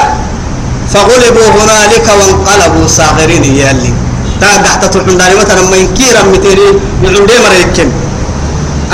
فغلبوا 0.93 1.49
هنالك 1.57 2.07
وانقلبوا 2.19 2.87
صاغرين 2.87 3.43
يالي 3.43 3.91
تحت 4.41 4.85
تحن 4.93 5.17
داري. 5.17 5.35
مثلا 5.41 5.61
ما 5.71 5.77
ينكيرا 5.77 6.21
متيري 6.33 6.69
يعود 7.03 7.31
مريكن 7.45 7.89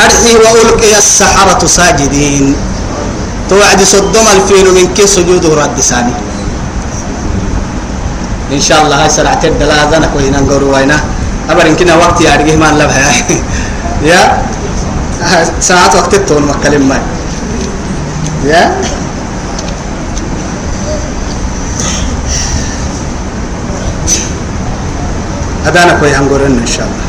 أرحي 0.04 0.34
وألقي 0.44 0.98
السحرة 0.98 1.62
ساجدين. 1.68 2.56
توعد 3.50 3.82
صدم 3.84 4.26
الفين 4.36 4.68
من 4.76 4.86
كي 4.96 5.08
سجوده 5.08 5.52
رد 5.62 5.80
ساني. 5.80 6.16
إن 8.52 8.62
شاء 8.62 8.80
الله 8.84 8.96
هاي 9.04 9.10
سرعة 9.10 9.44
الدلازة 9.44 10.00
نكوي 10.00 10.30
ننقر 10.32 10.64
وينا 10.64 10.98
أبر 11.52 11.68
إن 11.68 11.76
كنا 11.76 11.96
وقت 11.96 12.22
يارجيه 12.22 12.56
ما 12.56 12.72
نلبها. 12.72 13.12
يا 14.10 14.42
ساعات 15.60 15.96
وقت 15.96 16.14
التون 16.14 16.44
مكلم 16.44 16.90
ماي. 16.90 17.02
يا. 18.46 18.82
هذا 25.66 25.86
نكوي 25.86 26.16
هنقر 26.16 26.46
إن 26.46 26.68
شاء 26.68 26.86
الله. 26.86 27.01